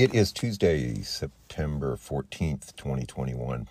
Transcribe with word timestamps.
It 0.00 0.14
is 0.14 0.32
Tuesday, 0.32 1.02
September 1.02 1.94
14th, 1.94 2.74
2021. 2.74 3.68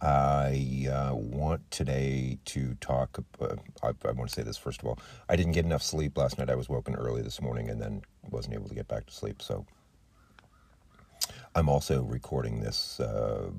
I 0.00 0.86
uh, 0.88 1.16
want 1.16 1.68
today 1.68 2.38
to 2.44 2.76
talk. 2.80 3.18
Uh, 3.40 3.56
I, 3.82 3.88
I, 3.88 4.12
want 4.12 4.30
to 4.30 4.34
say 4.36 4.44
this 4.44 4.56
first 4.56 4.82
of 4.82 4.86
all. 4.86 5.00
I 5.28 5.34
didn't 5.34 5.50
get 5.50 5.64
enough 5.64 5.82
sleep 5.82 6.16
last 6.16 6.38
night. 6.38 6.48
I 6.48 6.54
was 6.54 6.68
woken 6.68 6.94
early 6.94 7.22
this 7.22 7.42
morning 7.42 7.68
and 7.70 7.82
then 7.82 8.02
wasn't 8.30 8.54
able 8.54 8.68
to 8.68 8.74
get 8.76 8.86
back 8.86 9.06
to 9.06 9.12
sleep. 9.12 9.42
So 9.42 9.66
I'm 11.56 11.68
also 11.68 12.04
recording 12.04 12.60
this 12.60 13.00
uh, 13.00 13.50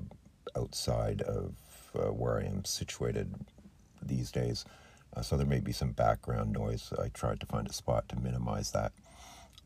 outside 0.56 1.20
of 1.20 1.54
uh, 1.94 2.14
where 2.14 2.38
I 2.38 2.44
am 2.44 2.64
situated 2.64 3.34
these 4.00 4.30
days. 4.30 4.64
Uh, 5.14 5.20
so 5.20 5.36
there 5.36 5.44
may 5.44 5.60
be 5.60 5.72
some 5.72 5.92
background 5.92 6.50
noise. 6.50 6.94
I 6.98 7.08
tried 7.08 7.40
to 7.40 7.46
find 7.46 7.68
a 7.68 7.74
spot 7.74 8.08
to 8.08 8.16
minimize 8.18 8.70
that. 8.70 8.92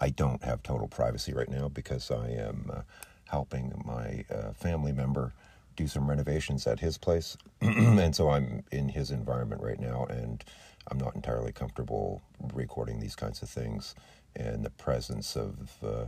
I 0.01 0.11
don't 0.11 0.43
have 0.45 0.63
total 0.63 0.89
privacy 0.89 1.33
right 1.33 1.49
now 1.49 1.69
because 1.69 2.11
I 2.11 2.29
am 2.31 2.71
uh, 2.73 2.81
helping 3.27 3.83
my 3.85 4.25
uh, 4.35 4.53
family 4.53 4.93
member 4.93 5.33
do 5.77 5.87
some 5.87 6.09
renovations 6.09 6.67
at 6.67 6.81
his 6.81 6.99
place. 6.99 7.37
and 7.61 8.15
so 8.15 8.31
I'm 8.31 8.65
in 8.73 8.89
his 8.91 9.11
environment 9.11 9.63
right 9.63 9.81
now, 9.81 10.07
and 10.07 10.45
I'm 10.89 10.99
not 10.99 11.15
entirely 11.15 11.53
comfortable 11.53 12.23
recording 12.53 13.01
these 13.01 13.17
kinds 13.17 13.43
of 13.43 13.49
things 13.49 13.95
in 14.37 14.63
the 14.63 14.71
presence 14.71 15.37
of 15.37 15.73
uh, 15.85 16.07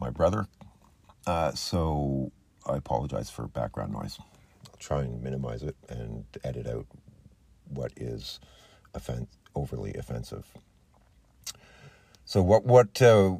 my 0.00 0.10
brother. 0.10 0.46
Uh, 1.26 1.52
so 1.52 2.32
I 2.66 2.76
apologize 2.76 3.30
for 3.30 3.46
background 3.48 3.92
noise. 3.92 4.18
I'll 4.20 4.76
try 4.78 5.02
and 5.02 5.22
minimize 5.22 5.62
it 5.62 5.76
and 5.88 6.24
edit 6.44 6.66
out 6.66 6.86
what 7.68 7.92
is 7.96 8.40
offen- 8.94 9.28
overly 9.54 9.94
offensive. 9.94 10.46
So 12.28 12.42
what 12.42 12.66
what 12.66 13.00
uh, 13.00 13.34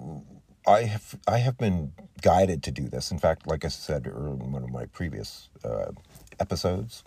I 0.66 0.84
have 0.84 1.18
I 1.26 1.40
have 1.40 1.58
been 1.58 1.92
guided 2.22 2.62
to 2.62 2.70
do 2.70 2.88
this. 2.88 3.10
In 3.10 3.18
fact, 3.18 3.46
like 3.46 3.66
I 3.66 3.68
said 3.68 4.06
in 4.06 4.50
one 4.50 4.64
of 4.64 4.70
my 4.70 4.86
previous 4.86 5.50
uh, 5.62 5.90
episodes, 6.40 7.04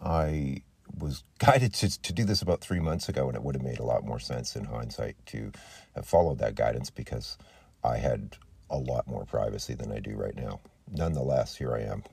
I 0.00 0.62
was 0.96 1.24
guided 1.40 1.74
to, 1.74 2.00
to 2.00 2.12
do 2.12 2.24
this 2.24 2.42
about 2.42 2.60
three 2.60 2.78
months 2.78 3.08
ago, 3.08 3.26
and 3.26 3.34
it 3.34 3.42
would 3.42 3.56
have 3.56 3.64
made 3.64 3.80
a 3.80 3.82
lot 3.82 4.04
more 4.04 4.20
sense 4.20 4.54
in 4.54 4.66
hindsight 4.66 5.16
to 5.26 5.50
have 5.96 6.06
followed 6.06 6.38
that 6.38 6.54
guidance 6.54 6.90
because 6.90 7.38
I 7.82 7.96
had 7.96 8.36
a 8.70 8.78
lot 8.78 9.08
more 9.08 9.24
privacy 9.24 9.74
than 9.74 9.90
I 9.90 9.98
do 9.98 10.14
right 10.14 10.36
now. 10.36 10.60
Nonetheless, 10.88 11.56
here 11.56 11.74
I 11.74 11.80
am. 11.80 12.04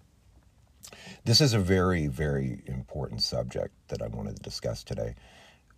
This 1.23 1.39
is 1.39 1.53
a 1.53 1.59
very, 1.59 2.07
very 2.07 2.63
important 2.65 3.21
subject 3.21 3.75
that 3.89 4.01
I 4.01 4.07
wanted 4.07 4.37
to 4.37 4.41
discuss 4.41 4.83
today. 4.83 5.13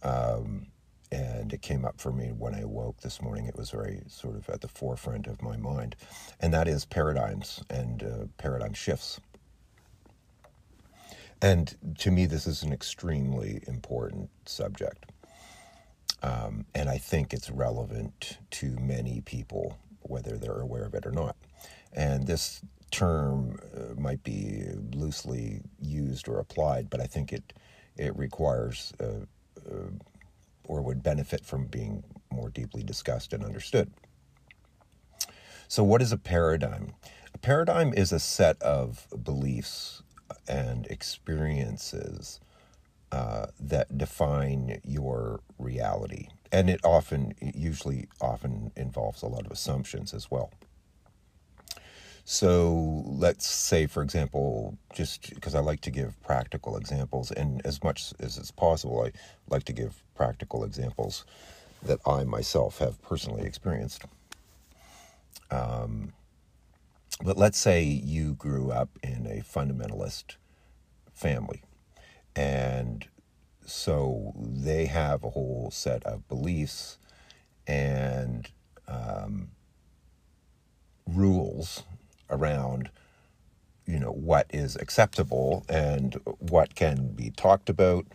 Um, 0.03 0.67
and 1.11 1.53
it 1.53 1.61
came 1.61 1.85
up 1.85 1.99
for 1.99 2.11
me 2.11 2.27
when 2.27 2.55
I 2.55 2.65
woke 2.65 3.01
this 3.01 3.21
morning. 3.21 3.45
It 3.45 3.55
was 3.55 3.69
very 3.69 4.01
sort 4.07 4.35
of 4.35 4.49
at 4.49 4.61
the 4.61 4.67
forefront 4.67 5.27
of 5.27 5.41
my 5.41 5.57
mind, 5.57 5.95
and 6.39 6.53
that 6.53 6.67
is 6.67 6.85
paradigms 6.85 7.63
and 7.69 8.03
uh, 8.03 8.25
paradigm 8.37 8.73
shifts. 8.73 9.19
And 11.41 11.75
to 11.99 12.11
me, 12.11 12.25
this 12.25 12.47
is 12.47 12.63
an 12.63 12.73
extremely 12.73 13.61
important 13.67 14.29
subject. 14.45 15.11
Um, 16.23 16.65
and 16.73 16.89
I 16.89 16.97
think 16.97 17.33
it's 17.33 17.51
relevant 17.51 18.39
to 18.51 18.75
many 18.79 19.21
people, 19.21 19.77
whether 20.01 20.37
they're 20.37 20.61
aware 20.61 20.85
of 20.85 20.95
it 20.95 21.05
or 21.05 21.11
not. 21.11 21.35
And 21.93 22.25
this 22.25 22.61
term 22.89 23.59
uh, 23.75 23.99
might 23.99 24.23
be 24.23 24.63
loosely 24.93 25.61
used 25.79 26.27
or 26.27 26.39
applied, 26.39 26.89
but 26.89 27.01
I 27.01 27.05
think 27.05 27.31
it 27.33 27.53
it 27.97 28.15
requires 28.17 28.91
uh, 28.99 29.25
uh 29.69 29.89
or 30.67 30.81
would 30.81 31.03
benefit 31.03 31.45
from 31.45 31.67
being 31.67 32.03
more 32.31 32.49
deeply 32.49 32.83
discussed 32.83 33.33
and 33.33 33.44
understood. 33.44 33.91
So, 35.67 35.83
what 35.83 36.02
is 36.02 36.11
a 36.11 36.17
paradigm? 36.17 36.94
A 37.33 37.38
paradigm 37.38 37.94
is 37.94 38.11
a 38.11 38.19
set 38.19 38.61
of 38.61 39.07
beliefs 39.23 40.03
and 40.47 40.85
experiences 40.88 42.39
uh, 43.12 43.47
that 43.59 43.97
define 43.97 44.79
your 44.84 45.41
reality. 45.57 46.28
And 46.51 46.69
it 46.69 46.81
often, 46.84 47.34
it 47.39 47.56
usually, 47.56 48.07
often 48.22 48.72
involves 48.75 49.22
a 49.22 49.28
lot 49.28 49.45
of 49.45 49.51
assumptions 49.51 50.13
as 50.13 50.29
well. 50.29 50.51
So 52.28 53.03
let's 53.06 53.46
say, 53.46 53.86
for 53.86 54.02
example, 54.02 54.80
just 54.91 55.34
because 55.36 55.53
I 55.53 55.59
like 55.59 55.81
to 55.81 55.91
give 55.91 56.19
practical 56.24 56.75
examples, 56.75 57.30
and 57.31 57.63
as 57.63 57.84
much 57.84 58.13
as 58.19 58.40
it's 58.40 58.50
possible, 58.50 59.03
I 59.06 59.12
like 59.47 59.63
to 59.66 59.74
give 59.74 60.02
practical 60.16 60.63
examples 60.63 61.24
that 61.84 62.00
I 62.03 62.24
myself 62.24 62.80
have 62.80 63.00
personally 63.03 63.44
experienced. 63.44 64.06
Um, 65.52 66.13
but 67.24 67.38
let's 67.38 67.59
say 67.59 67.84
you 67.84 68.34
grew 68.34 68.72
up 68.72 68.90
in 69.03 69.28
a 69.28 69.42
fundamentalist 69.42 70.38
family, 71.13 71.62
and 72.36 73.06
so 73.68 74.34
they 74.36 74.88
have 74.88 75.24
a 75.24 75.30
whole 75.30 75.69
set 75.72 76.03
of 76.06 76.28
beliefs 76.28 76.97
and 77.68 78.50
um, 78.88 79.50
rules 81.07 81.84
around 82.30 82.90
you 83.88 84.00
know 84.00 84.12
what 84.12 84.47
is 84.52 84.75
acceptable 84.78 85.66
and 85.69 86.19
what 86.40 86.75
can 86.75 87.09
be 87.09 87.31
talked 87.31 87.69
about 87.69 88.06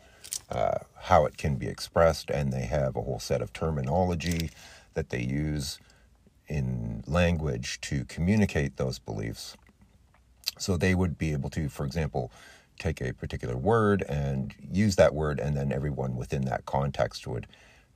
uh, 0.50 0.78
how 1.02 1.26
it 1.26 1.36
can 1.36 1.56
be 1.56 1.68
expressed 1.68 2.30
and 2.30 2.52
they 2.52 2.66
have 2.66 2.96
a 2.96 3.02
whole 3.02 3.20
set 3.20 3.42
of 3.42 3.52
terminology 3.52 4.50
that 4.94 5.10
they 5.10 5.22
use 5.22 5.78
in 6.48 7.04
language 7.06 7.80
to 7.82 8.04
communicate 8.06 8.76
those 8.76 8.98
beliefs. 8.98 9.56
So 10.58 10.76
they 10.76 10.94
would 10.94 11.18
be 11.18 11.32
able 11.32 11.50
to 11.50 11.68
for 11.68 11.86
example 11.86 12.32
take 12.78 13.00
a 13.00 13.12
particular 13.14 13.56
word 13.56 14.04
and 14.08 14.54
use 14.72 14.96
that 14.96 15.14
word 15.14 15.40
and 15.40 15.56
then 15.56 15.72
everyone 15.72 16.16
within 16.16 16.42
that 16.46 16.66
context 16.66 17.26
would 17.26 17.46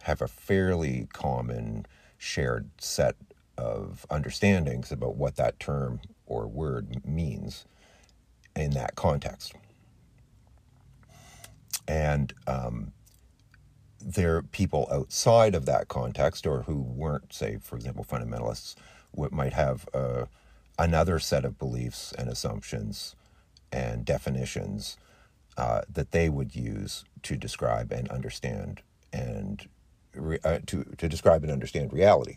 have 0.02 0.22
a 0.22 0.28
fairly 0.28 1.08
common 1.12 1.86
shared 2.18 2.68
set 2.78 3.16
of 3.56 4.06
understandings 4.10 4.90
about 4.92 5.16
what 5.16 5.36
that 5.36 5.58
term 5.60 6.00
or 6.26 6.46
word 6.46 7.04
means 7.06 7.64
in 8.56 8.70
that 8.72 8.94
context. 8.94 9.54
And 11.86 12.32
um, 12.46 12.92
there 14.00 14.36
are 14.36 14.42
people 14.42 14.88
outside 14.90 15.54
of 15.54 15.66
that 15.66 15.88
context 15.88 16.46
or 16.46 16.62
who 16.62 16.82
weren't, 16.82 17.32
say, 17.32 17.58
for 17.62 17.76
example, 17.76 18.04
fundamentalists, 18.04 18.74
what 19.12 19.32
might 19.32 19.52
have 19.52 19.88
uh, 19.94 20.26
another 20.78 21.18
set 21.18 21.44
of 21.44 21.58
beliefs 21.58 22.12
and 22.18 22.28
assumptions 22.28 23.14
and 23.72 24.04
definitions 24.04 24.96
uh, 25.56 25.82
that 25.88 26.10
they 26.10 26.28
would 26.28 26.54
use 26.54 27.04
to 27.22 27.36
describe 27.36 27.92
and 27.92 28.08
understand 28.10 28.82
and 29.12 29.68
re- 30.14 30.38
uh, 30.44 30.58
to, 30.66 30.84
to 30.98 31.08
describe 31.08 31.42
and 31.42 31.52
understand 31.52 31.92
reality. 31.92 32.36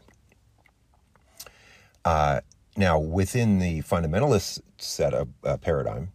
Uh, 2.07 2.39
now, 2.77 2.97
within 2.97 3.59
the 3.59 3.81
fundamentalist 3.81 4.61
set 4.77 5.13
of 5.13 5.27
uh, 5.43 5.57
paradigm, 5.57 6.13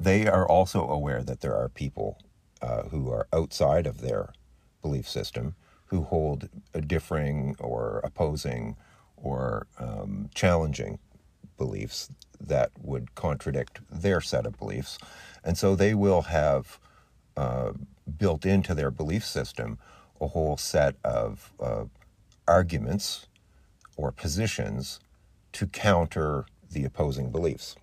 they 0.00 0.26
are 0.26 0.44
also 0.44 0.88
aware 0.88 1.22
that 1.22 1.42
there 1.42 1.54
are 1.54 1.68
people 1.68 2.18
uh, 2.60 2.82
who 2.88 3.08
are 3.08 3.28
outside 3.32 3.86
of 3.86 4.00
their 4.00 4.32
belief 4.82 5.08
system 5.08 5.54
who 5.86 6.02
hold 6.02 6.48
differing 6.88 7.54
or 7.60 8.00
opposing 8.02 8.74
or 9.16 9.68
um, 9.78 10.28
challenging 10.34 10.98
beliefs 11.56 12.10
that 12.40 12.72
would 12.76 13.14
contradict 13.14 13.78
their 13.92 14.20
set 14.20 14.44
of 14.44 14.58
beliefs. 14.58 14.98
And 15.44 15.56
so 15.56 15.76
they 15.76 15.94
will 15.94 16.22
have 16.22 16.80
uh, 17.36 17.74
built 18.18 18.44
into 18.44 18.74
their 18.74 18.90
belief 18.90 19.24
system 19.24 19.78
a 20.20 20.26
whole 20.26 20.56
set 20.56 20.96
of 21.04 21.52
uh, 21.60 21.84
arguments 22.48 23.28
or 23.96 24.10
positions 24.10 24.98
to 25.52 25.66
counter 25.66 26.46
the 26.70 26.84
opposing 26.84 27.30
beliefs. 27.30 27.76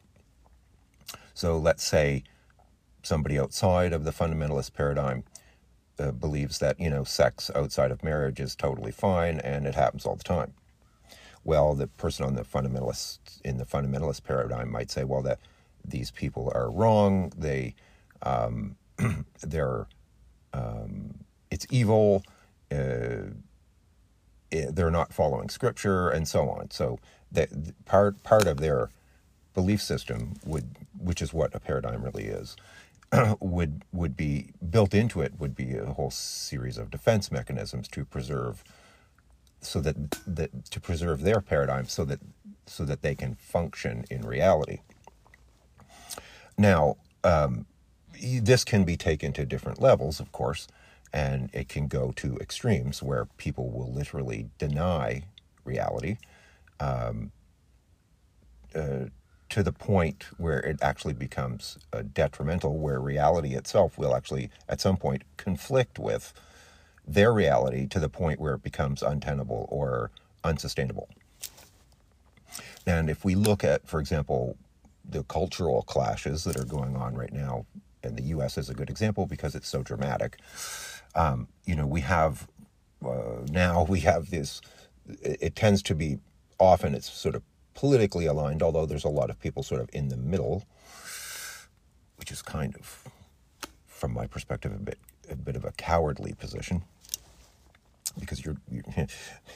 So 1.33 1.57
let's 1.57 1.83
say 1.83 2.23
somebody 3.03 3.37
outside 3.37 3.93
of 3.93 4.03
the 4.03 4.11
fundamentalist 4.11 4.73
paradigm 4.73 5.23
uh, 5.99 6.11
believes 6.11 6.59
that, 6.59 6.79
you 6.79 6.89
know, 6.89 7.03
sex 7.03 7.51
outside 7.55 7.91
of 7.91 8.03
marriage 8.03 8.39
is 8.39 8.55
totally 8.55 8.91
fine 8.91 9.39
and 9.39 9.65
it 9.65 9.75
happens 9.75 10.05
all 10.05 10.15
the 10.15 10.23
time. 10.23 10.53
Well, 11.43 11.75
the 11.75 11.87
person 11.87 12.25
on 12.25 12.35
the 12.35 12.43
fundamentalist 12.43 13.19
in 13.43 13.57
the 13.57 13.65
fundamentalist 13.65 14.23
paradigm 14.23 14.71
might 14.71 14.89
say, 14.89 15.03
well, 15.03 15.21
that 15.21 15.39
these 15.87 16.09
people 16.11 16.51
are 16.55 16.71
wrong. 16.71 17.31
They, 17.37 17.75
um, 18.23 18.77
they're, 19.41 19.87
um, 20.53 21.19
it's 21.51 21.67
evil. 21.69 22.23
Uh, 22.71 23.29
eh, 24.51 24.67
they're 24.71 24.89
not 24.91 25.13
following 25.13 25.49
scripture 25.49 26.09
and 26.09 26.27
so 26.27 26.49
on. 26.49 26.71
So 26.71 26.99
that 27.31 27.49
part 27.85 28.23
part 28.23 28.47
of 28.47 28.57
their 28.57 28.89
belief 29.53 29.81
system 29.81 30.35
would, 30.45 30.77
which 30.97 31.21
is 31.21 31.33
what 31.33 31.55
a 31.55 31.59
paradigm 31.59 32.03
really 32.03 32.25
is, 32.25 32.55
would 33.39 33.83
would 33.93 34.17
be 34.17 34.51
built 34.69 34.93
into 34.93 35.21
it 35.21 35.39
would 35.39 35.55
be 35.55 35.75
a 35.75 35.93
whole 35.93 36.11
series 36.11 36.77
of 36.77 36.91
defense 36.91 37.31
mechanisms 37.31 37.87
to 37.89 38.05
preserve, 38.05 38.63
so 39.61 39.81
that 39.81 40.11
that 40.27 40.65
to 40.71 40.79
preserve 40.79 41.21
their 41.21 41.41
paradigm, 41.41 41.87
so 41.87 42.05
that 42.05 42.19
so 42.67 42.85
that 42.85 43.01
they 43.01 43.15
can 43.15 43.35
function 43.35 44.05
in 44.11 44.21
reality. 44.23 44.79
Now, 46.57 46.97
um, 47.23 47.65
this 48.41 48.63
can 48.63 48.83
be 48.85 48.97
taken 48.97 49.33
to 49.33 49.45
different 49.45 49.81
levels, 49.81 50.19
of 50.19 50.31
course, 50.31 50.67
and 51.13 51.49
it 51.53 51.69
can 51.69 51.87
go 51.87 52.13
to 52.17 52.37
extremes 52.37 53.03
where 53.03 53.25
people 53.37 53.69
will 53.71 53.91
literally 53.91 54.49
deny 54.57 55.23
reality 55.65 56.17
um, 56.85 57.31
uh, 58.75 59.05
to 59.49 59.63
the 59.63 59.71
point 59.71 60.25
where 60.37 60.59
it 60.59 60.77
actually 60.81 61.13
becomes 61.13 61.77
uh, 61.93 62.03
detrimental, 62.13 62.77
where 62.77 62.99
reality 62.99 63.55
itself 63.55 63.97
will 63.97 64.15
actually, 64.15 64.49
at 64.67 64.81
some 64.81 64.97
point, 64.97 65.23
conflict 65.37 65.99
with 65.99 66.33
their 67.07 67.31
reality 67.31 67.87
to 67.87 67.99
the 67.99 68.09
point 68.09 68.39
where 68.39 68.55
it 68.55 68.63
becomes 68.63 69.01
untenable 69.01 69.67
or 69.69 70.11
unsustainable. 70.43 71.09
And 72.85 73.09
if 73.09 73.23
we 73.23 73.35
look 73.35 73.63
at, 73.63 73.87
for 73.87 73.99
example, 73.99 74.57
the 75.07 75.23
cultural 75.23 75.83
clashes 75.83 76.43
that 76.43 76.57
are 76.57 76.65
going 76.65 76.95
on 76.95 77.15
right 77.15 77.33
now, 77.33 77.65
and 78.03 78.17
the 78.17 78.23
U.S. 78.35 78.57
is 78.57 78.69
a 78.69 78.73
good 78.73 78.89
example 78.89 79.25
because 79.25 79.55
it's 79.55 79.67
so 79.67 79.81
dramatic. 79.81 80.39
Um, 81.15 81.47
you 81.65 81.75
know, 81.75 81.87
we 81.87 82.01
have 82.01 82.47
uh, 83.05 83.45
now 83.49 83.85
we 83.85 84.01
have 84.01 84.29
this. 84.29 84.61
It, 85.07 85.37
it 85.41 85.55
tends 85.55 85.81
to 85.83 85.95
be 85.95 86.19
often 86.59 86.95
it's 86.95 87.11
sort 87.11 87.35
of 87.35 87.43
politically 87.73 88.25
aligned, 88.25 88.63
although 88.63 88.85
there's 88.85 89.03
a 89.03 89.09
lot 89.09 89.29
of 89.29 89.39
people 89.39 89.63
sort 89.63 89.81
of 89.81 89.89
in 89.93 90.09
the 90.09 90.17
middle, 90.17 90.65
which 92.17 92.31
is 92.31 92.41
kind 92.41 92.75
of, 92.75 93.03
from 93.87 94.13
my 94.13 94.27
perspective, 94.27 94.73
a 94.73 94.79
bit 94.79 94.99
a 95.29 95.35
bit 95.35 95.55
of 95.55 95.65
a 95.65 95.71
cowardly 95.71 96.33
position 96.35 96.83
because 98.19 98.45
you're, 98.45 98.57
you're 98.71 98.83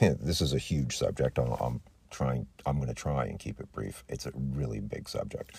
this 0.00 0.40
is 0.40 0.52
a 0.52 0.58
huge 0.58 0.96
subject. 0.96 1.38
I'm, 1.38 1.52
I'm 1.52 1.80
trying. 2.10 2.46
I'm 2.66 2.76
going 2.76 2.88
to 2.88 2.94
try 2.94 3.26
and 3.26 3.38
keep 3.38 3.60
it 3.60 3.72
brief. 3.72 4.04
It's 4.08 4.26
a 4.26 4.32
really 4.34 4.80
big 4.80 5.08
subject, 5.08 5.56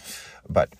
but 0.50 0.74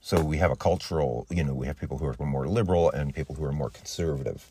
so 0.00 0.22
we 0.22 0.38
have 0.38 0.50
a 0.50 0.56
cultural. 0.56 1.26
You 1.30 1.44
know, 1.44 1.54
we 1.54 1.66
have 1.66 1.78
people 1.78 1.98
who 1.98 2.06
are 2.06 2.16
more 2.26 2.46
liberal 2.46 2.90
and 2.90 3.14
people 3.14 3.34
who 3.34 3.44
are 3.44 3.52
more 3.52 3.70
conservative, 3.70 4.46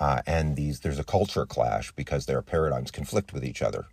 uh, 0.00 0.22
and 0.26 0.56
these 0.56 0.80
there's 0.80 0.98
a 0.98 1.04
culture 1.04 1.46
clash 1.46 1.92
because 1.92 2.26
their 2.26 2.42
paradigms 2.42 2.90
conflict 2.90 3.32
with 3.32 3.44
each 3.44 3.62
other. 3.62 3.86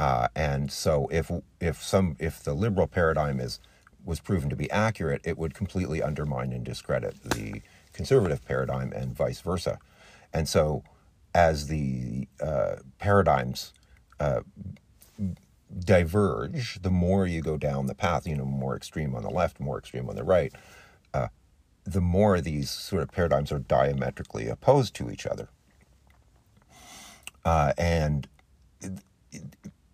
Uh, 0.00 0.28
and 0.34 0.72
so 0.72 1.06
if 1.12 1.30
if 1.60 1.82
some 1.82 2.16
if 2.18 2.42
the 2.42 2.54
liberal 2.54 2.86
paradigm 2.86 3.38
is 3.38 3.60
was 4.02 4.18
proven 4.18 4.48
to 4.48 4.56
be 4.56 4.70
accurate, 4.70 5.20
it 5.24 5.36
would 5.36 5.52
completely 5.52 6.02
undermine 6.02 6.54
and 6.54 6.64
discredit 6.64 7.22
the 7.22 7.60
conservative 7.92 8.42
paradigm 8.46 8.94
and 8.94 9.14
vice 9.14 9.42
versa. 9.42 9.78
And 10.32 10.48
so 10.48 10.82
as 11.34 11.66
the 11.66 12.26
uh, 12.40 12.76
paradigms 12.98 13.74
uh, 14.18 14.40
diverge, 15.78 16.80
the 16.80 16.90
more 16.90 17.26
you 17.26 17.42
go 17.42 17.58
down 17.58 17.84
the 17.84 17.94
path, 17.94 18.26
you 18.26 18.36
know, 18.36 18.46
more 18.46 18.74
extreme 18.74 19.14
on 19.14 19.22
the 19.22 19.28
left, 19.28 19.60
more 19.60 19.78
extreme 19.78 20.08
on 20.08 20.16
the 20.16 20.24
right, 20.24 20.50
uh, 21.12 21.28
the 21.84 22.00
more 22.00 22.40
these 22.40 22.70
sort 22.70 23.02
of 23.02 23.12
paradigms 23.12 23.52
are 23.52 23.58
diametrically 23.58 24.48
opposed 24.48 24.94
to 24.94 25.10
each 25.10 25.26
other. 25.26 25.50
Uh, 27.44 27.74
and 27.76 28.28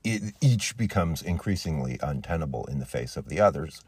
it, 0.06 0.34
each 0.40 0.76
becomes 0.76 1.22
increasingly 1.22 1.98
untenable 2.02 2.64
in 2.66 2.78
the 2.78 2.86
face 2.86 3.16
of 3.16 3.28
the 3.28 3.40
others. 3.40 3.82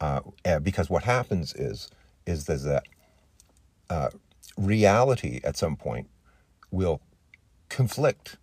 Uh, 0.00 0.20
because 0.62 0.88
what 0.88 1.04
happens 1.04 1.54
is, 1.54 1.90
is 2.26 2.46
that 2.46 2.84
uh, 3.90 4.10
reality 4.56 5.40
at 5.44 5.56
some 5.56 5.76
point 5.76 6.08
will 6.70 7.00
conflict 7.68 8.36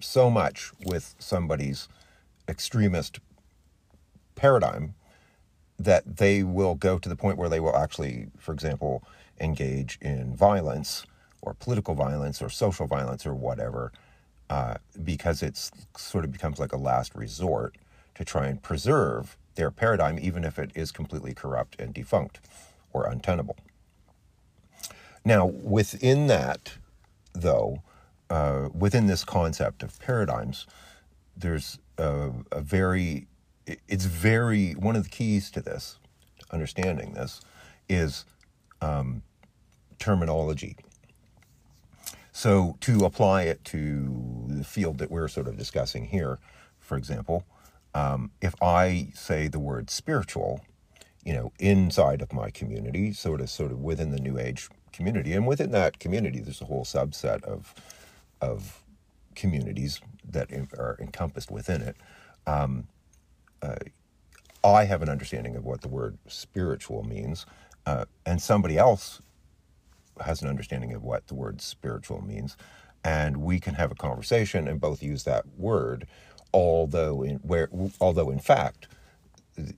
so 0.00 0.30
much 0.30 0.70
with 0.84 1.14
somebody's 1.18 1.88
extremist 2.48 3.20
paradigm 4.34 4.94
that 5.78 6.16
they 6.16 6.42
will 6.42 6.74
go 6.74 6.98
to 6.98 7.08
the 7.08 7.16
point 7.16 7.38
where 7.38 7.48
they 7.48 7.60
will 7.60 7.76
actually, 7.76 8.26
for 8.38 8.52
example, 8.52 9.02
engage 9.40 9.98
in 10.00 10.34
violence 10.36 11.04
or 11.42 11.54
political 11.54 11.94
violence 11.94 12.42
or 12.42 12.48
social 12.48 12.86
violence 12.86 13.26
or 13.26 13.34
whatever, 13.34 13.92
uh, 14.50 14.74
because 15.04 15.42
it's 15.42 15.70
sort 15.96 16.24
of 16.24 16.32
becomes 16.32 16.58
like 16.58 16.72
a 16.72 16.76
last 16.76 17.14
resort 17.14 17.76
to 18.14 18.24
try 18.24 18.46
and 18.46 18.62
preserve 18.62 19.36
their 19.54 19.70
paradigm, 19.70 20.18
even 20.20 20.44
if 20.44 20.58
it 20.58 20.70
is 20.74 20.90
completely 20.92 21.34
corrupt 21.34 21.80
and 21.80 21.92
defunct 21.92 22.40
or 22.92 23.06
untenable. 23.06 23.56
Now, 25.24 25.46
within 25.46 26.26
that, 26.28 26.74
though, 27.32 27.82
uh, 28.30 28.68
within 28.72 29.06
this 29.06 29.24
concept 29.24 29.82
of 29.82 29.98
paradigms, 30.00 30.66
there's 31.36 31.78
a, 31.98 32.30
a, 32.52 32.60
very, 32.60 33.26
it's 33.66 34.04
very, 34.04 34.72
one 34.72 34.96
of 34.96 35.04
the 35.04 35.10
keys 35.10 35.50
to 35.50 35.60
this, 35.60 35.98
understanding 36.50 37.12
this, 37.12 37.40
is 37.88 38.24
um, 38.80 39.22
terminology. 39.98 40.76
So 42.38 42.76
to 42.82 43.04
apply 43.04 43.42
it 43.42 43.64
to 43.64 44.44
the 44.46 44.62
field 44.62 44.98
that 44.98 45.10
we're 45.10 45.26
sort 45.26 45.48
of 45.48 45.56
discussing 45.56 46.04
here, 46.04 46.38
for 46.78 46.96
example, 46.96 47.44
um, 47.94 48.30
if 48.40 48.54
I 48.62 49.08
say 49.12 49.48
the 49.48 49.58
word 49.58 49.90
spiritual, 49.90 50.60
you 51.24 51.32
know, 51.32 51.50
inside 51.58 52.22
of 52.22 52.32
my 52.32 52.50
community, 52.50 53.12
sort 53.12 53.40
of, 53.40 53.50
sort 53.50 53.72
of 53.72 53.80
within 53.80 54.12
the 54.12 54.20
New 54.20 54.38
Age 54.38 54.68
community, 54.92 55.32
and 55.32 55.48
within 55.48 55.72
that 55.72 55.98
community, 55.98 56.38
there's 56.38 56.60
a 56.60 56.66
whole 56.66 56.84
subset 56.84 57.42
of 57.42 57.74
of 58.40 58.84
communities 59.34 60.00
that 60.24 60.52
are 60.78 60.96
encompassed 61.00 61.50
within 61.50 61.82
it. 61.82 61.96
Um, 62.46 62.86
uh, 63.60 63.78
I 64.62 64.84
have 64.84 65.02
an 65.02 65.08
understanding 65.08 65.56
of 65.56 65.64
what 65.64 65.80
the 65.80 65.88
word 65.88 66.18
spiritual 66.28 67.02
means, 67.02 67.46
uh, 67.84 68.04
and 68.24 68.40
somebody 68.40 68.78
else 68.78 69.20
has 70.22 70.42
an 70.42 70.48
understanding 70.48 70.92
of 70.92 71.02
what 71.02 71.26
the 71.26 71.34
word 71.34 71.60
spiritual 71.60 72.22
means, 72.22 72.56
and 73.04 73.38
we 73.38 73.60
can 73.60 73.74
have 73.74 73.90
a 73.90 73.94
conversation 73.94 74.68
and 74.68 74.80
both 74.80 75.02
use 75.02 75.24
that 75.24 75.44
word, 75.56 76.06
although 76.52 77.22
in 77.22 77.36
where 77.36 77.68
although 78.00 78.30
in 78.30 78.38
fact 78.38 78.88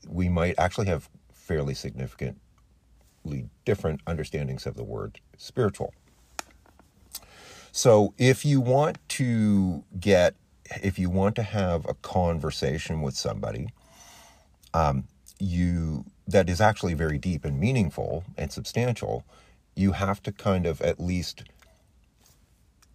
we 0.08 0.28
might 0.28 0.54
actually 0.58 0.87
have 0.87 1.08
fairly 1.32 1.75
significantly 1.75 2.38
different 3.64 4.00
understandings 4.06 4.66
of 4.66 4.76
the 4.76 4.84
word 4.84 5.20
spiritual. 5.37 5.92
So 7.72 8.14
if 8.19 8.44
you 8.44 8.60
want 8.60 8.98
to 9.10 9.84
get, 9.98 10.34
if 10.82 10.98
you 10.98 11.08
want 11.08 11.36
to 11.36 11.43
have 11.43 11.86
a 11.88 11.94
conversation 11.94 13.00
with 13.00 13.14
somebody, 13.14 13.69
um, 14.74 15.05
you 15.38 16.05
that 16.26 16.48
is 16.48 16.60
actually 16.60 16.94
very 16.94 17.19
deep 17.19 17.44
and 17.44 17.58
meaningful 17.58 18.24
and 18.36 18.53
substantial, 18.53 19.24
you 19.74 19.93
have 19.93 20.22
to 20.22 20.32
kind 20.32 20.67
of 20.67 20.81
at 20.81 21.00
least 21.00 21.44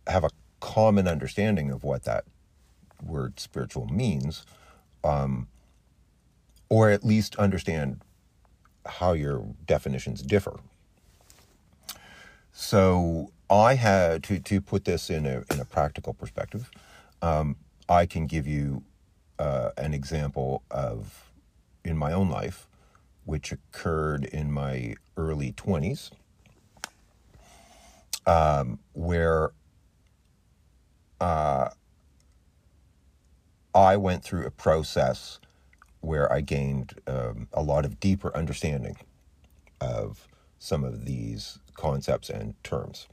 have 0.08 0.24
a 0.24 0.29
common 0.60 1.08
understanding 1.08 1.72
of 1.72 1.84
what 1.84 2.03
that 2.03 2.25
word 3.03 3.39
spiritual 3.39 3.88
means, 3.88 4.46
um, 5.03 5.48
or 6.70 6.89
at 6.89 7.03
least 7.03 7.36
understand 7.38 8.01
how 8.86 9.13
your 9.13 9.46
definitions 9.65 10.22
differ. 10.22 10.60
So 12.51 13.32
I 13.50 13.75
had 13.75 14.24
to 14.24 14.39
to 14.39 14.62
put 14.62 14.86
this 14.86 15.10
in 15.10 15.25
a 15.25 15.44
in 15.51 15.60
a 15.60 15.65
practical 15.65 16.13
perspective. 16.13 16.72
Um, 17.22 17.58
I 17.89 18.05
can 18.05 18.27
give 18.27 18.48
you 18.48 18.84
uh, 19.38 19.72
an 19.77 19.94
example 19.94 20.63
of 20.72 21.32
in 21.84 21.98
my 21.98 22.13
own 22.13 22.29
life, 22.29 22.67
which 23.25 23.51
occurred 23.51 24.25
in 24.25 24.51
my 24.51 24.96
early 25.17 25.51
twenties, 25.51 26.12
um, 28.27 28.79
where 28.94 29.51
uh, 31.22 31.70
I 33.74 33.98
went 33.98 34.24
through 34.24 34.46
a 34.46 34.51
process 34.51 35.39
where 36.01 36.32
I 36.32 36.41
gained 36.41 36.94
um, 37.08 37.48
a 37.53 37.63
lot 37.63 37.86
of 37.86 38.00
deeper 38.00 38.36
understanding 38.36 38.98
of 39.82 40.27
some 40.60 40.84
of 40.84 41.05
these 41.05 41.60
concepts 41.75 42.29
and 42.29 42.62
terms 42.63 43.08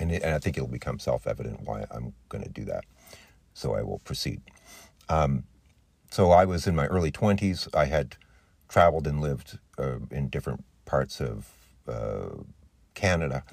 and, 0.00 0.10
it, 0.10 0.22
and 0.22 0.34
I 0.34 0.38
think 0.38 0.56
it'll 0.56 0.68
become 0.68 0.98
self 0.98 1.26
evident 1.26 1.60
why 1.62 1.84
I'm 1.90 2.14
going 2.28 2.42
to 2.42 2.50
do 2.50 2.64
that. 2.64 2.84
So 3.54 3.74
I 3.74 3.82
will 3.82 4.00
proceed. 4.00 4.40
Um, 5.08 5.44
so 6.10 6.30
I 6.32 6.44
was 6.44 6.66
in 6.66 6.74
my 6.74 6.86
early 6.86 7.12
20s. 7.12 7.68
I 7.74 7.84
had 7.84 8.16
traveled 8.68 9.06
and 9.06 9.20
lived 9.20 9.58
uh, 9.78 9.98
in 10.10 10.28
different 10.28 10.64
parts 10.86 11.20
of 11.20 11.50
uh, 11.86 12.42
Canada, 12.94 13.44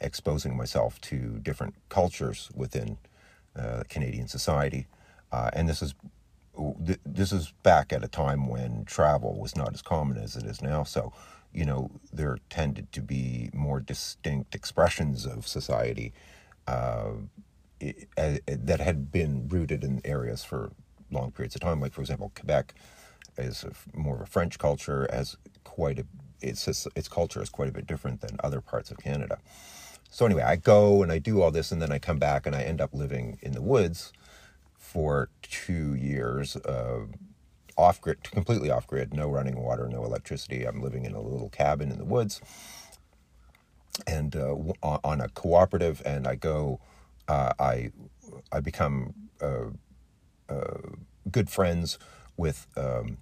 exposing 0.00 0.56
myself 0.56 1.00
to 1.02 1.38
different 1.42 1.74
cultures 1.88 2.50
within 2.54 2.98
uh, 3.56 3.84
Canadian 3.88 4.28
society. 4.28 4.86
Uh, 5.32 5.50
and 5.52 5.68
this 5.68 5.82
is 5.82 5.94
this 7.04 7.32
is 7.32 7.52
back 7.64 7.92
at 7.92 8.04
a 8.04 8.08
time 8.08 8.48
when 8.48 8.84
travel 8.84 9.40
was 9.40 9.56
not 9.56 9.74
as 9.74 9.82
common 9.82 10.16
as 10.16 10.36
it 10.36 10.44
is 10.44 10.62
now. 10.62 10.84
So 10.84 11.12
you 11.54 11.64
know, 11.64 11.90
there 12.12 12.36
tended 12.50 12.90
to 12.92 13.00
be 13.00 13.48
more 13.54 13.80
distinct 13.80 14.54
expressions 14.54 15.24
of 15.24 15.46
society 15.46 16.12
uh, 16.66 17.12
it, 17.80 18.08
uh, 18.18 18.38
that 18.46 18.80
had 18.80 19.12
been 19.12 19.48
rooted 19.48 19.84
in 19.84 20.00
areas 20.04 20.44
for 20.44 20.72
long 21.10 21.30
periods 21.30 21.54
of 21.54 21.60
time. 21.60 21.80
Like 21.80 21.92
for 21.92 22.00
example, 22.00 22.32
Quebec 22.34 22.74
is 23.38 23.64
a, 23.64 23.72
more 23.96 24.16
of 24.16 24.20
a 24.22 24.26
French 24.26 24.58
culture, 24.58 25.08
has 25.12 25.36
quite 25.62 25.98
a 26.00 26.06
its 26.44 26.86
its 26.94 27.08
culture 27.08 27.42
is 27.42 27.50
quite 27.50 27.68
a 27.68 27.72
bit 27.72 27.86
different 27.86 28.20
than 28.20 28.38
other 28.44 28.60
parts 28.60 28.90
of 28.90 28.98
Canada. 28.98 29.38
So 30.10 30.26
anyway, 30.26 30.42
I 30.42 30.56
go 30.56 31.02
and 31.02 31.10
I 31.10 31.18
do 31.18 31.42
all 31.42 31.50
this, 31.50 31.72
and 31.72 31.82
then 31.82 31.92
I 31.92 31.98
come 31.98 32.18
back 32.18 32.46
and 32.46 32.54
I 32.54 32.62
end 32.62 32.80
up 32.80 32.94
living 32.94 33.38
in 33.42 33.52
the 33.52 33.62
woods 33.62 34.12
for 34.78 35.28
two 35.42 35.94
years, 35.94 36.56
uh, 36.56 37.06
off 37.76 38.00
grid, 38.00 38.22
completely 38.22 38.70
off 38.70 38.86
grid, 38.86 39.12
no 39.14 39.28
running 39.28 39.60
water, 39.60 39.88
no 39.88 40.04
electricity. 40.04 40.64
I'm 40.64 40.80
living 40.80 41.04
in 41.04 41.14
a 41.14 41.20
little 41.20 41.48
cabin 41.48 41.90
in 41.90 41.98
the 41.98 42.04
woods, 42.04 42.40
and 44.06 44.36
uh, 44.36 44.54
on 44.82 45.20
a 45.20 45.28
cooperative. 45.30 46.00
And 46.04 46.28
I 46.28 46.36
go, 46.36 46.80
uh, 47.26 47.52
I 47.58 47.90
I 48.52 48.60
become 48.60 49.14
uh, 49.40 49.70
uh, 50.48 50.80
good 51.30 51.50
friends 51.50 51.98
with 52.36 52.66
um, 52.76 53.18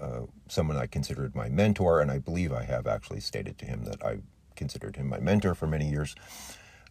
uh, 0.00 0.22
someone 0.48 0.76
I 0.76 0.86
considered 0.86 1.34
my 1.34 1.48
mentor, 1.48 2.00
and 2.00 2.10
I 2.10 2.18
believe 2.18 2.52
I 2.52 2.64
have 2.64 2.86
actually 2.86 3.20
stated 3.20 3.58
to 3.58 3.66
him 3.66 3.84
that 3.84 4.04
I 4.04 4.18
considered 4.54 4.96
him 4.96 5.08
my 5.08 5.20
mentor 5.20 5.54
for 5.54 5.66
many 5.66 5.88
years, 5.88 6.14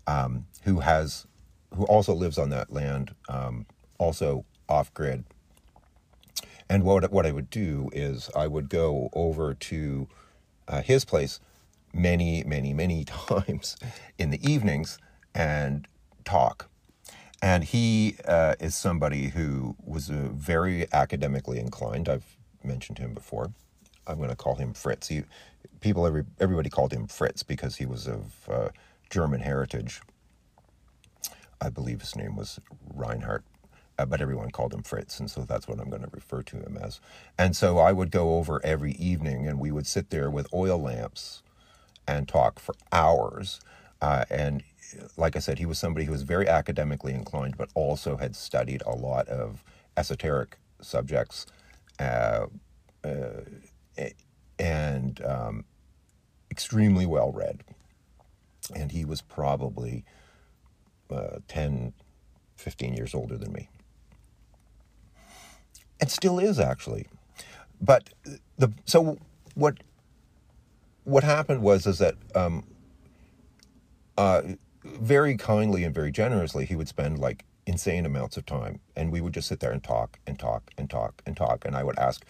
um, 0.08 0.46
who 0.64 0.82
has, 0.82 1.26
who 1.76 1.86
also 1.86 2.14
lives 2.14 2.38
on 2.38 2.50
that 2.50 2.72
land, 2.72 3.16
um, 3.30 3.66
also 3.98 4.46
off 4.70 4.94
grid. 4.94 5.24
And 6.70 6.84
what 6.84 7.12
what 7.12 7.26
I 7.26 7.32
would 7.32 7.50
do 7.50 7.90
is 7.94 8.30
I 8.36 8.48
would 8.48 8.70
go 8.70 9.10
over 9.14 9.54
to 9.54 10.08
uh, 10.68 10.82
his 10.82 11.06
place 11.06 11.40
many, 11.94 12.44
many, 12.44 12.74
many 12.74 13.04
times 13.28 13.78
in 14.18 14.32
the 14.32 14.52
evenings 14.52 14.98
and 15.34 15.88
talk 16.24 16.70
and 17.42 17.64
he 17.64 18.16
uh, 18.28 18.56
is 18.60 18.76
somebody 18.76 19.30
who 19.30 19.76
was 19.84 20.10
uh, 20.10 20.30
very 20.34 20.92
academically 20.94 21.60
inclined. 21.60 22.10
I've 22.10 22.35
mentioned 22.66 23.00
him 23.00 23.14
before. 23.14 23.52
I'm 24.08 24.18
going 24.18 24.30
to 24.30 24.36
call 24.36 24.56
him 24.56 24.74
Fritz. 24.74 25.08
He, 25.08 25.24
people, 25.82 26.06
every, 26.06 26.26
everybody 26.40 26.70
called 26.70 26.94
him 26.94 27.08
Fritz 27.08 27.44
because 27.44 27.78
he 27.78 27.86
was 27.86 28.08
of 28.08 28.50
uh, 28.50 28.70
German 29.10 29.42
heritage. 29.42 30.02
I 31.62 31.70
believe 31.70 32.02
his 32.02 32.16
name 32.16 32.36
was 32.36 32.60
Reinhardt, 32.94 33.44
uh, 33.98 34.06
but 34.06 34.22
everyone 34.22 34.52
called 34.52 34.74
him 34.74 34.84
Fritz, 34.84 35.20
and 35.20 35.32
so 35.32 35.42
that's 35.42 35.68
what 35.68 35.80
I'm 35.80 35.90
going 35.90 36.04
to 36.04 36.10
refer 36.12 36.44
to 36.44 36.58
him 36.58 36.78
as. 36.82 37.00
And 37.38 37.56
so 37.56 37.80
I 37.80 37.94
would 37.94 38.12
go 38.12 38.36
over 38.36 38.64
every 38.64 38.94
evening, 38.94 39.48
and 39.48 39.60
we 39.60 39.72
would 39.72 39.88
sit 39.88 40.10
there 40.10 40.30
with 40.30 40.54
oil 40.54 40.80
lamps 40.80 41.42
and 42.08 42.28
talk 42.28 42.60
for 42.60 42.76
hours. 42.92 43.60
Uh, 44.02 44.26
and 44.30 44.64
like 45.18 45.36
I 45.36 45.40
said, 45.40 45.60
he 45.60 45.66
was 45.66 45.80
somebody 45.80 46.06
who 46.06 46.12
was 46.12 46.24
very 46.24 46.48
academically 46.48 47.14
inclined, 47.14 47.58
but 47.58 47.70
also 47.74 48.18
had 48.18 48.36
studied 48.36 48.84
a 48.86 48.96
lot 48.96 49.28
of 49.28 49.64
esoteric 49.98 50.58
subjects, 50.82 51.46
and 54.60 55.22
um, 55.26 55.66
extremely 56.52 57.06
well 57.06 57.32
read. 57.32 57.64
And 58.76 58.92
he 58.92 59.06
was 59.06 59.22
probably 59.22 60.04
uh, 61.12 61.40
10, 61.48 61.94
15 62.58 62.94
years 62.94 63.14
older 63.14 63.38
than 63.38 63.54
me. 63.54 63.70
And 66.00 66.10
still 66.10 66.40
is, 66.40 66.60
actually. 66.60 67.08
But 67.80 68.10
the 68.58 68.72
so 68.86 69.18
what 69.54 69.78
what 71.04 71.24
happened 71.24 71.62
was 71.62 71.86
is 71.86 72.00
that 72.00 72.16
um, 72.34 72.66
uh, 74.18 74.42
very 74.84 75.38
kindly 75.38 75.84
and 75.84 75.94
very 75.94 76.12
generously, 76.12 76.66
he 76.66 76.76
would 76.76 76.88
spend 76.88 77.20
like 77.20 77.46
insane 77.66 78.06
amounts 78.06 78.38
of 78.38 78.46
time. 78.46 78.80
And 78.96 79.12
we 79.12 79.22
would 79.22 79.34
just 79.34 79.48
sit 79.48 79.60
there 79.60 79.72
and 79.72 79.84
talk 79.84 80.20
and 80.28 80.38
talk 80.40 80.72
and 80.78 80.90
talk 80.90 81.22
and 81.26 81.36
talk. 81.36 81.66
And 81.66 81.76
I 81.76 81.84
would 81.84 81.98
ask 82.00 82.26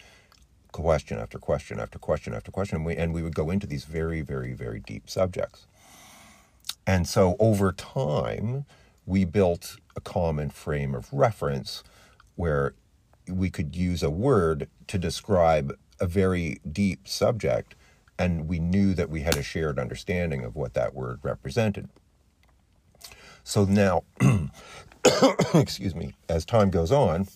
question 0.72 1.18
after 1.18 1.38
question 1.38 1.80
after 1.80 1.98
question 1.98 2.34
after 2.34 2.50
question. 2.50 2.76
And 2.76 2.86
we, 2.86 2.96
and 2.96 3.14
we 3.14 3.22
would 3.22 3.34
go 3.34 3.50
into 3.50 3.66
these 3.66 3.84
very, 3.84 4.22
very, 4.22 4.54
very 4.54 4.80
deep 4.80 5.08
subjects. 5.08 5.66
And 6.86 7.08
so 7.08 7.36
over 7.38 7.72
time, 7.72 8.64
we 9.06 9.24
built 9.24 9.76
a 9.96 10.00
common 10.00 10.50
frame 10.50 10.94
of 10.94 11.12
reference 11.12 11.82
where 12.36 12.74
we 13.28 13.50
could 13.50 13.74
use 13.74 14.02
a 14.02 14.10
word 14.10 14.68
to 14.88 14.98
describe 14.98 15.76
a 16.00 16.06
very 16.06 16.60
deep 16.70 17.08
subject. 17.08 17.74
And 18.18 18.48
we 18.48 18.58
knew 18.58 18.94
that 18.94 19.10
we 19.10 19.22
had 19.22 19.36
a 19.36 19.42
shared 19.42 19.78
understanding 19.78 20.44
of 20.44 20.56
what 20.56 20.74
that 20.74 20.94
word 20.94 21.20
represented. 21.22 21.88
So 23.44 23.64
now, 23.64 24.04
excuse 25.54 25.94
me, 25.94 26.14
as 26.28 26.44
time 26.44 26.70
goes 26.70 26.90
on, 26.90 27.28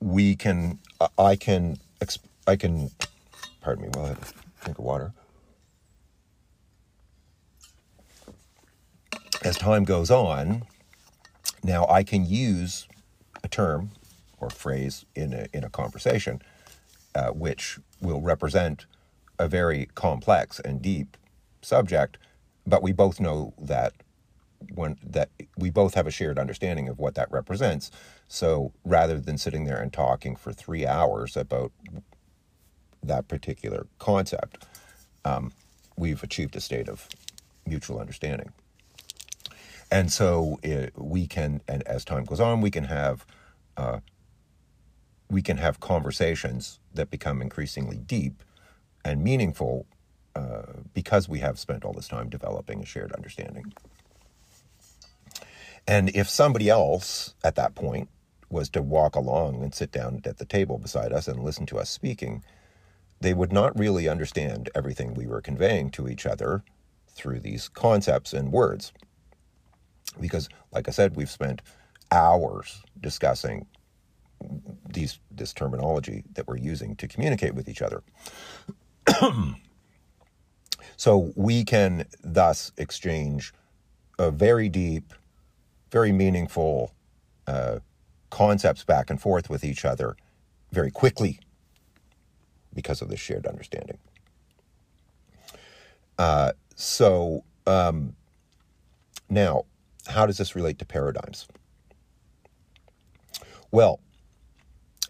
we 0.00 0.36
can, 0.36 0.78
I 1.18 1.36
can, 1.36 1.78
I 2.46 2.56
can, 2.56 2.90
pardon 3.60 3.84
me 3.84 3.90
while 3.94 4.06
I 4.06 4.08
have 4.08 4.34
a 4.60 4.64
drink 4.64 4.78
of 4.78 4.84
water. 4.84 5.12
As 9.42 9.56
time 9.56 9.84
goes 9.84 10.10
on, 10.10 10.64
now 11.62 11.86
I 11.88 12.02
can 12.02 12.26
use 12.26 12.88
a 13.42 13.48
term 13.48 13.90
or 14.38 14.50
phrase 14.50 15.04
in 15.14 15.32
a, 15.32 15.46
in 15.52 15.64
a 15.64 15.70
conversation 15.70 16.42
uh, 17.14 17.28
which 17.30 17.78
will 18.00 18.20
represent 18.20 18.86
a 19.38 19.48
very 19.48 19.88
complex 19.94 20.60
and 20.60 20.82
deep 20.82 21.16
subject, 21.62 22.18
but 22.66 22.82
we 22.82 22.92
both 22.92 23.20
know 23.20 23.54
that 23.58 23.92
when 24.74 24.96
that 25.02 25.30
we 25.56 25.70
both 25.70 25.94
have 25.94 26.06
a 26.06 26.10
shared 26.10 26.38
understanding 26.38 26.88
of 26.88 26.98
what 26.98 27.14
that 27.14 27.30
represents. 27.30 27.90
So 28.28 28.72
rather 28.84 29.18
than 29.18 29.38
sitting 29.38 29.64
there 29.64 29.80
and 29.80 29.92
talking 29.92 30.36
for 30.36 30.52
three 30.52 30.86
hours 30.86 31.36
about 31.36 31.72
that 33.02 33.28
particular 33.28 33.86
concept, 33.98 34.64
um, 35.24 35.52
we've 35.96 36.22
achieved 36.22 36.56
a 36.56 36.60
state 36.60 36.88
of 36.88 37.08
mutual 37.66 37.98
understanding. 37.98 38.52
And 39.90 40.12
so 40.12 40.58
it, 40.62 40.92
we 40.96 41.26
can, 41.26 41.60
and 41.68 41.82
as 41.84 42.04
time 42.04 42.24
goes 42.24 42.40
on, 42.40 42.60
we 42.60 42.70
can 42.70 42.84
have 42.84 43.24
uh, 43.76 44.00
we 45.28 45.42
can 45.42 45.56
have 45.58 45.80
conversations 45.80 46.78
that 46.94 47.10
become 47.10 47.42
increasingly 47.42 47.98
deep 47.98 48.42
and 49.04 49.22
meaningful 49.22 49.86
uh, 50.34 50.62
because 50.94 51.28
we 51.28 51.40
have 51.40 51.58
spent 51.58 51.84
all 51.84 51.92
this 51.92 52.08
time 52.08 52.28
developing 52.28 52.82
a 52.82 52.86
shared 52.86 53.12
understanding. 53.12 53.72
And 55.86 56.10
if 56.10 56.28
somebody 56.28 56.68
else 56.68 57.34
at 57.44 57.54
that 57.56 57.74
point 57.74 58.08
was 58.48 58.68
to 58.70 58.82
walk 58.82 59.14
along 59.14 59.62
and 59.62 59.74
sit 59.74 59.92
down 59.92 60.20
at 60.24 60.38
the 60.38 60.44
table 60.44 60.78
beside 60.78 61.12
us 61.12 61.28
and 61.28 61.42
listen 61.42 61.66
to 61.66 61.78
us 61.78 61.90
speaking, 61.90 62.42
they 63.20 63.34
would 63.34 63.52
not 63.52 63.78
really 63.78 64.08
understand 64.08 64.70
everything 64.74 65.14
we 65.14 65.26
were 65.26 65.40
conveying 65.40 65.90
to 65.90 66.08
each 66.08 66.26
other 66.26 66.64
through 67.08 67.40
these 67.40 67.68
concepts 67.68 68.32
and 68.32 68.52
words. 68.52 68.92
Because, 70.20 70.48
like 70.72 70.88
I 70.88 70.90
said, 70.90 71.16
we've 71.16 71.30
spent 71.30 71.62
hours 72.10 72.82
discussing 73.00 73.66
these 74.92 75.18
this 75.30 75.52
terminology 75.52 76.24
that 76.34 76.46
we're 76.46 76.58
using 76.58 76.94
to 76.96 77.08
communicate 77.08 77.54
with 77.54 77.68
each 77.68 77.82
other. 77.82 78.02
so 80.96 81.32
we 81.36 81.64
can 81.64 82.06
thus 82.22 82.72
exchange 82.76 83.52
a 84.18 84.30
very 84.30 84.68
deep 84.68 85.12
very 85.90 86.12
meaningful 86.12 86.92
uh, 87.46 87.78
concepts 88.30 88.84
back 88.84 89.10
and 89.10 89.20
forth 89.20 89.48
with 89.48 89.64
each 89.64 89.84
other 89.84 90.16
very 90.72 90.90
quickly 90.90 91.38
because 92.74 93.00
of 93.00 93.08
this 93.08 93.20
shared 93.20 93.46
understanding. 93.46 93.98
Uh, 96.18 96.52
so, 96.74 97.44
um, 97.66 98.14
now, 99.28 99.64
how 100.06 100.26
does 100.26 100.38
this 100.38 100.54
relate 100.54 100.78
to 100.78 100.84
paradigms? 100.84 101.46
Well, 103.70 104.00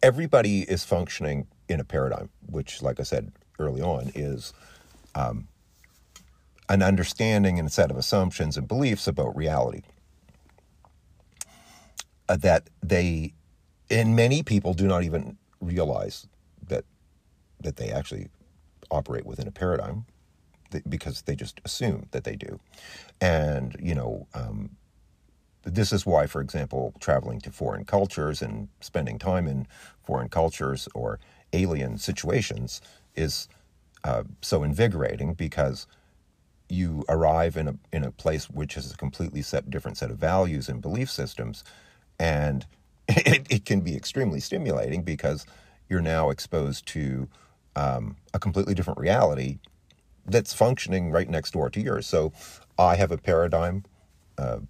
everybody 0.02 0.62
is 0.62 0.84
functioning 0.84 1.46
in 1.68 1.80
a 1.80 1.84
paradigm, 1.84 2.30
which, 2.46 2.82
like 2.82 3.00
I 3.00 3.02
said 3.02 3.32
early 3.58 3.82
on, 3.82 4.10
is 4.14 4.52
um, 5.14 5.48
an 6.68 6.82
understanding 6.82 7.58
and 7.58 7.68
a 7.68 7.70
set 7.70 7.90
of 7.90 7.96
assumptions 7.96 8.56
and 8.56 8.66
beliefs 8.68 9.06
about 9.06 9.36
reality 9.36 9.82
uh, 12.28 12.36
that 12.36 12.68
they, 12.82 13.34
and 13.90 14.16
many 14.16 14.42
people 14.42 14.74
do 14.74 14.86
not 14.86 15.04
even 15.04 15.36
realize 15.60 16.26
that 16.68 16.84
that 17.60 17.76
they 17.76 17.90
actually 17.90 18.28
operate 18.90 19.24
within 19.26 19.48
a 19.48 19.50
paradigm 19.50 20.04
because 20.88 21.22
they 21.22 21.34
just 21.34 21.60
assume 21.64 22.06
that 22.10 22.24
they 22.24 22.36
do, 22.36 22.60
and 23.20 23.76
you 23.80 23.94
know. 23.94 24.26
Um, 24.34 24.70
this 25.64 25.92
is 25.92 26.06
why, 26.06 26.26
for 26.26 26.40
example, 26.40 26.94
traveling 27.00 27.40
to 27.40 27.50
foreign 27.50 27.84
cultures 27.84 28.40
and 28.40 28.68
spending 28.80 29.18
time 29.18 29.48
in 29.48 29.66
foreign 30.04 30.28
cultures 30.28 30.88
or 30.94 31.18
alien 31.52 31.98
situations 31.98 32.80
is 33.16 33.48
uh, 34.04 34.22
so 34.42 34.62
invigorating 34.62 35.34
because 35.34 35.86
you 36.68 37.04
arrive 37.08 37.56
in 37.56 37.68
a 37.68 37.74
in 37.92 38.04
a 38.04 38.10
place 38.10 38.50
which 38.50 38.74
has 38.74 38.92
a 38.92 38.96
completely 38.96 39.42
set 39.42 39.70
different 39.70 39.96
set 39.96 40.10
of 40.10 40.18
values 40.18 40.68
and 40.68 40.80
belief 40.82 41.10
systems 41.10 41.64
and 42.18 42.66
it, 43.08 43.46
it 43.50 43.64
can 43.64 43.80
be 43.80 43.96
extremely 43.96 44.40
stimulating 44.40 45.02
because 45.02 45.46
you're 45.88 46.00
now 46.00 46.30
exposed 46.30 46.86
to 46.86 47.28
um, 47.76 48.16
a 48.34 48.38
completely 48.38 48.74
different 48.74 48.98
reality 48.98 49.58
that's 50.26 50.52
functioning 50.52 51.10
right 51.12 51.28
next 51.28 51.52
door 51.52 51.70
to 51.70 51.80
yours. 51.80 52.06
So 52.06 52.32
I 52.78 52.96
have 52.96 53.12
a 53.12 53.18
paradigm, 53.18 53.84
uh, 54.38 54.60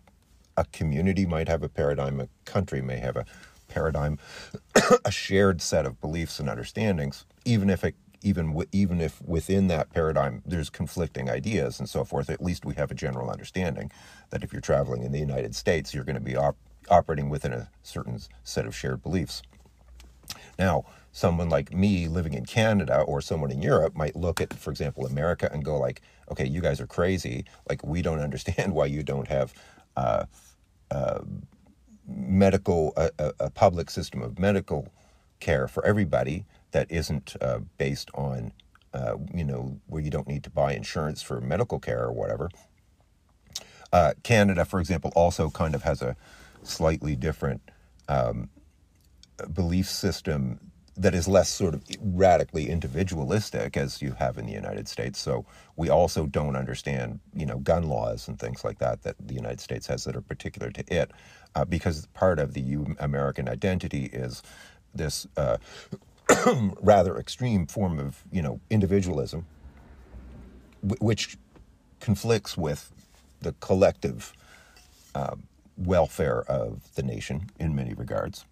a 0.57 0.65
community 0.67 1.27
might 1.27 1.49
have 1.49 1.63
a 1.63 1.69
paradigm, 1.69 2.21
a 2.21 2.29
country 2.45 2.83
may 2.83 2.99
have 2.99 3.17
a 3.17 3.25
paradigm, 3.69 4.19
a 5.05 5.11
shared 5.11 5.63
set 5.63 5.87
of 5.87 6.01
beliefs 6.01 6.39
and 6.39 6.49
understandings, 6.49 7.25
even 7.45 7.71
if 7.71 7.85
it 7.85 7.95
even 8.23 8.61
even 8.73 9.01
if 9.01 9.23
within 9.23 9.69
that 9.69 9.93
paradigm 9.93 10.43
there's 10.45 10.71
conflicting 10.71 11.31
ideas 11.31 11.79
and 11.79 11.89
so 11.89 12.05
forth, 12.05 12.29
at 12.31 12.43
least 12.43 12.65
we 12.65 12.75
have 12.75 12.91
a 12.91 12.95
general 12.95 13.31
understanding 13.31 13.91
that 14.31 14.43
if 14.43 14.53
you're 14.53 14.61
traveling 14.61 15.03
in 15.03 15.13
the 15.13 15.19
United 15.19 15.55
States, 15.55 15.95
you're 15.95 16.05
going 16.05 16.15
to 16.15 16.21
be 16.21 16.37
op- 16.37 16.57
operating 16.91 17.29
within 17.29 17.53
a 17.53 17.71
certain 17.83 18.21
set 18.45 18.67
of 18.67 18.75
shared 18.75 19.03
beliefs. 19.03 19.43
Now, 20.59 20.85
someone 21.13 21.49
like 21.49 21.73
me 21.73 22.09
living 22.09 22.35
in 22.35 22.45
Canada 22.45 23.01
or 23.01 23.21
someone 23.21 23.51
in 23.51 23.63
Europe 23.63 23.95
might 23.97 24.17
look 24.17 24.41
at, 24.41 24.55
for 24.55 24.71
example, 24.71 25.07
America 25.07 25.49
and 25.53 25.65
go 25.65 25.79
like, 25.79 26.03
"Okay, 26.31 26.47
you 26.47 26.61
guys 26.61 26.81
are 26.81 26.87
crazy. 26.87 27.45
Like, 27.69 27.85
we 27.85 28.03
don't 28.03 28.21
understand 28.29 28.75
why 28.75 28.87
you 28.87 29.03
don't 29.03 29.29
have." 29.29 29.55
Uh, 29.97 30.27
uh, 30.91 31.21
medical 32.07 32.93
a, 32.97 33.11
a, 33.41 33.51
public 33.51 33.91
system 33.91 34.23
of 34.23 34.39
medical 34.39 34.93
care 35.41 35.67
for 35.67 35.85
everybody 35.85 36.45
that 36.71 36.91
isn't 36.91 37.35
uh, 37.41 37.59
based 37.79 38.11
on 38.15 38.53
uh, 38.95 39.17
you 39.35 39.45
know 39.45 39.79
where 39.87 40.03
you 40.03 40.11
don't 40.11 40.29
need 40.29 40.45
to 40.45 40.51
buy 40.51 40.73
insurance 40.73 41.23
for 41.23 41.41
medical 41.41 41.79
care 41.79 42.05
or 42.05 42.13
whatever. 42.13 42.49
Uh, 43.93 44.13
Canada, 44.23 44.65
for 44.65 44.81
example, 44.81 45.13
also 45.15 45.51
kind 45.51 45.75
of 45.75 45.83
has 45.83 46.03
a 46.03 46.17
slightly 46.67 47.17
different 47.17 47.61
um, 48.09 48.49
belief 49.53 49.89
system 49.89 50.61
that 50.97 51.15
is 51.15 51.29
less 51.29 51.51
sort 51.51 51.75
of 51.75 51.85
radically 52.01 52.71
individualistic 52.71 53.77
as 53.77 54.01
you 54.01 54.13
have 54.13 54.39
in 54.39 54.47
the 54.47 54.53
United 54.53 54.89
States. 54.89 55.19
So 55.19 55.45
we 55.77 55.91
also 55.91 56.27
don't 56.27 56.57
understand, 56.57 57.21
you 57.35 57.45
know, 57.45 57.59
gun 57.59 57.83
laws 57.85 58.29
and 58.29 58.39
things 58.39 58.65
like 58.65 58.79
that 58.79 59.03
that 59.03 59.17
the 59.21 59.35
United 59.35 59.61
States 59.61 59.87
has 59.89 60.05
that 60.05 60.17
are 60.17 60.23
particular 60.23 60.71
to 60.71 60.85
it, 60.89 61.11
uh, 61.55 61.67
because 61.67 62.07
part 62.15 62.39
of 62.39 62.55
the 62.55 62.79
American 62.99 63.47
identity 63.47 64.07
is 64.07 64.43
this 64.95 65.27
uh, 65.37 65.59
rather 66.81 67.19
extreme 67.19 67.67
form 67.67 67.99
of, 67.99 68.25
you 68.33 68.41
know, 68.41 68.59
individualism, 68.71 69.45
which 70.83 71.37
conflicts 72.01 72.57
with 72.57 72.91
the 73.41 73.53
collective 73.61 74.33
uh, 75.15 75.37
welfare 75.77 76.43
of 76.43 76.95
the 76.95 77.03
nation 77.03 77.51
in 77.59 77.75
many 77.75 77.95
regards. 77.95 78.45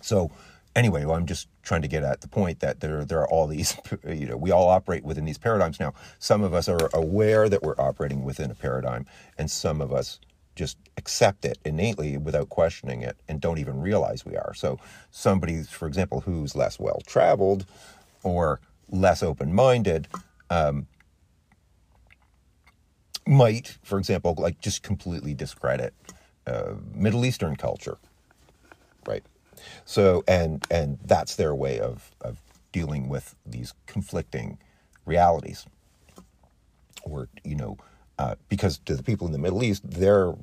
So 0.00 0.30
anyway, 0.74 1.04
well, 1.04 1.16
I'm 1.16 1.26
just 1.26 1.48
trying 1.62 1.82
to 1.82 1.88
get 1.88 2.02
at 2.02 2.20
the 2.20 2.28
point 2.28 2.60
that 2.60 2.80
there 2.80 3.04
there 3.04 3.20
are 3.20 3.28
all 3.28 3.46
these, 3.46 3.76
you 4.08 4.26
know, 4.26 4.36
we 4.36 4.50
all 4.50 4.68
operate 4.68 5.04
within 5.04 5.24
these 5.24 5.38
paradigms 5.38 5.80
now. 5.80 5.94
Some 6.18 6.42
of 6.42 6.54
us 6.54 6.68
are 6.68 6.90
aware 6.92 7.48
that 7.48 7.62
we're 7.62 7.78
operating 7.78 8.24
within 8.24 8.50
a 8.50 8.54
paradigm, 8.54 9.06
and 9.38 9.50
some 9.50 9.80
of 9.80 9.92
us 9.92 10.20
just 10.56 10.76
accept 10.96 11.44
it 11.44 11.58
innately 11.64 12.16
without 12.18 12.48
questioning 12.48 13.02
it 13.02 13.16
and 13.28 13.40
don't 13.40 13.58
even 13.58 13.80
realize 13.80 14.26
we 14.26 14.36
are. 14.36 14.52
So 14.52 14.78
somebody, 15.10 15.62
for 15.62 15.88
example, 15.88 16.20
who's 16.20 16.54
less 16.54 16.78
well 16.78 17.00
traveled 17.06 17.64
or 18.22 18.60
less 18.90 19.22
open 19.22 19.54
minded. 19.54 20.08
Um, 20.50 20.86
might, 23.26 23.78
for 23.82 23.98
example, 23.98 24.34
like 24.38 24.60
just 24.60 24.82
completely 24.82 25.34
discredit 25.34 25.94
uh, 26.46 26.74
Middle 26.94 27.24
Eastern 27.24 27.56
culture, 27.56 27.98
right? 29.06 29.24
So 29.84 30.24
and 30.26 30.64
and 30.70 30.98
that's 31.04 31.36
their 31.36 31.54
way 31.54 31.78
of 31.80 32.10
of 32.20 32.40
dealing 32.72 33.08
with 33.08 33.34
these 33.46 33.74
conflicting 33.86 34.58
realities. 35.04 35.66
Or 37.02 37.28
you 37.44 37.56
know, 37.56 37.78
uh, 38.18 38.36
because 38.48 38.78
to 38.80 38.94
the 38.96 39.02
people 39.02 39.26
in 39.26 39.32
the 39.32 39.38
Middle 39.38 39.62
East, 39.62 39.88
their 39.88 40.34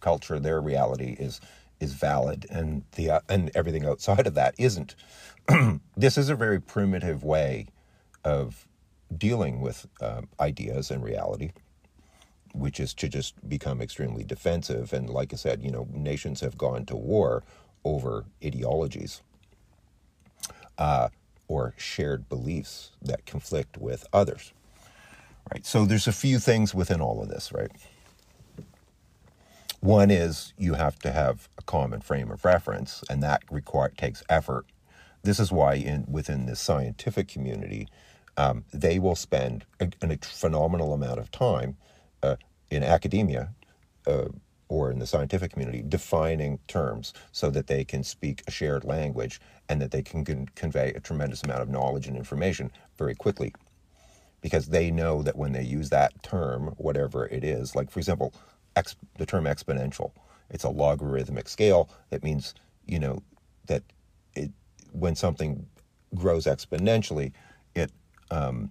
culture, 0.00 0.38
their 0.38 0.60
reality 0.60 1.16
is 1.18 1.40
is 1.80 1.94
valid, 1.94 2.46
and 2.50 2.84
the 2.92 3.10
uh, 3.10 3.20
and 3.28 3.50
everything 3.54 3.84
outside 3.84 4.26
of 4.26 4.34
that 4.34 4.54
isn't. 4.58 4.94
this 5.96 6.16
is 6.16 6.28
a 6.28 6.36
very 6.36 6.60
primitive 6.60 7.24
way 7.24 7.66
of 8.24 8.68
dealing 9.16 9.60
with 9.60 9.86
um, 10.00 10.28
ideas 10.40 10.90
and 10.90 11.02
reality 11.02 11.52
which 12.52 12.80
is 12.80 12.94
to 12.94 13.08
just 13.08 13.48
become 13.48 13.80
extremely 13.80 14.24
defensive. 14.24 14.92
And 14.92 15.08
like 15.08 15.32
I 15.32 15.36
said, 15.36 15.62
you 15.62 15.70
know, 15.70 15.88
nations 15.92 16.40
have 16.40 16.58
gone 16.58 16.84
to 16.86 16.96
war 16.96 17.42
over 17.84 18.24
ideologies 18.44 19.22
uh, 20.78 21.08
or 21.48 21.74
shared 21.76 22.28
beliefs 22.28 22.92
that 23.02 23.26
conflict 23.26 23.78
with 23.78 24.06
others. 24.12 24.52
Right. 25.52 25.66
So 25.66 25.84
there's 25.84 26.06
a 26.06 26.12
few 26.12 26.38
things 26.38 26.74
within 26.74 27.00
all 27.00 27.22
of 27.22 27.28
this, 27.28 27.52
right? 27.52 27.70
One 29.80 30.12
is 30.12 30.54
you 30.56 30.74
have 30.74 30.98
to 31.00 31.10
have 31.10 31.48
a 31.58 31.62
common 31.62 32.00
frame 32.00 32.30
of 32.30 32.44
reference, 32.44 33.02
and 33.10 33.20
that 33.24 33.42
require, 33.50 33.88
takes 33.88 34.22
effort. 34.28 34.66
This 35.24 35.40
is 35.40 35.50
why 35.50 35.74
in 35.74 36.06
within 36.08 36.46
the 36.46 36.54
scientific 36.54 37.26
community, 37.26 37.88
um, 38.36 38.64
they 38.72 39.00
will 39.00 39.16
spend 39.16 39.64
a, 39.80 39.90
a, 40.00 40.16
phenomenal 40.18 40.94
amount 40.94 41.18
of 41.18 41.32
time 41.32 41.76
uh, 42.22 42.36
in 42.70 42.82
academia 42.82 43.54
uh, 44.06 44.26
or 44.68 44.90
in 44.90 44.98
the 44.98 45.06
scientific 45.06 45.52
community 45.52 45.84
defining 45.86 46.58
terms 46.68 47.12
so 47.32 47.50
that 47.50 47.66
they 47.66 47.84
can 47.84 48.02
speak 48.02 48.42
a 48.46 48.50
shared 48.50 48.84
language 48.84 49.40
and 49.68 49.80
that 49.82 49.90
they 49.90 50.02
can 50.02 50.24
con- 50.24 50.48
convey 50.54 50.92
a 50.94 51.00
tremendous 51.00 51.42
amount 51.42 51.62
of 51.62 51.68
knowledge 51.68 52.06
and 52.06 52.16
information 52.16 52.70
very 52.98 53.14
quickly. 53.14 53.54
Because 54.40 54.68
they 54.68 54.90
know 54.90 55.22
that 55.22 55.36
when 55.36 55.52
they 55.52 55.62
use 55.62 55.90
that 55.90 56.22
term, 56.22 56.74
whatever 56.78 57.26
it 57.26 57.44
is, 57.44 57.76
like 57.76 57.90
for 57.90 58.00
example, 58.00 58.34
ex- 58.76 58.96
the 59.18 59.26
term 59.26 59.44
exponential, 59.44 60.12
it's 60.50 60.64
a 60.64 60.70
logarithmic 60.70 61.48
scale. 61.48 61.88
That 62.10 62.24
means, 62.24 62.54
you 62.86 62.98
know, 62.98 63.22
that 63.66 63.82
it, 64.34 64.50
when 64.92 65.16
something 65.16 65.66
grows 66.14 66.46
exponentially, 66.46 67.32
it 67.74 67.92
um, 68.30 68.70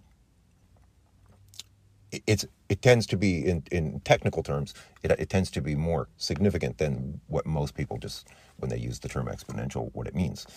it's 2.28 2.46
it 2.72 2.82
tends 2.82 3.06
to 3.06 3.18
be 3.18 3.46
in, 3.46 3.64
in 3.70 4.00
technical 4.00 4.42
terms 4.42 4.74
it, 5.04 5.12
it 5.20 5.30
tends 5.30 5.52
to 5.52 5.62
be 5.62 5.76
more 5.76 6.08
significant 6.16 6.78
than 6.78 7.20
what 7.28 7.46
most 7.46 7.76
people 7.76 7.98
just 7.98 8.30
when 8.60 8.70
they 8.70 8.78
use 8.78 9.00
the 9.00 9.10
term 9.10 9.26
exponential 9.26 9.90
what 9.94 10.08
it 10.08 10.16
means. 10.16 10.48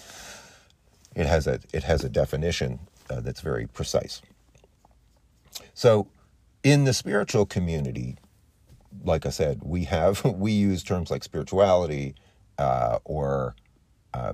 It 1.17 1.27
has 1.27 1.49
a 1.49 1.59
it 1.73 1.83
has 1.83 2.05
a 2.05 2.09
definition 2.09 2.79
uh, 3.11 3.19
that's 3.21 3.41
very 3.41 3.67
precise. 3.67 4.23
So 5.75 6.07
in 6.63 6.85
the 6.85 6.95
spiritual 6.95 7.47
community 7.47 8.17
like 9.05 9.27
i 9.27 9.31
said 9.31 9.61
we 9.65 9.85
have 9.85 10.25
we 10.47 10.53
use 10.53 10.85
terms 10.85 11.11
like 11.11 11.25
spirituality 11.25 12.15
uh, 12.59 12.99
or 13.05 13.57
uh, 14.15 14.33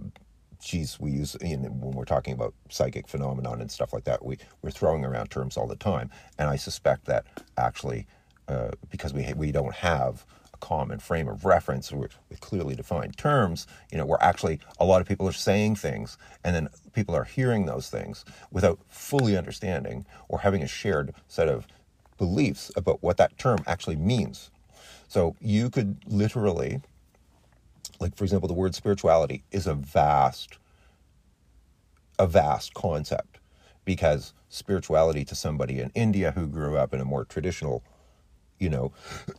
geez, 0.61 1.01
we 1.01 1.11
use 1.11 1.37
you 1.41 1.57
know, 1.57 1.69
when 1.69 1.93
we're 1.93 2.05
talking 2.05 2.35
about 2.35 2.55
psychic 2.69 3.09
phenomenon 3.09 3.61
and 3.61 3.71
stuff 3.71 3.93
like 3.93 4.05
that. 4.05 4.25
We 4.25 4.39
we're 4.63 4.71
throwing 4.71 5.05
around 5.05 5.31
terms 5.31 5.57
all 5.57 5.67
the 5.67 5.77
time, 5.77 6.11
and 6.39 6.49
I 6.49 6.57
suspect 6.57 7.07
that 7.07 7.27
actually 7.57 8.07
uh, 8.49 8.71
because 8.91 9.13
we 9.13 9.33
we 9.37 9.53
don't 9.53 9.75
have 9.75 10.25
a 10.53 10.57
common 10.59 10.99
frame 10.99 11.29
of 11.29 11.45
reference 11.45 11.93
with, 11.93 12.17
clearly 12.41 12.75
defined 12.75 13.17
terms, 13.17 13.67
you 13.93 13.99
know, 13.99 14.07
we're 14.07 14.19
actually 14.21 14.61
a 14.79 14.85
lot 14.85 15.01
of 15.01 15.07
people 15.09 15.29
are 15.29 15.33
saying 15.33 15.77
things, 15.77 16.19
and 16.45 16.55
then 16.55 16.69
people 16.93 17.15
are 17.15 17.25
hearing 17.25 17.67
those 17.67 17.89
things 17.91 18.25
without 18.51 18.79
fully 18.89 19.37
understanding 19.37 20.05
or 20.29 20.41
having 20.41 20.63
a 20.63 20.67
shared 20.69 21.15
set 21.29 21.49
of 21.49 21.67
beliefs 22.19 22.71
about 22.77 23.03
what 23.03 23.17
that 23.17 23.37
term 23.39 23.59
actually 23.67 23.97
means. 23.97 24.51
So 25.09 25.37
you 25.41 25.71
could 25.71 25.99
literally 26.07 26.81
like 28.01 28.17
for 28.17 28.25
example 28.25 28.49
the 28.49 28.55
word 28.55 28.75
spirituality 28.75 29.45
is 29.53 29.67
a 29.67 29.75
vast 29.75 30.59
a 32.19 32.27
vast 32.27 32.75
concept 32.75 33.39
because 33.85 34.35
spirituality 34.49 35.25
to 35.25 35.35
somebody 35.35 35.81
in 35.81 35.91
India 35.95 36.33
who 36.33 36.47
grew 36.47 36.77
up 36.77 36.95
in 36.95 37.01
a 37.01 37.05
more 37.05 37.25
traditional 37.25 37.83
you 38.59 38.71
know 38.71 38.93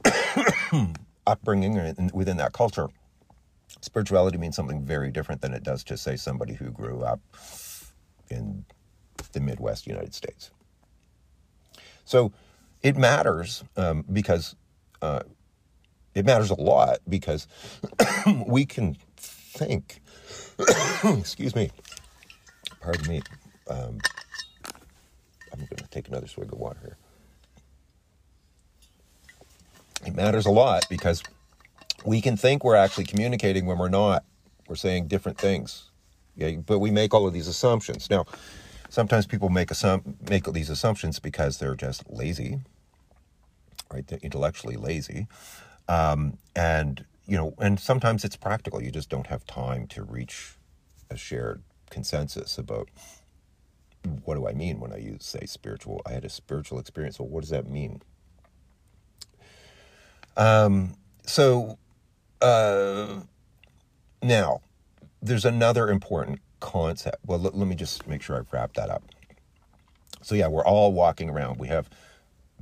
upbringing 1.27 1.73
within 2.13 2.37
that 2.37 2.53
culture 2.53 2.89
spirituality 3.81 4.37
means 4.37 4.55
something 4.55 4.83
very 4.83 5.11
different 5.11 5.41
than 5.41 5.53
it 5.53 5.63
does 5.63 5.83
to 5.85 5.97
say 5.97 6.15
somebody 6.15 6.53
who 6.53 6.71
grew 6.71 7.03
up 7.03 7.19
in 8.29 8.65
the 9.33 9.39
Midwest 9.39 9.87
United 9.87 10.13
States. 10.13 10.51
So 12.05 12.31
it 12.81 12.97
matters 12.97 13.63
um, 13.77 14.05
because 14.11 14.55
uh, 15.01 15.21
it 16.15 16.25
matters 16.25 16.49
a 16.49 16.55
lot 16.55 16.99
because 17.07 17.47
we 18.47 18.65
can 18.65 18.97
think, 19.17 20.01
excuse 21.03 21.55
me, 21.55 21.71
pardon 22.81 23.07
me, 23.07 23.21
um, 23.69 23.99
I'm 25.53 25.59
going 25.59 25.77
to 25.77 25.87
take 25.89 26.07
another 26.07 26.27
swig 26.27 26.51
of 26.51 26.59
water 26.59 26.79
here. 26.81 26.97
It 30.05 30.15
matters 30.15 30.45
a 30.45 30.51
lot 30.51 30.85
because 30.89 31.21
we 32.05 32.21
can 32.21 32.35
think 32.35 32.63
we're 32.63 32.75
actually 32.75 33.03
communicating 33.05 33.65
when 33.65 33.77
we're 33.77 33.89
not. 33.89 34.23
We're 34.67 34.75
saying 34.75 35.07
different 35.07 35.37
things. 35.37 35.89
Yeah, 36.35 36.51
but 36.65 36.79
we 36.79 36.91
make 36.91 37.13
all 37.13 37.27
of 37.27 37.33
these 37.33 37.47
assumptions. 37.47 38.09
Now, 38.09 38.25
sometimes 38.89 39.27
people 39.27 39.49
make 39.49 39.69
assum- 39.69 40.29
make 40.29 40.45
these 40.53 40.69
assumptions 40.69 41.19
because 41.19 41.57
they're 41.57 41.75
just 41.75 42.09
lazy, 42.09 42.61
right? 43.93 44.07
They're 44.07 44.19
intellectually 44.23 44.77
lazy, 44.77 45.27
um, 45.91 46.37
and 46.55 47.03
you 47.27 47.35
know, 47.35 47.53
and 47.59 47.77
sometimes 47.77 48.23
it's 48.23 48.37
practical. 48.37 48.81
You 48.81 48.91
just 48.91 49.09
don't 49.09 49.27
have 49.27 49.45
time 49.45 49.87
to 49.87 50.03
reach 50.03 50.55
a 51.09 51.17
shared 51.17 51.63
consensus 51.89 52.57
about 52.57 52.87
what 54.23 54.35
do 54.35 54.47
I 54.47 54.53
mean 54.53 54.79
when 54.79 54.93
I 54.93 54.97
use 54.97 55.25
say 55.25 55.45
spiritual. 55.45 56.01
I 56.05 56.13
had 56.13 56.23
a 56.23 56.29
spiritual 56.29 56.79
experience. 56.79 57.19
Well, 57.19 57.27
what 57.27 57.41
does 57.41 57.49
that 57.49 57.69
mean? 57.69 58.01
Um, 60.37 60.95
so 61.25 61.77
uh, 62.41 63.21
now 64.23 64.61
there's 65.21 65.45
another 65.45 65.89
important 65.89 66.39
concept. 66.61 67.17
Well, 67.25 67.39
let, 67.39 67.53
let 67.53 67.67
me 67.67 67.75
just 67.75 68.07
make 68.07 68.21
sure 68.21 68.37
I've 68.37 68.51
wrapped 68.53 68.77
that 68.77 68.89
up. 68.89 69.03
So 70.21 70.35
yeah, 70.35 70.47
we're 70.47 70.65
all 70.65 70.93
walking 70.93 71.29
around. 71.29 71.59
We 71.59 71.67
have 71.67 71.89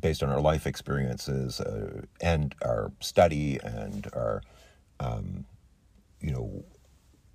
based 0.01 0.23
on 0.23 0.29
our 0.29 0.41
life 0.41 0.67
experiences 0.67 1.59
uh, 1.61 2.01
and 2.21 2.55
our 2.63 2.91
study 2.99 3.59
and 3.63 4.07
our 4.13 4.41
um, 4.99 5.45
you 6.21 6.31
know 6.31 6.65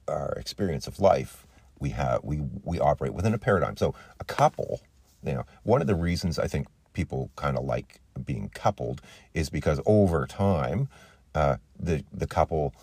our 0.08 0.32
experience 0.36 0.86
of 0.86 1.00
life 1.00 1.46
we 1.80 1.90
have 1.90 2.20
we 2.24 2.40
we 2.64 2.78
operate 2.78 3.14
within 3.14 3.34
a 3.34 3.38
paradigm. 3.38 3.76
So 3.76 3.94
a 4.20 4.24
couple 4.24 4.80
you 5.24 5.34
know 5.34 5.44
one 5.62 5.80
of 5.80 5.86
the 5.86 5.94
reasons 5.94 6.38
i 6.38 6.46
think 6.46 6.66
people 6.92 7.30
kind 7.36 7.56
of 7.56 7.64
like 7.64 8.00
being 8.24 8.50
coupled 8.54 9.00
is 9.34 9.50
because 9.50 9.80
over 9.86 10.26
time 10.26 10.88
uh, 11.34 11.56
the 11.78 12.04
the 12.12 12.26
couple 12.26 12.74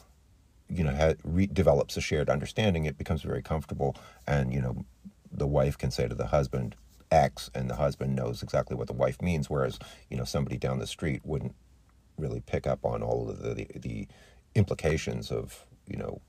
you 0.70 0.84
know 0.84 0.96
ha- 0.96 1.14
re- 1.24 1.48
develops 1.48 1.98
a 1.98 2.02
shared 2.02 2.30
understanding. 2.30 2.86
It 2.86 2.98
becomes 2.98 3.22
very 3.24 3.42
comfortable 3.42 3.96
and 4.28 4.54
you 4.54 4.62
know 4.62 4.86
the 5.32 5.48
wife 5.48 5.78
can 5.78 5.92
say 5.92 6.08
to 6.08 6.16
the 6.16 6.28
husband 6.28 6.76
X, 7.12 7.50
and 7.54 7.70
the 7.70 7.76
husband 7.76 8.16
knows 8.16 8.42
exactly 8.44 8.76
what 8.76 8.88
the 8.88 8.94
wife 8.94 9.22
means, 9.22 9.50
whereas 9.50 9.80
you 10.10 10.18
know 10.18 10.24
somebody 10.24 10.58
down 10.58 10.80
the 10.80 10.88
street 10.88 11.22
wouldn't 11.24 11.56
really 12.18 12.42
pick 12.42 12.68
up 12.68 12.86
on 12.86 13.02
all 13.04 13.30
of 13.30 13.42
the, 13.42 13.54
the, 13.54 13.68
the 13.76 14.08
implications 14.56 15.32
of 15.32 15.66
you 15.88 15.98
know 15.98 16.22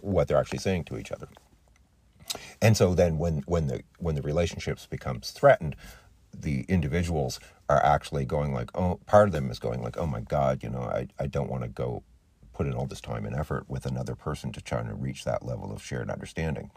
what 0.00 0.28
they're 0.28 0.38
actually 0.38 0.58
saying 0.58 0.84
to 0.84 0.98
each 0.98 1.12
other. 1.12 1.28
And 2.60 2.76
so 2.76 2.94
then 2.94 3.18
when 3.18 3.42
when 3.46 3.66
the 3.66 3.82
when 3.98 4.14
the 4.14 4.22
relationships 4.22 4.86
becomes 4.86 5.30
threatened, 5.30 5.76
the 6.34 6.64
individuals 6.68 7.40
are 7.68 7.82
actually 7.84 8.24
going 8.24 8.52
like, 8.52 8.70
oh, 8.76 9.00
part 9.06 9.28
of 9.28 9.32
them 9.32 9.50
is 9.50 9.58
going 9.58 9.82
like, 9.82 9.96
oh 9.96 10.06
my 10.06 10.20
God, 10.20 10.62
you 10.62 10.70
know, 10.70 10.82
I, 10.82 11.08
I 11.18 11.26
don't 11.26 11.50
want 11.50 11.62
to 11.62 11.68
go 11.68 12.02
put 12.52 12.66
in 12.66 12.74
all 12.74 12.86
this 12.86 13.00
time 13.00 13.26
and 13.26 13.36
effort 13.36 13.68
with 13.68 13.86
another 13.86 14.14
person 14.14 14.52
to 14.52 14.60
try 14.60 14.82
to 14.82 14.94
reach 14.94 15.24
that 15.24 15.44
level 15.44 15.72
of 15.72 15.82
shared 15.82 16.10
understanding. 16.10 16.70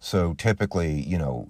So 0.00 0.34
typically, 0.34 1.00
you 1.00 1.18
know, 1.18 1.48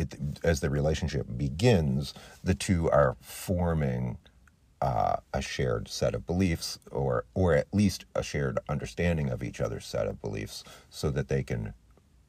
it, 0.00 0.16
as 0.42 0.60
the 0.60 0.70
relationship 0.70 1.26
begins, 1.36 2.14
the 2.42 2.54
two 2.54 2.90
are 2.90 3.16
forming 3.20 4.18
uh, 4.80 5.16
a 5.34 5.42
shared 5.42 5.88
set 5.88 6.14
of 6.14 6.26
beliefs, 6.26 6.78
or 6.90 7.24
or 7.34 7.54
at 7.54 7.66
least 7.72 8.06
a 8.14 8.22
shared 8.22 8.58
understanding 8.68 9.28
of 9.28 9.42
each 9.42 9.60
other's 9.60 9.86
set 9.86 10.06
of 10.06 10.20
beliefs, 10.22 10.64
so 10.88 11.10
that 11.10 11.28
they 11.28 11.42
can 11.42 11.74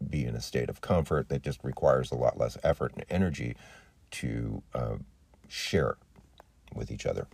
be 0.09 0.25
in 0.25 0.35
a 0.35 0.41
state 0.41 0.69
of 0.69 0.81
comfort 0.81 1.29
that 1.29 1.43
just 1.43 1.63
requires 1.63 2.11
a 2.11 2.15
lot 2.15 2.37
less 2.37 2.57
effort 2.63 2.91
and 2.93 3.05
energy 3.09 3.55
to 4.09 4.61
uh, 4.73 4.95
share 5.47 5.95
with 6.75 6.91
each 6.91 7.05
other. 7.05 7.27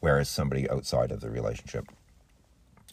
Whereas 0.00 0.28
somebody 0.28 0.68
outside 0.68 1.12
of 1.12 1.20
the 1.20 1.30
relationship 1.30 1.86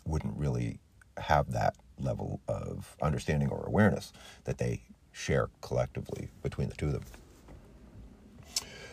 wouldn't 0.06 0.38
really 0.38 0.80
have 1.18 1.52
that 1.52 1.76
level 2.00 2.42
of 2.48 2.96
understanding 3.02 3.50
or 3.50 3.64
awareness 3.66 4.12
that 4.44 4.58
they 4.58 4.82
share 5.12 5.50
collectively 5.62 6.30
between 6.42 6.70
the 6.70 6.76
two 6.76 6.88
of 6.88 6.94
them. 6.94 7.04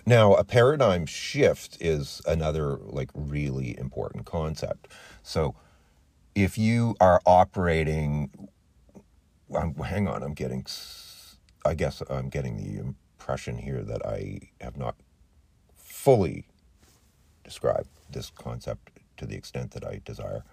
Now, 0.06 0.34
a 0.34 0.44
paradigm 0.44 1.04
shift 1.04 1.76
is 1.80 2.22
another 2.26 2.78
like 2.82 3.10
really 3.14 3.78
important 3.78 4.24
concept. 4.24 4.88
So, 5.22 5.54
if 6.34 6.56
you 6.56 6.96
are 7.00 7.20
operating, 7.26 8.30
I'm, 9.54 9.74
hang 9.74 10.08
on, 10.08 10.22
I'm 10.22 10.34
getting, 10.34 10.64
I 11.66 11.74
guess 11.74 12.02
I'm 12.08 12.28
getting 12.30 12.56
the 12.56 12.80
impression 12.80 13.58
here 13.58 13.82
that 13.82 14.06
I 14.06 14.40
have 14.60 14.76
not 14.78 14.94
fully 15.76 16.46
described 17.44 17.88
this 18.10 18.30
concept 18.30 19.00
to 19.18 19.26
the 19.26 19.36
extent 19.36 19.72
that 19.72 19.84
I 19.84 20.00
desire. 20.04 20.44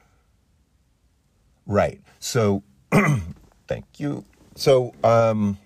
Right. 1.66 2.02
So, 2.20 2.64
thank 3.68 3.86
you. 4.00 4.26
So, 4.56 4.94
um, 5.04 5.58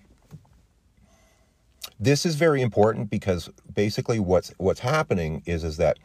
this 2.00 2.26
is 2.26 2.36
very 2.36 2.62
important 2.62 3.10
because 3.10 3.50
basically 3.74 4.20
what's 4.20 4.54
what's 4.58 4.80
happening 4.80 5.44
is 5.46 5.64
is 5.64 5.78
that 5.78 6.00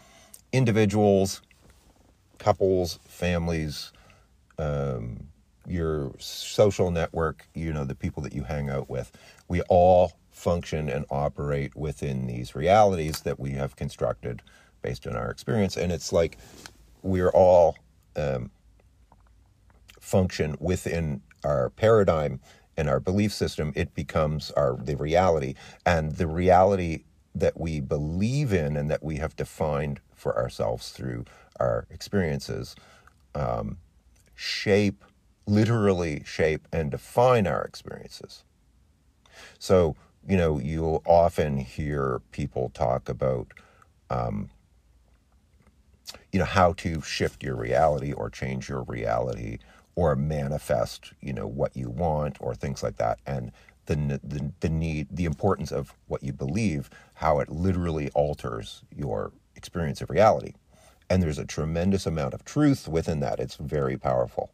individuals, 0.53 1.40
couples, 2.38 2.99
families, 3.09 3.92
um, 4.59 5.29
your 5.66 6.12
social 6.18 6.90
network, 6.90 7.47
you 7.55 7.73
know, 7.73 7.85
the 7.85 7.94
people 7.94 8.23
that 8.23 8.35
you 8.35 8.42
hang 8.42 8.68
out 8.68 8.90
with, 8.90 9.12
we 9.49 9.62
all 9.62 10.12
function 10.31 10.88
and 10.88 11.07
operate 11.11 11.75
within 11.77 12.27
these 12.27 12.55
realities 12.55 13.20
that 13.20 13.38
we 13.40 13.53
have 13.53 13.77
constructed 13.77 14.42
based 14.83 15.07
on 15.07 15.16
our 15.16 15.31
experience, 15.31 15.77
and 15.77 15.90
it's 15.90 16.12
like 16.12 16.37
we're 17.03 17.31
all 17.31 17.77
um, 18.16 18.51
function 20.01 20.57
within 20.61 21.23
our 21.44 21.70
paradigm 21.70 22.40
and 22.77 22.89
our 22.89 23.01
belief 23.01 23.33
system, 23.33 23.73
it 23.75 23.95
becomes 23.95 24.51
our 24.53 24.77
the 24.77 24.97
reality. 24.97 25.55
And 25.87 26.13
the 26.17 26.27
reality 26.27 27.05
that 27.35 27.59
we 27.59 27.81
believe 27.81 28.53
in 28.53 28.77
and 28.77 28.91
that 28.91 29.03
we 29.03 29.17
have 29.17 29.37
defined 29.37 30.01
for 30.15 30.37
ourselves 30.37 30.91
through 30.91 31.25
our 31.59 31.87
experiences 31.91 32.77
um, 33.35 33.79
shape, 34.35 35.05
literally 35.47 36.23
shape 36.25 36.67
and 36.73 36.91
define 36.91 37.47
our 37.47 37.63
experiences. 37.65 38.45
So, 39.59 39.97
you 40.27 40.37
know, 40.37 40.59
you'll 40.59 41.03
often 41.07 41.59
hear 41.59 42.21
people 42.31 42.71
talk 42.75 43.09
about, 43.09 43.49
um, 44.11 44.51
you 46.33 46.39
know, 46.39 46.45
how 46.45 46.73
to 46.75 47.01
shift 47.03 47.43
your 47.43 47.57
reality 47.57 48.13
or 48.13 48.31
change 48.31 48.69
your 48.69 48.83
reality 48.83 49.59
or 49.96 50.16
manifest, 50.16 51.12
you 51.20 51.33
know, 51.33 51.46
what 51.46 51.76
you 51.76 51.88
want 51.88 52.37
or 52.40 52.54
things 52.54 52.83
like 52.83 52.96
that. 52.96 53.18
And 53.26 53.52
the, 53.87 53.96
the, 54.22 54.52
the 54.61 54.68
need, 54.68 55.09
the 55.11 55.24
importance 55.24 55.70
of 55.70 55.94
what 56.07 56.22
you 56.22 56.33
believe, 56.33 56.90
how 57.14 57.38
it 57.40 57.48
literally 57.48 58.11
alters 58.11 58.83
your 58.94 59.33
experience 59.57 60.00
of 60.00 60.11
reality. 60.11 60.54
And 61.11 61.22
there's 61.22 61.38
a 61.38 61.44
tremendous 61.44 62.07
amount 62.07 62.35
of 62.35 62.44
truth 62.44 62.88
within 62.88 63.20
that. 63.20 63.38
It's 63.40 63.57
very 63.57 63.96
powerful. 63.96 64.50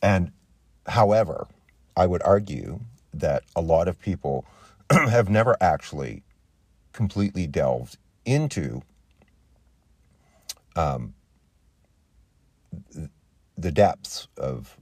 And 0.00 0.32
however, 0.86 1.48
I 1.96 2.06
would 2.06 2.22
argue 2.22 2.80
that 3.12 3.42
a 3.56 3.60
lot 3.60 3.88
of 3.88 4.00
people 4.00 4.46
have 4.90 5.28
never 5.28 5.56
actually 5.60 6.22
completely 6.92 7.46
delved 7.46 7.98
into 8.24 8.82
um, 10.76 11.14
the 13.56 13.72
depths 13.72 14.28
of 14.36 14.78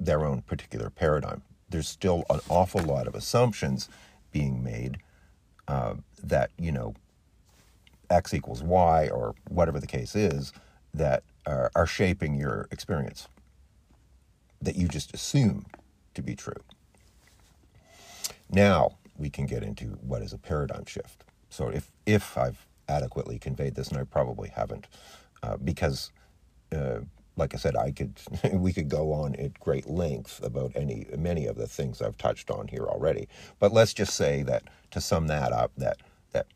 their 0.00 0.24
own 0.24 0.42
particular 0.42 0.90
paradigm. 0.90 1.42
There's 1.68 1.88
still 1.88 2.24
an 2.30 2.40
awful 2.48 2.82
lot 2.82 3.06
of 3.06 3.14
assumptions 3.14 3.88
being 4.32 4.62
made 4.62 4.98
uh, 5.66 5.94
that, 6.22 6.50
you 6.58 6.72
know, 6.72 6.94
X 8.10 8.32
equals 8.32 8.62
Y 8.62 9.08
or 9.08 9.34
whatever 9.48 9.78
the 9.78 9.86
case 9.86 10.16
is 10.16 10.52
that 10.94 11.22
are, 11.46 11.70
are 11.74 11.86
shaping 11.86 12.34
your 12.34 12.68
experience 12.70 13.28
that 14.60 14.76
you 14.76 14.88
just 14.88 15.14
assume 15.14 15.66
to 16.14 16.22
be 16.22 16.34
true. 16.34 16.62
Now 18.50 18.96
we 19.16 19.30
can 19.30 19.46
get 19.46 19.62
into 19.62 19.98
what 20.00 20.22
is 20.22 20.32
a 20.32 20.38
paradigm 20.38 20.86
shift. 20.86 21.24
So 21.50 21.68
if 21.68 21.92
if 22.06 22.36
I've 22.38 22.66
adequately 22.88 23.38
conveyed 23.38 23.74
this, 23.74 23.88
and 23.88 23.98
I 23.98 24.04
probably 24.04 24.48
haven't, 24.48 24.86
uh, 25.42 25.58
because 25.58 26.10
uh, 26.72 27.00
like 27.38 27.54
I 27.54 27.58
said, 27.58 27.76
I 27.76 27.92
could 27.92 28.20
we 28.52 28.72
could 28.72 28.88
go 28.88 29.12
on 29.12 29.34
at 29.36 29.58
great 29.60 29.88
length 29.88 30.42
about 30.42 30.72
any 30.76 31.06
many 31.16 31.46
of 31.46 31.56
the 31.56 31.68
things 31.68 32.02
I've 32.02 32.18
touched 32.18 32.50
on 32.50 32.68
here 32.68 32.86
already. 32.86 33.28
But 33.58 33.72
let's 33.72 33.94
just 33.94 34.14
say 34.14 34.42
that 34.44 34.64
to 34.92 35.00
sum 35.00 35.28
that 35.28 35.52
up, 35.52 35.72
that 35.78 35.98
that 36.32 36.46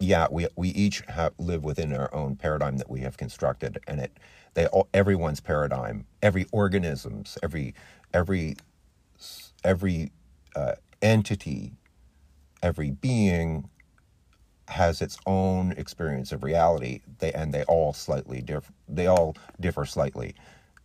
yeah, 0.00 0.28
we 0.30 0.48
we 0.56 0.70
each 0.70 1.02
have, 1.08 1.34
live 1.38 1.64
within 1.64 1.92
our 1.92 2.12
own 2.14 2.36
paradigm 2.36 2.78
that 2.78 2.90
we 2.90 3.00
have 3.00 3.16
constructed, 3.18 3.78
and 3.86 4.00
it 4.00 4.12
they 4.54 4.66
all, 4.66 4.88
everyone's 4.94 5.40
paradigm, 5.40 6.06
every 6.22 6.46
organism's, 6.52 7.38
every 7.42 7.74
every 8.14 8.56
every 9.64 10.12
uh, 10.56 10.74
entity, 11.02 11.72
every 12.62 12.90
being 12.90 13.68
has 14.70 15.02
its 15.02 15.18
own 15.26 15.72
experience 15.72 16.32
of 16.32 16.44
reality. 16.44 17.02
They 17.18 17.32
and 17.32 17.52
they 17.54 17.64
all 17.64 17.92
slightly 17.92 18.42
differ. 18.42 18.72
They 18.88 19.06
all 19.06 19.36
differ 19.60 19.84
slightly. 19.84 20.34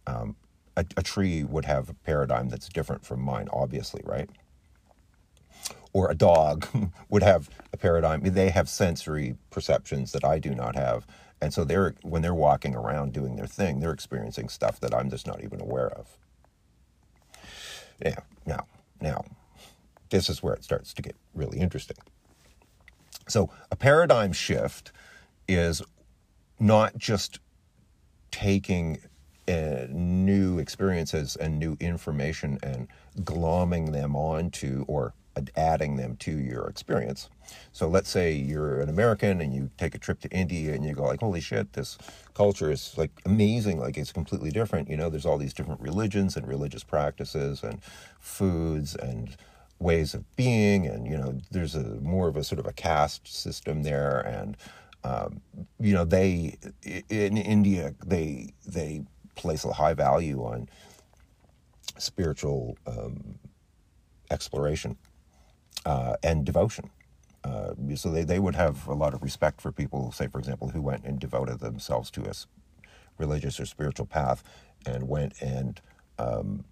Um, 0.08 0.36
a, 0.78 0.86
a 0.98 1.04
tree 1.04 1.44
would 1.44 1.66
have 1.66 1.90
a 1.90 1.94
paradigm 1.94 2.50
that's 2.50 2.70
different 2.70 3.06
from 3.06 3.22
mine, 3.22 3.50
obviously, 3.54 4.02
right? 4.06 4.30
Or 5.94 6.12
a 6.12 6.16
dog 6.16 6.68
would 7.10 7.24
have 7.24 7.50
a 7.74 7.78
paradigm. 7.78 8.22
They 8.24 8.50
have 8.50 8.70
sensory 8.70 9.36
perceptions 9.52 10.12
that 10.14 10.26
I 10.26 10.40
do 10.40 10.56
not 10.56 10.76
have. 10.76 11.08
And 11.42 11.54
so 11.54 11.64
they're 11.64 11.96
when 12.04 12.22
they're 12.22 12.34
walking 12.34 12.76
around 12.76 13.14
doing 13.14 13.36
their 13.38 13.48
thing, 13.48 13.80
they're 13.80 13.92
experiencing 13.92 14.50
stuff 14.50 14.80
that 14.82 14.94
I'm 14.94 15.10
just 15.10 15.28
not 15.28 15.44
even 15.44 15.62
aware 15.62 15.90
of. 15.90 16.18
Yeah, 18.04 18.20
now, 18.46 18.68
now, 19.02 19.24
this 20.10 20.30
is 20.30 20.44
where 20.44 20.54
it 20.54 20.64
starts 20.64 20.94
to 20.96 21.02
get 21.02 21.16
really 21.34 21.60
interesting. 21.60 21.98
So 23.28 23.50
a 23.72 23.76
paradigm 23.76 24.34
shift 24.34 24.92
is 25.48 25.82
not 26.60 26.98
just 26.98 27.40
taking 28.32 29.00
uh, 29.48 29.88
new 29.90 30.60
experiences 30.60 31.36
and 31.36 31.60
new 31.60 31.78
information 31.80 32.60
and 32.64 32.88
glomming 33.22 33.92
them 33.92 34.16
onto 34.16 34.84
or 34.88 35.14
adding 35.56 35.98
them 35.98 36.16
to 36.18 36.32
your 36.32 36.68
experience. 36.68 37.30
So 37.72 37.88
let's 37.88 38.10
say 38.10 38.34
you're 38.34 38.82
an 38.82 38.90
American 38.90 39.42
and 39.42 39.54
you 39.54 39.70
take 39.78 39.94
a 39.94 39.98
trip 39.98 40.20
to 40.22 40.30
India 40.30 40.74
and 40.74 40.86
you 40.86 40.94
go 40.94 41.04
like, 41.04 41.20
holy 41.20 41.42
shit, 41.42 41.74
this 41.74 41.98
culture 42.34 42.72
is 42.72 42.98
like 42.98 43.12
amazing. 43.26 43.80
Like 43.80 43.98
it's 43.98 44.12
completely 44.12 44.50
different. 44.52 44.90
You 44.90 44.98
know, 44.98 45.10
there's 45.10 45.26
all 45.26 45.38
these 45.38 45.54
different 45.54 45.82
religions 45.82 46.36
and 46.38 46.48
religious 46.48 46.84
practices 46.84 47.64
and 47.64 47.82
foods 48.20 48.96
and 48.96 49.36
ways 49.80 50.14
of 50.14 50.24
being. 50.36 50.86
And, 50.86 51.08
you 51.08 51.18
know, 51.18 51.40
there's 51.52 51.76
a 51.76 51.84
more 52.02 52.28
of 52.28 52.38
a 52.38 52.44
sort 52.44 52.60
of 52.60 52.68
a 52.68 52.74
caste 52.74 53.28
system 53.28 53.84
there. 53.84 54.20
And, 54.22 54.58
um, 55.04 55.42
you 55.80 55.94
know, 55.94 56.06
they, 56.06 56.58
in 57.10 57.38
India, 57.38 57.94
they, 58.06 58.54
they 58.66 59.04
place 59.36 59.66
a 59.66 59.74
high 59.74 59.94
value 59.94 60.44
on 60.44 60.70
spiritual 61.98 62.78
um, 62.88 63.36
exploration 64.32 64.98
uh, 65.86 66.16
and 66.24 66.46
devotion. 66.46 66.90
Uh, 67.44 67.76
so 67.96 68.10
they, 68.10 68.24
they 68.24 68.40
would 68.40 68.56
have 68.56 68.88
a 68.88 68.94
lot 68.94 69.14
of 69.14 69.22
respect 69.22 69.62
for 69.62 69.72
people, 69.72 70.12
say, 70.12 70.28
for 70.28 70.40
example, 70.40 70.70
who 70.70 70.82
went 70.82 71.04
and 71.04 71.20
devoted 71.20 71.60
themselves 71.60 72.10
to 72.10 72.24
a 72.24 72.34
religious 73.20 73.60
or 73.60 73.66
spiritual 73.66 74.06
path 74.08 74.44
and 74.88 75.08
went 75.08 75.40
and 75.42 75.80
um, 76.18 76.66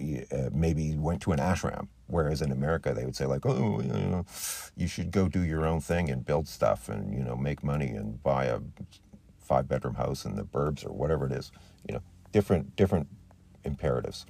uh, 0.00 0.50
maybe 0.52 0.96
went 0.96 1.22
to 1.22 1.32
an 1.32 1.38
ashram. 1.38 1.86
Whereas 2.10 2.42
in 2.42 2.52
America, 2.52 2.92
they 2.92 3.04
would 3.04 3.16
say 3.16 3.26
like, 3.26 3.46
oh, 3.46 3.80
you 3.80 3.88
know, 3.88 4.24
you 4.76 4.86
should 4.86 5.10
go 5.10 5.28
do 5.28 5.42
your 5.42 5.66
own 5.66 5.80
thing 5.80 6.10
and 6.10 6.24
build 6.24 6.48
stuff 6.48 6.88
and 6.88 7.14
you 7.14 7.22
know 7.22 7.36
make 7.36 7.62
money 7.62 7.88
and 7.88 8.22
buy 8.22 8.46
a 8.46 8.60
five 9.38 9.68
bedroom 9.68 9.94
house 9.94 10.24
in 10.24 10.36
the 10.36 10.44
burbs 10.44 10.84
or 10.84 10.92
whatever 10.92 11.26
it 11.26 11.32
is. 11.32 11.52
You 11.88 11.94
know, 11.94 12.02
different 12.32 12.76
different 12.76 13.08
imperatives. 13.64 14.26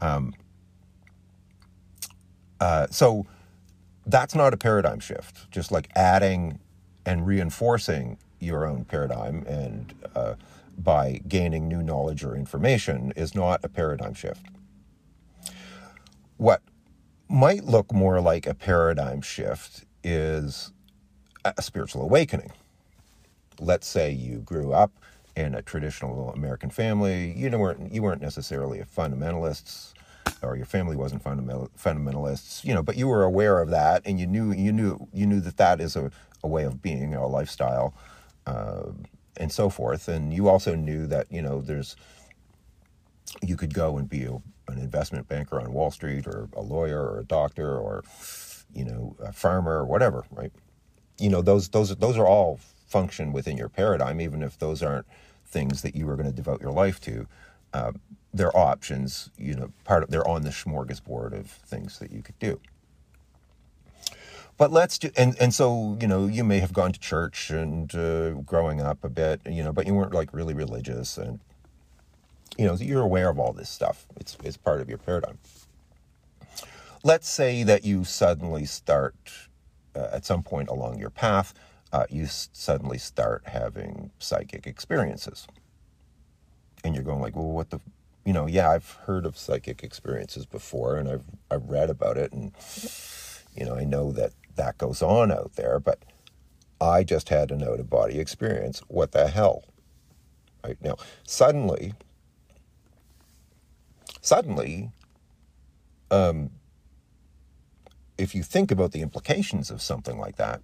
Um, 0.00 0.34
uh, 2.60 2.86
so 2.90 3.26
that's 4.06 4.34
not 4.34 4.54
a 4.54 4.56
paradigm 4.56 5.00
shift. 5.00 5.50
Just 5.50 5.70
like 5.70 5.90
adding 5.94 6.58
and 7.04 7.26
reinforcing 7.26 8.18
your 8.40 8.66
own 8.66 8.84
paradigm 8.84 9.44
and 9.46 9.94
uh, 10.14 10.34
by 10.78 11.20
gaining 11.26 11.68
new 11.68 11.82
knowledge 11.82 12.22
or 12.22 12.34
information 12.34 13.12
is 13.16 13.34
not 13.34 13.64
a 13.64 13.68
paradigm 13.68 14.14
shift. 14.14 14.46
What 16.36 16.62
might 17.28 17.64
look 17.64 17.92
more 17.92 18.20
like 18.20 18.46
a 18.46 18.54
paradigm 18.54 19.20
shift 19.20 19.84
is 20.04 20.72
a 21.44 21.62
spiritual 21.62 22.02
awakening. 22.02 22.52
Let's 23.58 23.86
say 23.86 24.10
you 24.10 24.38
grew 24.38 24.72
up 24.72 24.92
in 25.36 25.54
a 25.54 25.62
traditional 25.62 26.30
American 26.32 26.70
family. 26.70 27.32
You 27.36 27.50
weren't 27.58 27.92
you 27.92 28.02
weren't 28.02 28.22
necessarily 28.22 28.80
a 28.80 28.84
fundamentalist 28.84 29.92
or 30.42 30.56
your 30.56 30.66
family 30.66 30.96
wasn't 30.96 31.22
fundamental, 31.22 31.70
fundamentalists, 31.78 32.64
you 32.64 32.74
know, 32.74 32.82
but 32.82 32.96
you 32.96 33.08
were 33.08 33.22
aware 33.22 33.60
of 33.60 33.70
that 33.70 34.02
and 34.04 34.18
you 34.20 34.26
knew 34.26 34.52
you 34.52 34.72
knew 34.72 35.08
you 35.12 35.26
knew 35.26 35.40
that 35.40 35.56
that 35.56 35.80
is 35.80 35.96
a, 35.96 36.10
a 36.42 36.48
way 36.48 36.64
of 36.64 36.82
being, 36.82 37.14
a 37.14 37.26
lifestyle, 37.26 37.94
uh, 38.46 38.84
and 39.36 39.52
so 39.52 39.68
forth. 39.68 40.08
And 40.08 40.32
you 40.32 40.48
also 40.48 40.74
knew 40.74 41.06
that 41.06 41.30
you 41.30 41.42
know 41.42 41.60
there's 41.60 41.96
you 43.42 43.56
could 43.56 43.74
go 43.74 43.98
and 43.98 44.08
be 44.08 44.26
an 44.68 44.78
investment 44.78 45.28
banker 45.28 45.60
on 45.60 45.72
Wall 45.72 45.90
Street 45.90 46.26
or 46.26 46.48
a 46.54 46.62
lawyer 46.62 47.00
or 47.02 47.20
a 47.20 47.24
doctor 47.24 47.78
or 47.78 48.04
you 48.74 48.84
know 48.84 49.16
a 49.20 49.32
farmer 49.32 49.78
or 49.78 49.84
whatever, 49.84 50.24
right? 50.30 50.52
You 51.18 51.30
know 51.30 51.42
those 51.42 51.68
those 51.68 51.94
those 51.96 52.18
are 52.18 52.26
all 52.26 52.58
function 52.86 53.32
within 53.32 53.56
your 53.56 53.68
paradigm, 53.68 54.20
even 54.20 54.42
if 54.42 54.58
those 54.58 54.82
aren't 54.82 55.06
things 55.44 55.82
that 55.82 55.94
you 55.94 56.08
are 56.08 56.16
going 56.16 56.28
to 56.28 56.34
devote 56.34 56.60
your 56.60 56.72
life 56.72 57.00
to. 57.02 57.26
Uh, 57.72 57.92
their 58.32 58.56
options, 58.56 59.30
you 59.38 59.54
know, 59.54 59.72
part 59.84 60.02
of 60.02 60.10
they're 60.10 60.26
on 60.26 60.42
the 60.42 60.50
smorgasbord 60.50 61.32
of 61.32 61.46
things 61.46 61.98
that 61.98 62.12
you 62.12 62.22
could 62.22 62.38
do. 62.38 62.60
But 64.58 64.72
let's 64.72 64.98
do, 64.98 65.10
and 65.16 65.36
and 65.38 65.52
so 65.52 65.98
you 66.00 66.06
know, 66.06 66.26
you 66.26 66.44
may 66.44 66.60
have 66.60 66.72
gone 66.72 66.92
to 66.92 67.00
church 67.00 67.50
and 67.50 67.94
uh, 67.94 68.30
growing 68.30 68.80
up 68.80 69.04
a 69.04 69.08
bit, 69.08 69.40
you 69.46 69.62
know, 69.62 69.72
but 69.72 69.86
you 69.86 69.94
weren't 69.94 70.14
like 70.14 70.32
really 70.32 70.54
religious, 70.54 71.18
and 71.18 71.40
you 72.58 72.66
know, 72.66 72.74
you're 72.74 73.02
aware 73.02 73.28
of 73.28 73.38
all 73.38 73.52
this 73.52 73.68
stuff. 73.68 74.06
It's 74.16 74.36
it's 74.42 74.56
part 74.56 74.80
of 74.80 74.88
your 74.88 74.98
paradigm. 74.98 75.38
Let's 77.04 77.28
say 77.28 77.62
that 77.62 77.84
you 77.84 78.04
suddenly 78.04 78.64
start 78.64 79.14
uh, 79.94 80.08
at 80.12 80.24
some 80.24 80.42
point 80.42 80.68
along 80.68 80.98
your 80.98 81.10
path, 81.10 81.54
uh, 81.92 82.04
you 82.10 82.26
suddenly 82.26 82.98
start 82.98 83.44
having 83.46 84.10
psychic 84.18 84.66
experiences 84.66 85.46
and 86.84 86.94
you're 86.94 87.04
going 87.04 87.20
like, 87.20 87.34
well, 87.36 87.50
what 87.50 87.70
the 87.70 87.80
you 88.24 88.32
know, 88.32 88.46
yeah, 88.46 88.70
I've 88.70 88.90
heard 89.06 89.24
of 89.24 89.38
psychic 89.38 89.84
experiences 89.84 90.46
before 90.46 90.96
and 90.96 91.08
I've 91.08 91.24
I've 91.50 91.68
read 91.68 91.90
about 91.90 92.16
it 92.16 92.32
and 92.32 92.52
you 93.54 93.64
know, 93.64 93.74
I 93.74 93.84
know 93.84 94.12
that 94.12 94.32
that 94.56 94.78
goes 94.78 95.00
on 95.00 95.30
out 95.30 95.52
there, 95.54 95.78
but 95.78 96.02
I 96.80 97.04
just 97.04 97.28
had 97.28 97.50
an 97.50 97.62
out 97.62 97.80
of 97.80 97.88
body 97.88 98.18
experience. 98.18 98.80
What 98.88 99.12
the 99.12 99.28
hell? 99.28 99.64
Right 100.64 100.76
now, 100.82 100.96
suddenly 101.24 101.94
suddenly 104.26 104.90
um 106.10 106.50
if 108.18 108.34
you 108.34 108.42
think 108.42 108.70
about 108.70 108.92
the 108.92 109.02
implications 109.02 109.70
of 109.70 109.82
something 109.82 110.18
like 110.18 110.36
that, 110.36 110.62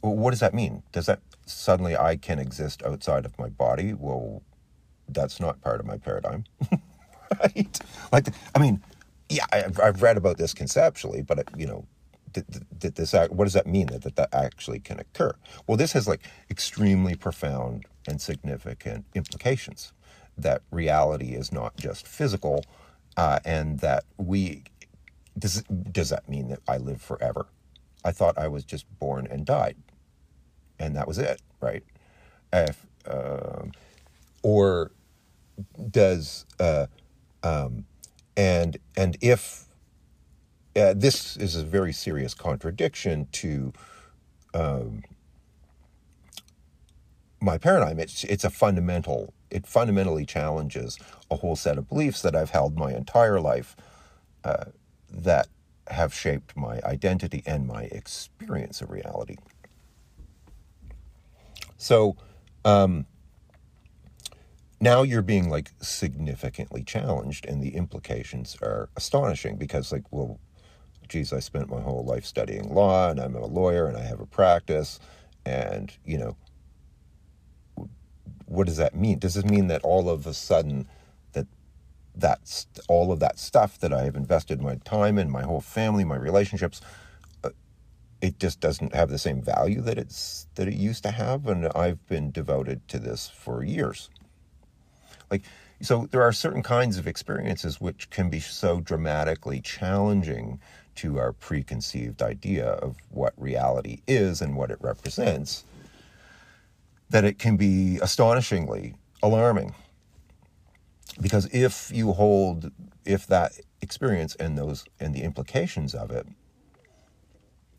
what 0.00 0.30
does 0.30 0.40
that 0.40 0.54
mean? 0.54 0.82
Does 0.92 1.06
that 1.06 1.20
suddenly 1.46 1.96
I 1.96 2.16
can 2.16 2.38
exist 2.38 2.82
outside 2.84 3.24
of 3.24 3.38
my 3.38 3.48
body? 3.48 3.94
Well, 3.94 4.42
that's 5.08 5.40
not 5.40 5.60
part 5.60 5.80
of 5.80 5.86
my 5.86 5.98
paradigm, 5.98 6.44
right? 7.40 7.78
Like, 8.12 8.28
I 8.54 8.58
mean, 8.58 8.82
yeah, 9.28 9.46
I've, 9.52 10.02
read 10.02 10.16
about 10.16 10.38
this 10.38 10.54
conceptually, 10.54 11.22
but 11.22 11.40
it, 11.40 11.48
you 11.56 11.66
know, 11.66 11.86
did, 12.32 12.96
this 12.96 13.12
what 13.30 13.44
does 13.44 13.54
that 13.54 13.66
mean 13.66 13.88
that 13.88 14.16
that 14.16 14.28
actually 14.34 14.78
can 14.80 15.00
occur? 15.00 15.32
Well, 15.66 15.76
this 15.76 15.92
has 15.92 16.06
like 16.06 16.22
extremely 16.50 17.16
profound 17.16 17.84
and 18.08 18.20
significant 18.20 19.06
implications. 19.14 19.92
That 20.38 20.62
reality 20.70 21.34
is 21.34 21.52
not 21.52 21.76
just 21.76 22.06
physical, 22.06 22.64
uh, 23.16 23.40
and 23.44 23.80
that 23.80 24.04
we 24.18 24.64
does 25.38 25.62
does 25.92 26.10
that 26.10 26.28
mean 26.28 26.48
that 26.48 26.60
I 26.68 26.76
live 26.78 27.00
forever? 27.00 27.46
I 28.04 28.12
thought 28.12 28.38
I 28.38 28.48
was 28.48 28.64
just 28.64 28.86
born 28.98 29.26
and 29.30 29.44
died, 29.44 29.76
and 30.78 30.94
that 30.96 31.08
was 31.08 31.18
it, 31.18 31.42
right? 31.60 31.82
If, 32.52 32.86
um, 33.06 33.72
or 34.42 34.92
does 35.90 36.46
uh, 36.60 36.86
um, 37.42 37.86
and 38.36 38.78
and 38.96 39.16
if 39.20 39.64
uh, 40.76 40.94
this 40.94 41.36
is 41.36 41.56
a 41.56 41.64
very 41.64 41.92
serious 41.92 42.34
contradiction 42.34 43.26
to 43.32 43.72
um, 44.54 45.02
my 47.46 47.56
paradigm. 47.56 47.98
It's 47.98 48.24
it's 48.24 48.44
a 48.44 48.50
fundamental. 48.50 49.32
It 49.50 49.66
fundamentally 49.66 50.26
challenges 50.26 50.98
a 51.30 51.36
whole 51.36 51.56
set 51.56 51.78
of 51.78 51.88
beliefs 51.88 52.20
that 52.20 52.36
I've 52.36 52.50
held 52.50 52.76
my 52.76 52.92
entire 52.92 53.40
life 53.40 53.74
uh, 54.44 54.66
that 55.10 55.46
have 55.86 56.12
shaped 56.12 56.56
my 56.56 56.80
identity 56.84 57.42
and 57.46 57.66
my 57.66 57.84
experience 57.84 58.82
of 58.82 58.90
reality. 58.90 59.36
So, 61.78 62.16
um, 62.64 63.06
now 64.80 65.02
you're 65.02 65.22
being 65.22 65.48
like 65.48 65.70
significantly 65.80 66.82
challenged 66.82 67.46
and 67.46 67.62
the 67.62 67.76
implications 67.76 68.56
are 68.60 68.88
astonishing 68.96 69.56
because 69.56 69.92
like 69.92 70.04
well 70.10 70.38
geez 71.08 71.32
i 71.32 71.40
spent 71.40 71.70
my 71.70 71.80
whole 71.80 72.04
life 72.04 72.24
studying 72.24 72.74
law 72.74 73.08
and 73.10 73.18
i'm 73.20 73.34
a 73.34 73.46
lawyer 73.46 73.86
and 73.86 73.96
i 73.96 74.02
have 74.02 74.20
a 74.20 74.26
practice 74.26 74.98
and 75.46 75.96
you 76.04 76.18
know 76.18 76.36
what 78.46 78.66
does 78.66 78.78
that 78.78 78.94
mean? 78.94 79.18
Does 79.20 79.36
it 79.36 79.46
mean 79.50 79.68
that 79.68 79.82
all 79.84 80.10
of 80.10 80.26
a 80.26 80.34
sudden 80.34 80.88
that 81.34 81.46
that's 82.16 82.66
all 82.88 83.12
of 83.12 83.20
that 83.20 83.38
stuff 83.38 83.78
that 83.80 83.92
i 83.92 84.04
have 84.04 84.16
invested 84.16 84.60
my 84.62 84.76
time 84.84 85.18
in 85.18 85.30
my 85.30 85.42
whole 85.42 85.60
family 85.60 86.04
my 86.04 86.16
relationships 86.16 86.80
uh, 87.44 87.50
it 88.22 88.38
just 88.40 88.60
doesn't 88.60 88.94
have 88.94 89.10
the 89.10 89.18
same 89.18 89.42
value 89.42 89.80
that 89.82 89.98
it's 89.98 90.46
that 90.56 90.68
it 90.68 90.74
used 90.74 91.02
to 91.04 91.12
have? 91.12 91.46
And 91.48 91.66
i've 91.76 92.06
been 92.08 92.30
devoted 92.32 92.86
to 92.88 92.98
this 93.00 93.28
for 93.28 93.64
years. 93.64 94.10
Like, 95.30 95.42
So 95.82 96.08
there 96.10 96.22
are 96.22 96.32
certain 96.32 96.62
kinds 96.62 96.98
of 96.98 97.06
experiences 97.06 97.80
which 97.80 98.10
can 98.10 98.30
be 98.30 98.40
so 98.40 98.80
dramatically 98.80 99.60
challenging 99.60 100.60
to 100.96 101.18
our 101.18 101.32
preconceived 101.32 102.22
idea 102.22 102.66
of 102.66 102.96
what 103.10 103.34
reality 103.38 104.00
is 104.08 104.42
and 104.42 104.56
what 104.56 104.70
it 104.70 104.78
represents 104.80 105.64
that 107.10 107.24
it 107.24 107.38
can 107.38 107.56
be 107.56 107.98
astonishingly 108.02 108.94
alarming. 109.22 109.74
Because 111.20 111.46
if 111.54 111.90
you 111.94 112.12
hold, 112.12 112.70
if 113.04 113.26
that 113.26 113.52
experience 113.80 114.34
and 114.36 114.58
those 114.58 114.84
and 115.00 115.14
the 115.14 115.22
implications 115.22 115.94
of 115.94 116.10
it 116.10 116.26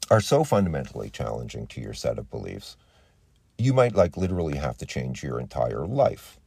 are 0.10 0.22
so 0.22 0.44
fundamentally 0.44 1.10
challenging 1.10 1.68
to 1.68 1.82
your 1.82 1.94
set 1.94 2.18
of 2.18 2.32
beliefs, 2.32 2.78
you 3.58 3.74
might 3.74 3.96
like 3.96 4.18
literally 4.18 4.58
have 4.58 4.78
to 4.78 4.86
change 4.86 5.24
your 5.24 5.40
entire 5.40 5.86
life. 5.86 6.40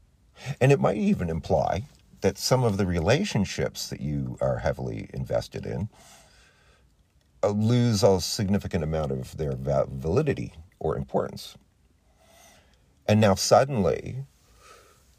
And 0.60 0.72
it 0.72 0.80
might 0.80 0.96
even 0.96 1.28
imply 1.28 1.84
that 2.22 2.38
some 2.38 2.64
of 2.64 2.76
the 2.76 2.86
relationships 2.86 3.88
that 3.88 4.00
you 4.00 4.36
are 4.40 4.58
heavily 4.58 5.10
invested 5.12 5.66
in 5.66 5.88
uh, 7.42 7.50
lose 7.50 8.02
a 8.02 8.20
significant 8.20 8.84
amount 8.84 9.12
of 9.12 9.36
their 9.36 9.54
validity 9.56 10.52
or 10.78 10.96
importance. 10.96 11.56
And 13.10 13.20
now 13.20 13.34
suddenly, 13.34 14.24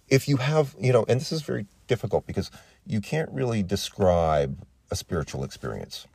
if 0.07 0.29
you 0.29 0.37
have, 0.37 0.75
you 0.79 0.93
know, 0.93 1.03
and 1.09 1.19
this 1.19 1.33
is 1.33 1.41
very 1.41 1.65
difficult 1.87 2.25
because 2.25 2.49
you 2.87 3.01
can't 3.01 3.29
really 3.33 3.63
describe 3.63 4.65
a 4.89 4.95
spiritual 4.95 5.43
experience. 5.43 6.07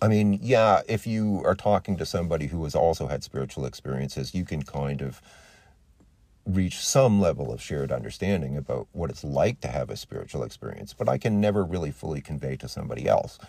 I 0.00 0.06
mean, 0.06 0.38
yeah, 0.40 0.82
if 0.88 1.08
you 1.08 1.42
are 1.44 1.56
talking 1.56 1.96
to 1.96 2.06
somebody 2.06 2.46
who 2.46 2.62
has 2.62 2.76
also 2.76 3.08
had 3.08 3.24
spiritual 3.24 3.66
experiences, 3.66 4.32
you 4.32 4.44
can 4.44 4.62
kind 4.62 5.02
of 5.02 5.20
reach 6.46 6.78
some 6.78 7.20
level 7.20 7.52
of 7.52 7.60
shared 7.60 7.90
understanding 7.90 8.56
about 8.56 8.86
what 8.92 9.10
it's 9.10 9.24
like 9.24 9.60
to 9.62 9.68
have 9.68 9.90
a 9.90 9.96
spiritual 9.96 10.44
experience. 10.44 10.94
But 10.94 11.08
I 11.08 11.18
can 11.18 11.40
never 11.40 11.64
really 11.64 11.90
fully 11.90 12.20
convey 12.20 12.54
to 12.58 12.68
somebody 12.68 13.08
else 13.08 13.40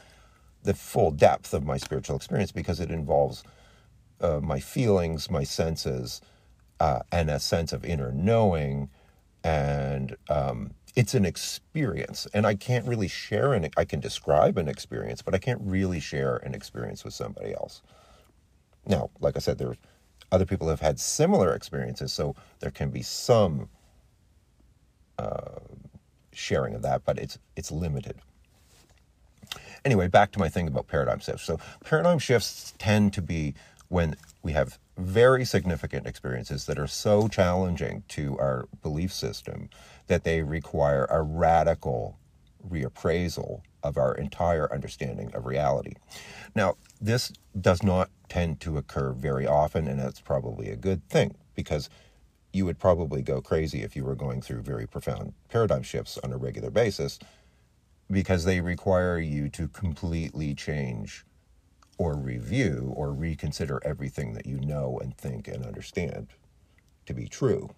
the 0.63 0.73
full 0.73 1.11
depth 1.11 1.53
of 1.53 1.63
my 1.63 1.77
spiritual 1.77 2.15
experience 2.15 2.51
because 2.51 2.79
it 2.79 2.89
involves 2.89 3.43
uh, 4.21 4.39
my 4.41 4.59
feelings, 4.59 5.29
my 5.29 5.43
senses, 5.43 6.19
uh, 6.79 7.01
and 7.11 7.29
a 7.29 7.39
sense 7.39 7.73
of 7.73 7.85
inner 7.85 8.11
knowing. 8.11 8.89
And 9.43 10.17
um, 10.29 10.71
it's 10.95 11.13
an 11.13 11.25
experience. 11.25 12.27
And 12.33 12.45
I 12.45 12.55
can't 12.55 12.87
really 12.87 13.07
share 13.07 13.53
an, 13.53 13.69
I 13.77 13.85
can 13.85 13.99
describe 13.99 14.57
an 14.57 14.67
experience, 14.67 15.21
but 15.21 15.33
I 15.33 15.37
can't 15.37 15.61
really 15.63 15.99
share 15.99 16.37
an 16.37 16.53
experience 16.53 17.03
with 17.03 17.13
somebody 17.13 17.53
else. 17.53 17.81
Now, 18.85 19.09
like 19.19 19.35
I 19.35 19.39
said, 19.39 19.57
there 19.57 19.69
are 19.69 19.77
other 20.31 20.45
people 20.45 20.67
have 20.69 20.81
had 20.81 20.99
similar 20.99 21.53
experiences, 21.53 22.13
so 22.13 22.35
there 22.59 22.71
can 22.71 22.89
be 22.89 23.01
some 23.01 23.69
uh, 25.17 25.59
sharing 26.33 26.75
of 26.75 26.81
that, 26.83 27.03
but 27.05 27.17
it's 27.19 27.39
it's 27.55 27.71
limited. 27.71 28.17
Anyway, 29.85 30.07
back 30.07 30.31
to 30.33 30.39
my 30.39 30.49
thing 30.49 30.67
about 30.67 30.87
paradigm 30.87 31.19
shifts. 31.19 31.43
So 31.43 31.59
paradigm 31.83 32.19
shifts 32.19 32.73
tend 32.77 33.13
to 33.13 33.21
be 33.21 33.53
when 33.87 34.15
we 34.43 34.51
have 34.53 34.77
very 34.99 35.45
significant 35.45 36.05
experiences 36.05 36.65
that 36.65 36.77
are 36.77 36.87
so 36.87 37.27
challenging 37.27 38.03
to 38.09 38.37
our 38.37 38.67
belief 38.81 39.13
system 39.13 39.69
that 40.07 40.23
they 40.23 40.41
require 40.41 41.05
a 41.09 41.21
radical 41.21 42.17
reappraisal 42.67 43.61
of 43.83 43.97
our 43.97 44.13
entire 44.15 44.71
understanding 44.73 45.33
of 45.33 45.45
reality. 45.45 45.93
Now, 46.53 46.75
this 46.99 47.31
does 47.59 47.81
not 47.81 48.09
tend 48.27 48.59
to 48.61 48.77
occur 48.77 49.13
very 49.13 49.47
often, 49.47 49.87
and 49.87 49.99
that's 49.99 50.19
probably 50.19 50.69
a 50.69 50.75
good 50.75 51.07
thing 51.09 51.35
because 51.55 51.89
you 52.51 52.65
would 52.65 52.79
probably 52.79 53.21
go 53.21 53.41
crazy 53.41 53.83
if 53.83 53.95
you 53.95 54.03
were 54.03 54.15
going 54.15 54.41
through 54.41 54.61
very 54.61 54.87
profound 54.87 55.33
paradigm 55.47 55.83
shifts 55.83 56.17
on 56.23 56.33
a 56.33 56.37
regular 56.37 56.69
basis 56.69 57.19
because 58.11 58.43
they 58.43 58.59
require 58.59 59.19
you 59.19 59.49
to 59.49 59.67
completely 59.67 60.55
change 60.55 61.25
or 61.99 62.15
review 62.15 62.93
or 62.95 63.11
reconsider 63.13 63.79
everything 63.83 64.33
that 64.33 64.47
you 64.47 64.59
know 64.61 64.97
and 65.03 65.15
think 65.17 65.47
and 65.47 65.65
understand 65.65 66.27
to 67.05 67.13
be 67.13 67.27
true. 67.27 67.69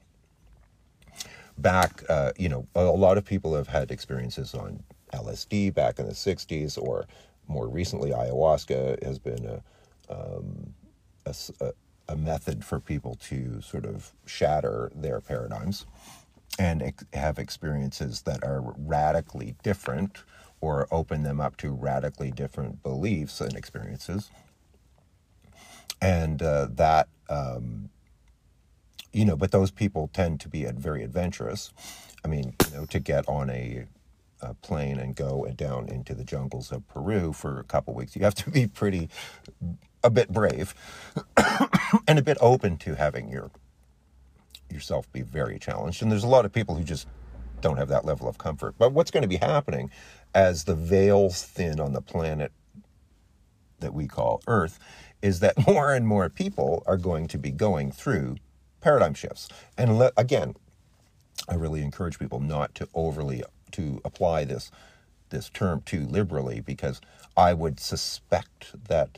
Back, 1.58 2.04
uh, 2.08 2.32
you 2.38 2.48
know, 2.48 2.68
a 2.76 2.84
lot 2.84 3.18
of 3.18 3.26
people 3.26 3.56
have 3.56 3.68
had 3.68 3.92
experiences 3.92 4.54
on 4.54 4.84
LSD 5.12 5.74
back 5.74 6.00
in 6.00 6.06
the 6.06 6.14
60s, 6.14 6.82
or 6.82 7.06
more 7.48 7.68
recently, 7.68 8.12
ayahuasca 8.12 9.04
has 9.04 9.20
been 9.20 9.46
a, 9.46 9.62
um, 10.10 10.74
a, 11.26 11.74
a 12.08 12.16
method 12.16 12.64
for 12.64 12.80
people 12.80 13.16
to 13.16 13.60
sort 13.62 13.86
of 13.86 14.14
shatter 14.26 14.92
their 14.96 15.20
paradigms 15.20 15.86
and 16.60 16.84
ex- 16.84 17.06
have 17.14 17.40
experiences 17.40 18.22
that 18.22 18.44
are 18.44 18.62
radically 18.78 19.56
different 19.64 20.24
or 20.62 20.88
open 20.92 21.24
them 21.24 21.42
up 21.42 21.58
to 21.58 21.72
radically 21.72 22.32
different 22.32 22.84
beliefs 22.84 23.42
and 23.42 23.56
experiences. 23.56 24.32
And 26.02 26.42
uh, 26.42 26.68
that, 26.72 27.10
um, 27.30 27.90
you 29.12 29.26
know, 29.26 29.36
but 29.36 29.52
those 29.52 29.72
people 29.72 30.10
tend 30.14 30.40
to 30.42 30.50
be 30.50 30.66
very 30.66 31.04
adventurous. 31.04 31.72
I 32.24 32.28
mean, 32.28 32.56
you 32.70 32.78
know, 32.78 32.86
to 32.86 33.00
get 33.00 33.28
on 33.28 33.50
a, 33.50 33.86
a 34.42 34.54
plane 34.56 35.00
and 35.00 35.16
go 35.16 35.44
and 35.46 35.58
down 35.58 35.90
into 35.90 36.16
the 36.16 36.24
jungles 36.24 36.72
of 36.72 36.88
Peru 36.88 37.34
for 37.34 37.60
a 37.60 37.64
couple 37.64 37.94
weeks, 37.94 38.16
you 38.16 38.24
have 38.24 38.36
to 38.36 38.50
be 38.50 38.68
pretty, 38.68 39.10
a 40.04 40.10
bit 40.10 40.30
brave, 40.30 40.76
and 42.08 42.20
a 42.20 42.24
bit 42.24 42.38
open 42.42 42.78
to 42.78 42.96
having 42.96 43.30
your 43.30 43.52
yourself 44.72 45.12
be 45.12 45.22
very 45.22 45.60
challenged. 45.60 46.02
And 46.02 46.12
there's 46.12 46.24
a 46.24 46.28
lot 46.30 46.46
of 46.46 46.54
people 46.54 46.76
who 46.76 46.84
just 46.84 47.08
don't 47.62 47.78
have 47.78 47.90
that 47.90 48.06
level 48.06 48.28
of 48.28 48.38
comfort. 48.38 48.76
But 48.78 48.94
what's 48.94 49.12
going 49.12 49.24
to 49.24 49.28
be 49.28 49.38
happening 49.38 49.92
as 50.34 50.64
the 50.66 50.76
veils 50.76 51.44
thin 51.44 51.80
on 51.80 51.94
the 51.94 52.02
planet 52.02 52.52
that 53.80 53.94
we 53.94 54.08
call 54.08 54.42
Earth 54.48 54.80
is 55.22 55.40
that 55.40 55.68
more 55.68 55.94
and 55.94 56.08
more 56.08 56.30
people 56.30 56.84
are 56.86 56.98
going 56.98 57.28
to 57.30 57.38
be 57.38 57.52
going 57.52 57.92
through 57.92 58.38
paradigm 58.82 59.14
shifts. 59.14 59.48
And 59.78 59.98
le- 59.98 60.12
again, 60.18 60.56
I 61.50 61.56
really 61.56 61.82
encourage 61.82 62.20
people 62.20 62.40
not 62.40 62.76
to 62.76 62.88
overly 62.94 63.44
to 63.72 64.02
apply 64.06 64.46
this 64.46 64.72
this 65.30 65.50
term 65.50 65.82
too 65.82 66.06
liberally 66.06 66.60
because 66.60 67.02
I 67.38 67.54
would 67.54 67.80
suspect 67.80 68.88
that 68.88 69.18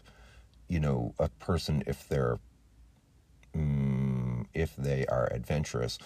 you 0.67 0.79
know 0.79 1.13
a 1.19 1.29
person 1.29 1.83
if 1.87 2.07
they're 2.07 2.39
um, 3.55 4.47
if 4.53 4.75
they 4.75 5.05
are 5.07 5.27
adventurous 5.31 5.97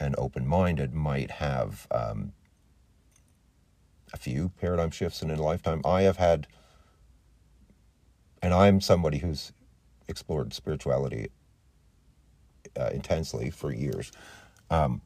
and 0.00 0.14
open-minded 0.18 0.94
might 0.94 1.30
have 1.32 1.86
um, 1.90 2.32
a 4.12 4.16
few 4.16 4.50
paradigm 4.60 4.90
shifts 4.90 5.22
in 5.22 5.30
a 5.30 5.42
lifetime. 5.42 5.80
I 5.84 6.02
have 6.02 6.16
had, 6.16 6.46
and 8.42 8.52
I'm 8.54 8.80
somebody 8.80 9.18
who's 9.18 9.52
explored 10.08 10.52
spirituality 10.52 11.28
uh, 12.78 12.90
intensely 12.92 13.50
for 13.50 13.72
years. 13.72 14.12
Um, 14.70 15.00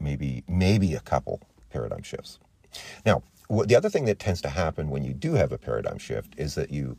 maybe 0.00 0.44
maybe 0.48 0.94
a 0.94 1.00
couple 1.00 1.40
paradigm 1.70 2.02
shifts. 2.02 2.38
Now, 3.06 3.22
the 3.48 3.76
other 3.76 3.90
thing 3.90 4.04
that 4.06 4.18
tends 4.18 4.40
to 4.42 4.48
happen 4.48 4.90
when 4.90 5.04
you 5.04 5.12
do 5.12 5.34
have 5.34 5.52
a 5.52 5.58
paradigm 5.58 5.98
shift 5.98 6.34
is 6.36 6.54
that 6.54 6.70
you 6.70 6.96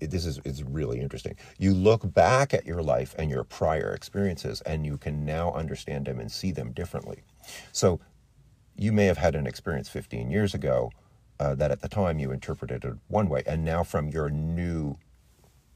this 0.00 0.24
is, 0.24 0.38
is 0.44 0.62
really 0.62 1.00
interesting. 1.00 1.36
You 1.58 1.74
look 1.74 2.14
back 2.14 2.54
at 2.54 2.66
your 2.66 2.82
life 2.82 3.14
and 3.18 3.30
your 3.30 3.44
prior 3.44 3.92
experiences, 3.92 4.62
and 4.62 4.86
you 4.86 4.96
can 4.96 5.24
now 5.26 5.52
understand 5.52 6.06
them 6.06 6.18
and 6.18 6.32
see 6.32 6.52
them 6.52 6.72
differently. 6.72 7.22
So 7.72 8.00
you 8.80 8.92
may 8.92 9.04
have 9.04 9.18
had 9.18 9.34
an 9.34 9.46
experience 9.46 9.90
15 9.90 10.30
years 10.30 10.54
ago 10.54 10.90
uh, 11.38 11.54
that 11.54 11.70
at 11.70 11.82
the 11.82 11.88
time 11.88 12.18
you 12.18 12.32
interpreted 12.32 12.82
it 12.82 12.94
one 13.08 13.28
way, 13.28 13.42
and 13.46 13.62
now 13.62 13.84
from 13.84 14.08
your 14.08 14.30
new 14.30 14.96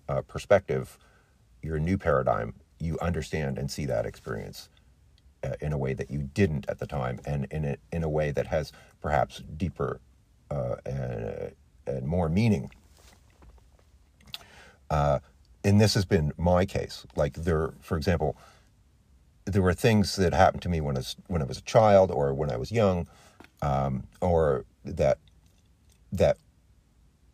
uh, 0.08 0.22
perspective, 0.22 0.98
your 1.62 1.78
new 1.78 1.98
paradigm, 1.98 2.54
you 2.78 2.98
understand 3.00 3.58
and 3.58 3.70
see 3.70 3.84
that 3.84 4.06
experience 4.06 4.70
uh, 5.42 5.52
in 5.60 5.70
a 5.74 5.76
way 5.76 5.92
that 5.92 6.10
you 6.10 6.30
didn't 6.32 6.64
at 6.66 6.78
the 6.78 6.86
time, 6.86 7.20
and 7.26 7.46
in 7.50 7.66
a, 7.66 7.76
in 7.92 8.02
a 8.02 8.08
way 8.08 8.30
that 8.30 8.46
has 8.46 8.72
perhaps 9.02 9.42
deeper 9.54 10.00
uh, 10.50 10.76
and, 10.86 11.52
and, 11.86 12.06
more 12.06 12.30
meaning. 12.30 12.70
Uh, 14.88 15.18
and 15.62 15.78
this 15.78 15.92
has 15.92 16.06
been 16.06 16.32
my 16.38 16.64
case. 16.64 17.04
Like 17.16 17.34
there, 17.34 17.74
for 17.80 17.98
example, 17.98 18.34
there 19.46 19.62
were 19.62 19.74
things 19.74 20.16
that 20.16 20.32
happened 20.32 20.62
to 20.62 20.68
me 20.68 20.80
when 20.80 20.96
I 20.96 21.00
was, 21.00 21.16
when 21.26 21.42
I 21.42 21.44
was 21.44 21.58
a 21.58 21.62
child 21.62 22.10
or 22.10 22.32
when 22.32 22.50
I 22.50 22.56
was 22.56 22.72
young, 22.72 23.06
um, 23.62 24.04
or 24.20 24.64
that 24.84 25.18
that 26.12 26.36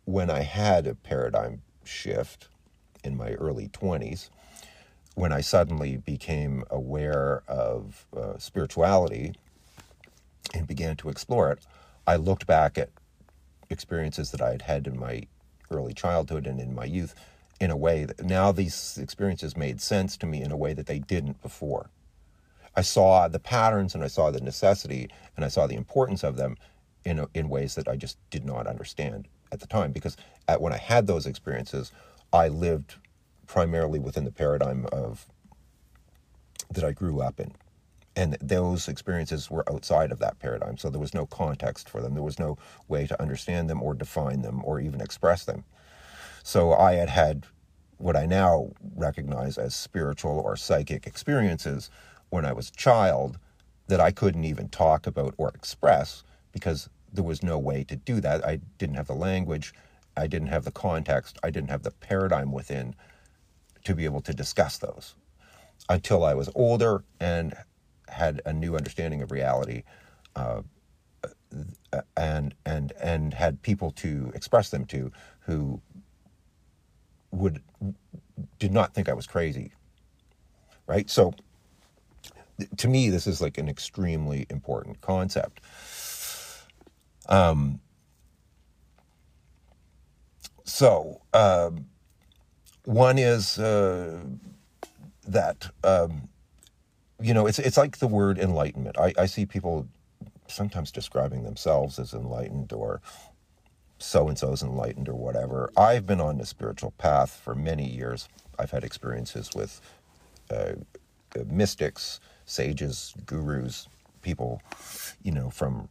when 0.05 0.29
I 0.29 0.41
had 0.41 0.87
a 0.87 0.95
paradigm 0.95 1.61
shift 1.83 2.47
in 3.03 3.15
my 3.15 3.33
early 3.33 3.69
twenties, 3.69 4.29
when 5.15 5.31
I 5.31 5.41
suddenly 5.41 5.97
became 5.97 6.63
aware 6.69 7.43
of 7.47 8.05
uh, 8.15 8.37
spirituality 8.37 9.33
and 10.53 10.67
began 10.67 10.95
to 10.97 11.09
explore 11.09 11.51
it, 11.51 11.59
I 12.07 12.15
looked 12.17 12.47
back 12.47 12.77
at 12.77 12.89
experiences 13.69 14.31
that 14.31 14.41
I 14.41 14.51
had 14.51 14.63
had 14.63 14.87
in 14.87 14.99
my 14.99 15.23
early 15.69 15.93
childhood 15.93 16.45
and 16.45 16.59
in 16.59 16.75
my 16.75 16.85
youth 16.85 17.15
in 17.59 17.71
a 17.71 17.77
way 17.77 18.05
that 18.05 18.23
now 18.23 18.51
these 18.51 18.97
experiences 18.97 19.55
made 19.55 19.79
sense 19.79 20.17
to 20.17 20.25
me 20.25 20.41
in 20.41 20.51
a 20.51 20.57
way 20.57 20.73
that 20.73 20.87
they 20.87 20.99
didn't 20.99 21.41
before. 21.41 21.89
I 22.75 22.81
saw 22.81 23.27
the 23.27 23.39
patterns 23.39 23.95
and 23.95 24.03
I 24.03 24.07
saw 24.07 24.31
the 24.31 24.41
necessity 24.41 25.09
and 25.35 25.43
I 25.43 25.49
saw 25.49 25.67
the 25.67 25.75
importance 25.75 26.23
of 26.23 26.37
them 26.37 26.57
in 27.03 27.25
in 27.33 27.49
ways 27.49 27.75
that 27.75 27.87
I 27.87 27.95
just 27.95 28.17
did 28.29 28.45
not 28.45 28.67
understand 28.67 29.27
at 29.51 29.59
the 29.59 29.67
time 29.67 29.91
because 29.91 30.15
at, 30.47 30.61
when 30.61 30.73
I 30.73 30.77
had 30.77 31.07
those 31.07 31.25
experiences, 31.25 31.91
I 32.31 32.47
lived 32.47 32.95
primarily 33.47 33.99
within 33.99 34.23
the 34.23 34.31
paradigm 34.31 34.85
of 34.91 35.27
that 36.69 36.83
I 36.83 36.91
grew 36.93 37.21
up 37.21 37.39
in. 37.39 37.53
And 38.15 38.37
those 38.41 38.87
experiences 38.87 39.49
were 39.49 39.69
outside 39.71 40.11
of 40.11 40.19
that 40.19 40.39
paradigm. 40.39 40.77
So 40.77 40.89
there 40.89 40.99
was 40.99 41.13
no 41.13 41.25
context 41.25 41.89
for 41.89 42.01
them. 42.01 42.13
There 42.13 42.23
was 42.23 42.39
no 42.39 42.57
way 42.87 43.07
to 43.07 43.21
understand 43.21 43.69
them 43.69 43.81
or 43.81 43.93
define 43.93 44.41
them 44.41 44.61
or 44.65 44.79
even 44.79 45.01
express 45.01 45.45
them. 45.45 45.63
So 46.43 46.73
I 46.73 46.93
had 46.93 47.09
had 47.09 47.45
what 47.97 48.17
I 48.17 48.25
now 48.25 48.71
recognize 48.95 49.57
as 49.57 49.75
spiritual 49.75 50.39
or 50.39 50.57
psychic 50.57 51.07
experiences 51.07 51.89
when 52.31 52.45
I 52.45 52.53
was 52.53 52.69
a 52.69 52.73
child 52.73 53.37
that 53.87 54.01
I 54.01 54.11
couldn't 54.11 54.45
even 54.45 54.69
talk 54.69 55.07
about 55.07 55.35
or 55.37 55.49
express 55.49 56.23
because 56.51 56.89
there 57.13 57.23
was 57.23 57.43
no 57.43 57.59
way 57.59 57.83
to 57.85 57.95
do 57.95 58.21
that. 58.21 58.45
I 58.45 58.61
didn't 58.79 58.95
have 58.95 59.07
the 59.07 59.13
language, 59.15 59.73
I 60.17 60.27
didn't 60.27 60.47
have 60.49 60.65
the 60.65 60.71
context, 60.71 61.37
I 61.43 61.51
didn't 61.51 61.69
have 61.69 61.83
the 61.83 61.91
paradigm 61.91 62.51
within 62.51 62.95
to 63.83 63.95
be 63.95 64.05
able 64.05 64.21
to 64.21 64.33
discuss 64.33 64.79
those 64.79 65.15
until 65.89 66.23
I 66.25 66.33
was 66.33 66.49
older 66.55 67.03
and 67.19 67.53
had 68.07 68.41
a 68.45 68.53
new 68.53 68.75
understanding 68.75 69.21
of 69.21 69.31
reality. 69.31 69.83
Uh, 70.35 70.63
and 72.17 72.55
and 72.65 72.93
and 73.01 73.33
had 73.33 73.61
people 73.61 73.91
to 73.91 74.31
express 74.33 74.69
them 74.69 74.85
to 74.85 75.11
who 75.41 75.81
would 77.31 77.61
did 78.59 78.71
not 78.71 78.93
think 78.93 79.09
I 79.09 79.13
was 79.13 79.27
crazy. 79.27 79.73
Right? 80.87 81.09
So 81.09 81.33
to 82.77 82.87
me 82.87 83.09
this 83.09 83.27
is 83.27 83.41
like 83.41 83.57
an 83.57 83.69
extremely 83.69 84.45
important 84.49 85.01
concept. 85.01 85.61
Um 87.29 87.79
so 90.65 91.21
um, 91.33 91.87
one 92.85 93.17
is 93.17 93.59
uh, 93.59 94.21
that 95.27 95.69
um, 95.83 96.29
you 97.21 97.33
know 97.33 97.45
it's 97.45 97.59
it's 97.59 97.77
like 97.77 97.97
the 97.99 98.07
word 98.07 98.39
enlightenment. 98.39 98.97
I, 98.97 99.13
I 99.17 99.25
see 99.25 99.45
people 99.45 99.87
sometimes 100.47 100.91
describing 100.91 101.43
themselves 101.43 101.99
as 101.99 102.13
enlightened 102.13 102.73
or 102.73 103.01
so 103.99 104.27
and 104.29 104.37
so's 104.37 104.63
enlightened 104.63 105.09
or 105.09 105.15
whatever. 105.15 105.71
I've 105.77 106.05
been 106.05 106.21
on 106.21 106.37
the 106.37 106.45
spiritual 106.45 106.91
path 106.97 107.39
for 107.43 107.53
many 107.53 107.87
years. 107.89 108.29
I've 108.57 108.71
had 108.71 108.83
experiences 108.83 109.51
with 109.55 109.81
uh, 110.49 110.73
mystics, 111.47 112.19
sages, 112.51 113.13
gurus, 113.25 113.87
people, 114.21 114.61
you 115.23 115.31
know, 115.31 115.49
from 115.49 115.89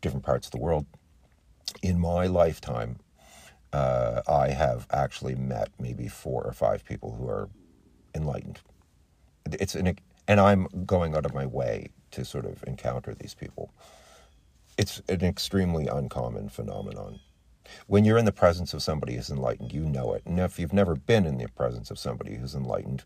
different 0.00 0.24
parts 0.24 0.46
of 0.46 0.52
the 0.52 0.58
world. 0.58 0.86
In 1.82 1.98
my 1.98 2.26
lifetime, 2.26 2.98
uh, 3.72 4.22
I 4.28 4.48
have 4.50 4.86
actually 4.92 5.34
met 5.34 5.68
maybe 5.80 6.08
four 6.08 6.42
or 6.44 6.52
five 6.52 6.84
people 6.84 7.16
who 7.16 7.28
are 7.28 7.48
enlightened. 8.14 8.60
It's 9.52 9.74
an, 9.74 9.98
and 10.28 10.40
I'm 10.40 10.68
going 10.86 11.16
out 11.16 11.26
of 11.26 11.34
my 11.34 11.46
way 11.46 11.88
to 12.12 12.24
sort 12.24 12.44
of 12.44 12.62
encounter 12.66 13.14
these 13.14 13.34
people. 13.34 13.72
It's 14.78 15.02
an 15.08 15.24
extremely 15.24 15.86
uncommon 15.86 16.48
phenomenon 16.48 17.20
when 17.86 18.04
you're 18.04 18.18
in 18.18 18.24
the 18.24 18.32
presence 18.32 18.74
of 18.74 18.82
somebody 18.82 19.14
who's 19.16 19.30
enlightened, 19.30 19.72
you 19.72 19.84
know 19.84 20.12
it. 20.14 20.22
And 20.26 20.38
if 20.38 20.58
you've 20.58 20.72
never 20.72 20.94
been 20.94 21.26
in 21.26 21.38
the 21.38 21.48
presence 21.48 21.90
of 21.90 21.98
somebody 21.98 22.36
who's 22.36 22.54
enlightened, 22.54 23.04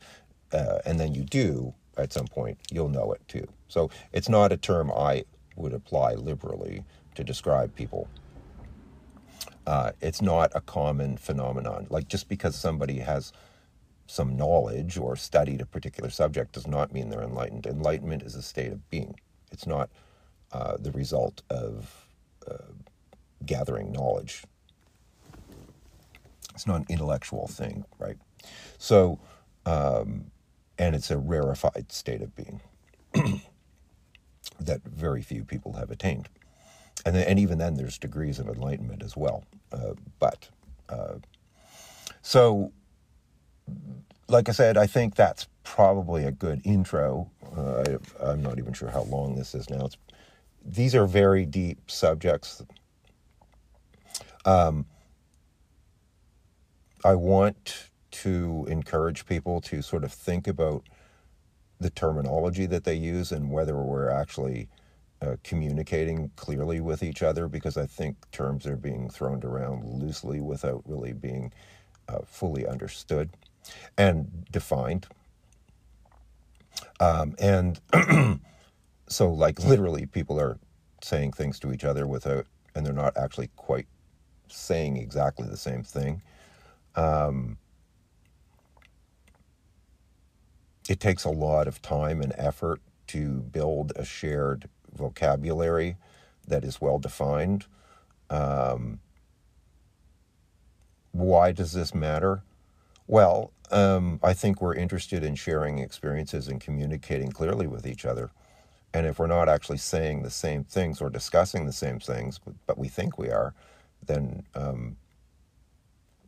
uh, 0.53 0.79
and 0.85 0.99
then 0.99 1.15
you 1.15 1.25
do 1.25 1.75
at 1.99 2.13
some 2.13 2.27
point, 2.27 2.59
you'll 2.71 2.89
know 2.89 3.13
it 3.13 3.21
too. 3.29 3.47
So 3.69 3.91
it's 4.13 4.29
not 4.29 4.53
a 4.53 4.57
term 4.57 4.91
I 4.91 5.25
would 5.57 5.73
apply 5.73 6.15
liberally 6.15 6.85
to 7.15 7.25
describe 7.25 7.75
people. 7.75 8.09
Uh, 9.67 9.93
it's 10.01 10.23
not 10.23 10.51
a 10.55 10.61
common 10.61 11.17
phenomenon. 11.17 11.87
Like 11.91 12.09
just 12.09 12.29
because 12.29 12.57
somebody 12.57 13.01
has 13.01 13.33
some 14.07 14.37
knowledge 14.37 14.97
or 14.97 15.17
studied 15.17 15.61
a 15.61 15.67
particular 15.67 16.09
subject 16.09 16.53
does 16.53 16.67
not 16.67 16.93
mean 16.93 17.11
they're 17.11 17.23
enlightened. 17.23 17.67
Enlightenment 17.67 18.23
is 18.23 18.35
a 18.35 18.43
state 18.43 18.73
of 18.73 18.89
being. 18.89 19.15
It's 19.53 19.67
not 19.67 19.91
uh, 20.53 20.77
the 20.79 20.93
result 20.93 21.43
of 21.51 22.07
uh, 22.51 22.73
gathering 23.45 23.93
knowledge. 23.93 24.45
It's 26.55 26.67
not 26.67 26.81
an 26.81 26.87
intellectual 26.89 27.47
thing, 27.47 27.85
right? 27.99 28.17
So, 28.79 29.21
um, 29.67 30.31
and 30.79 30.95
it's 30.95 31.11
a 31.11 31.19
rarefied 31.19 31.93
state 31.93 32.23
of 32.23 32.35
being 32.37 32.61
that 34.61 34.83
very 34.85 35.23
few 35.23 35.45
people 35.45 35.75
have 35.75 35.91
attained. 35.91 36.29
And, 37.07 37.15
then, 37.15 37.27
and 37.27 37.39
even 37.39 37.59
then, 37.59 37.75
there's 37.75 37.99
degrees 37.99 38.39
of 38.39 38.49
enlightenment 38.49 39.03
as 39.03 39.17
well. 39.17 39.45
Uh, 39.73 39.95
but, 40.19 40.49
uh, 40.89 41.15
so, 42.23 42.73
like 44.29 44.49
I 44.49 44.53
said, 44.53 44.77
I 44.77 44.87
think 44.87 45.15
that's 45.15 45.47
probably 45.63 46.25
a 46.25 46.33
good 46.33 46.61
intro. 46.65 47.31
Uh, 47.57 47.99
I, 48.23 48.33
am 48.33 48.43
not 48.43 48.59
even 48.59 48.73
sure 48.73 48.91
how 48.91 49.03
long 49.03 49.37
this 49.37 49.55
is 49.55 49.71
now. 49.71 49.87
It's, 49.87 49.97
these 50.65 50.95
are 50.95 51.07
very 51.07 51.47
deep 51.47 51.91
subjects 51.91 52.63
um, 54.49 54.87
I 57.05 57.15
want 57.15 57.91
to 58.23 58.67
encourage 58.69 59.27
people 59.27 59.61
to 59.63 59.83
sort 59.83 60.05
of 60.05 60.13
think 60.13 60.47
about 60.47 60.85
the 61.81 61.91
terminology 61.91 62.67
that 62.67 62.85
they 62.85 62.95
use 62.95 63.31
and 63.31 63.51
whether 63.51 63.77
we're 63.77 64.11
actually 64.11 64.69
uh, 65.23 65.37
communicating 65.45 66.31
clearly 66.37 66.81
with 66.81 67.03
each 67.03 67.23
other 67.23 67.49
because 67.49 67.77
I 67.77 67.87
think 67.87 68.17
terms 68.31 68.67
are 68.67 68.77
being 68.77 69.09
thrown 69.09 69.43
around 69.45 69.85
loosely 69.85 70.41
without 70.41 70.83
really 70.87 71.13
being 71.13 71.53
uh, 72.09 72.21
fully 72.27 72.67
understood 72.67 73.31
and 73.97 74.47
defined. 74.51 75.07
Um, 77.01 77.35
and 77.39 77.81
so, 79.09 79.33
like, 79.33 79.61
literally, 79.61 80.07
people 80.07 80.41
are 80.41 80.59
saying 81.03 81.33
things 81.33 81.61
to 81.61 81.73
each 81.73 81.85
other 81.85 82.07
without, 82.07 82.47
and 82.75 82.85
they're 82.85 82.93
not 82.93 83.17
actually 83.17 83.51
quite 83.57 83.87
saying 84.49 84.97
exactly 84.97 85.47
the 85.49 85.57
same 85.57 85.83
thing. 85.83 86.23
Um, 86.97 87.59
it 90.89 91.01
takes 91.01 91.25
a 91.25 91.31
lot 91.31 91.69
of 91.69 91.83
time 91.83 92.23
and 92.23 92.33
effort 92.37 92.81
to 93.09 93.41
build 93.43 93.93
a 93.97 94.05
shared 94.05 94.69
vocabulary 94.95 95.97
that 96.47 96.65
is 96.65 96.81
well 96.81 96.99
defined. 96.99 97.67
Um, 98.31 99.01
why 101.13 101.53
does 101.53 101.73
this 101.73 101.95
matter? 101.95 102.43
Well, 103.07 103.53
um, 103.71 104.19
I 104.23 104.35
think 104.35 104.61
we're 104.61 104.75
interested 104.75 105.23
in 105.23 105.35
sharing 105.35 105.79
experiences 105.79 106.49
and 106.49 106.61
communicating 106.61 107.33
clearly 107.33 107.67
with 107.67 107.87
each 107.87 108.05
other. 108.05 108.31
And 108.95 109.07
if 109.07 109.19
we're 109.19 109.27
not 109.27 109.49
actually 109.49 109.79
saying 109.79 110.23
the 110.23 110.31
same 110.31 110.65
things 110.65 111.01
or 111.01 111.11
discussing 111.11 111.67
the 111.67 111.73
same 111.73 112.01
things, 112.01 112.41
but 112.67 112.79
we 112.79 112.89
think 112.89 113.19
we 113.19 113.31
are, 113.31 113.55
then 114.05 114.45
um, 114.55 114.97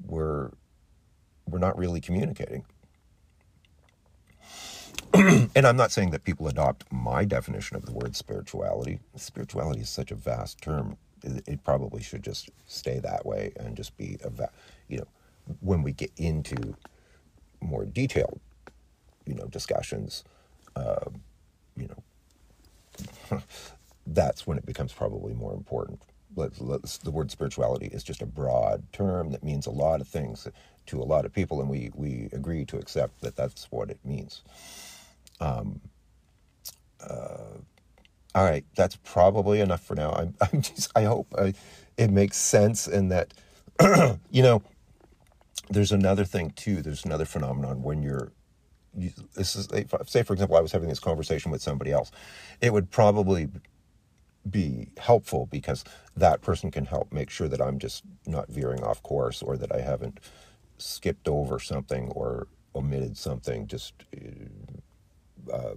we're 0.06 0.50
we're 1.46 1.58
not 1.58 1.76
really 1.78 2.00
communicating. 2.00 2.64
and 5.56 5.66
I'm 5.66 5.76
not 5.76 5.92
saying 5.92 6.10
that 6.12 6.24
people 6.24 6.48
adopt 6.48 6.92
my 6.92 7.24
definition 7.24 7.76
of 7.76 7.86
the 7.86 7.92
word 7.92 8.16
spirituality. 8.16 9.00
Spirituality 9.16 9.80
is 9.82 9.90
such 9.90 10.12
a 10.12 10.16
vast 10.16 10.62
term; 10.62 10.98
it, 11.24 11.44
probably 11.64 12.02
should 12.02 12.24
just 12.24 12.50
stay 12.66 13.00
that 13.00 13.26
way 13.26 13.52
and 13.56 13.76
just 13.76 13.96
be 13.98 14.18
a, 14.24 14.30
va- 14.30 14.52
you 14.88 14.98
know, 14.98 15.08
when 15.60 15.82
we 15.82 15.92
get 15.92 16.12
into 16.18 16.76
more 17.60 17.86
detailed, 17.86 18.40
you 19.26 19.34
know, 19.34 19.46
discussions, 19.46 20.24
uh, 20.76 21.06
you 21.76 21.88
know, 23.30 23.42
that's 24.06 24.46
when 24.46 24.58
it 24.58 24.66
becomes 24.66 24.92
probably 24.92 25.34
more 25.34 25.54
important 25.54 26.00
the 27.04 27.10
word 27.12 27.30
spirituality 27.30 27.88
is 27.88 28.04
just 28.04 28.22
a 28.22 28.26
broad 28.26 28.84
term 28.92 29.32
that 29.32 29.44
means 29.44 29.66
a 29.66 29.70
lot 29.72 30.00
of 30.00 30.08
things 30.08 30.48
to 30.86 31.00
a 31.02 31.04
lot 31.04 31.24
of 31.26 31.32
people, 31.32 31.60
and 31.60 31.70
we, 31.70 31.90
we 31.94 32.28
agree 32.32 32.64
to 32.66 32.78
accept 32.78 33.20
that 33.22 33.36
that's 33.36 33.68
what 33.70 33.90
it 33.90 33.98
means. 34.04 34.42
Um, 35.40 35.80
uh, 37.02 37.58
all 38.34 38.44
right, 38.44 38.64
that's 38.76 38.96
probably 38.96 39.60
enough 39.60 39.82
for 39.82 39.94
now. 39.94 40.12
I'm, 40.12 40.34
I'm 40.52 40.62
just, 40.62 40.90
I 40.96 41.04
hope 41.04 41.28
I, 41.38 41.54
it 41.96 42.10
makes 42.10 42.36
sense 42.36 42.86
and 42.86 43.10
that, 43.10 43.34
you 44.30 44.42
know, 44.42 44.62
there's 45.70 45.92
another 45.92 46.24
thing 46.24 46.50
too. 46.50 46.82
There's 46.82 47.04
another 47.04 47.24
phenomenon 47.24 47.82
when 47.82 48.02
you're, 48.02 48.32
you, 48.96 49.10
this 49.34 49.54
is, 49.56 49.68
say, 50.06 50.22
for 50.22 50.32
example, 50.32 50.56
I 50.56 50.60
was 50.60 50.72
having 50.72 50.88
this 50.88 50.98
conversation 50.98 51.50
with 51.50 51.62
somebody 51.62 51.92
else. 51.92 52.10
It 52.60 52.72
would 52.72 52.90
probably 52.90 53.48
be 54.48 54.88
helpful 54.98 55.46
because 55.50 55.84
that 56.16 56.42
person 56.42 56.70
can 56.70 56.86
help 56.86 57.12
make 57.12 57.30
sure 57.30 57.48
that 57.48 57.60
I'm 57.60 57.78
just 57.78 58.04
not 58.26 58.48
veering 58.48 58.82
off 58.82 59.02
course 59.02 59.42
or 59.42 59.56
that 59.56 59.74
I 59.74 59.80
haven't 59.80 60.20
skipped 60.78 61.28
over 61.28 61.58
something 61.58 62.08
or 62.08 62.48
omitted 62.74 63.16
something 63.16 63.66
just 63.66 63.94
uh, 65.52 65.74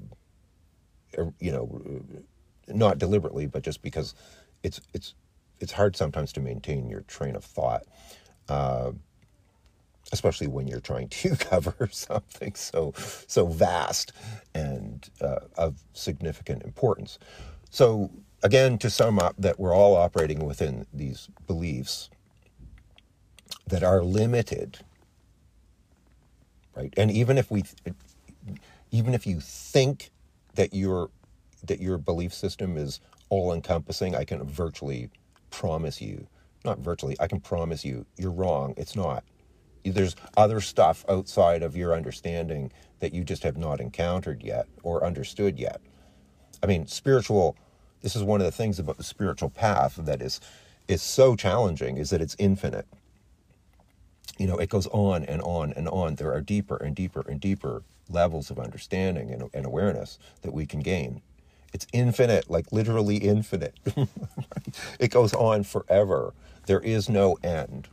you 1.39 1.51
know, 1.51 1.81
not 2.67 2.97
deliberately, 2.99 3.47
but 3.47 3.63
just 3.63 3.81
because 3.81 4.15
it's 4.63 4.81
it's 4.93 5.15
it's 5.59 5.73
hard 5.73 5.95
sometimes 5.95 6.33
to 6.33 6.41
maintain 6.41 6.89
your 6.89 7.01
train 7.01 7.35
of 7.35 7.43
thought, 7.45 7.83
uh, 8.49 8.91
especially 10.13 10.47
when 10.47 10.67
you're 10.67 10.79
trying 10.81 11.09
to 11.09 11.35
cover 11.39 11.89
something 11.91 12.55
so 12.55 12.93
so 13.27 13.47
vast 13.47 14.13
and 14.55 15.09
uh, 15.21 15.39
of 15.57 15.83
significant 15.93 16.63
importance. 16.63 17.19
So 17.71 18.11
again, 18.43 18.77
to 18.79 18.89
sum 18.89 19.19
up, 19.19 19.35
that 19.39 19.59
we're 19.59 19.75
all 19.75 19.95
operating 19.95 20.45
within 20.45 20.87
these 20.93 21.29
beliefs 21.47 22.09
that 23.67 23.83
are 23.83 24.03
limited, 24.03 24.79
right? 26.75 26.93
And 26.97 27.11
even 27.11 27.37
if 27.37 27.51
we, 27.51 27.63
even 28.93 29.13
if 29.15 29.27
you 29.27 29.41
think 29.41 30.11
that 30.53 30.73
your 30.73 31.09
that 31.65 31.81
your 31.81 31.97
belief 31.97 32.33
system 32.33 32.77
is 32.77 33.01
all 33.29 33.51
encompassing, 33.51 34.15
I 34.15 34.23
can 34.23 34.43
virtually 34.45 35.09
promise 35.49 36.01
you, 36.01 36.27
not 36.63 36.79
virtually, 36.79 37.15
I 37.19 37.27
can 37.27 37.39
promise 37.39 37.83
you, 37.85 38.05
you're 38.17 38.31
wrong. 38.31 38.73
It's 38.77 38.95
not. 38.95 39.23
There's 39.85 40.15
other 40.37 40.61
stuff 40.61 41.05
outside 41.09 41.63
of 41.63 41.75
your 41.75 41.93
understanding 41.93 42.71
that 42.99 43.13
you 43.13 43.23
just 43.23 43.43
have 43.43 43.57
not 43.57 43.79
encountered 43.79 44.43
yet 44.43 44.67
or 44.83 45.05
understood 45.05 45.57
yet. 45.57 45.81
I 46.61 46.67
mean, 46.67 46.85
spiritual, 46.85 47.57
this 48.01 48.15
is 48.15 48.23
one 48.23 48.41
of 48.41 48.45
the 48.45 48.51
things 48.51 48.77
about 48.77 48.97
the 48.97 49.03
spiritual 49.03 49.49
path 49.49 49.95
that 49.97 50.21
is 50.21 50.39
is 50.87 51.01
so 51.01 51.35
challenging 51.35 51.97
is 51.97 52.09
that 52.09 52.21
it's 52.21 52.35
infinite. 52.37 52.85
You 54.37 54.47
know, 54.47 54.57
it 54.57 54.69
goes 54.69 54.87
on 54.87 55.23
and 55.25 55.41
on 55.41 55.73
and 55.73 55.87
on. 55.89 56.15
There 56.15 56.33
are 56.33 56.41
deeper 56.41 56.77
and 56.77 56.95
deeper 56.95 57.23
and 57.27 57.39
deeper 57.39 57.83
levels 58.09 58.49
of 58.51 58.59
understanding 58.59 59.31
and, 59.31 59.49
and 59.53 59.65
awareness 59.65 60.19
that 60.41 60.53
we 60.53 60.65
can 60.65 60.81
gain 60.81 61.21
it's 61.73 61.87
infinite, 61.91 62.49
like 62.49 62.71
literally 62.71 63.17
infinite. 63.17 63.79
it 64.99 65.09
goes 65.09 65.33
on 65.33 65.63
forever. 65.63 66.33
There 66.67 66.79
is 66.79 67.09
no 67.09 67.37
end, 67.43 67.89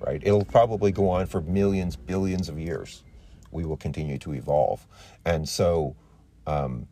right? 0.00 0.20
It'll 0.24 0.46
probably 0.46 0.90
go 0.90 1.10
on 1.10 1.26
for 1.26 1.42
millions, 1.42 1.94
billions 1.94 2.48
of 2.48 2.58
years. 2.58 3.04
We 3.50 3.64
will 3.64 3.76
continue 3.76 4.18
to 4.18 4.32
evolve. 4.32 4.86
And 5.24 5.48
so, 5.48 5.94
um, 6.46 6.88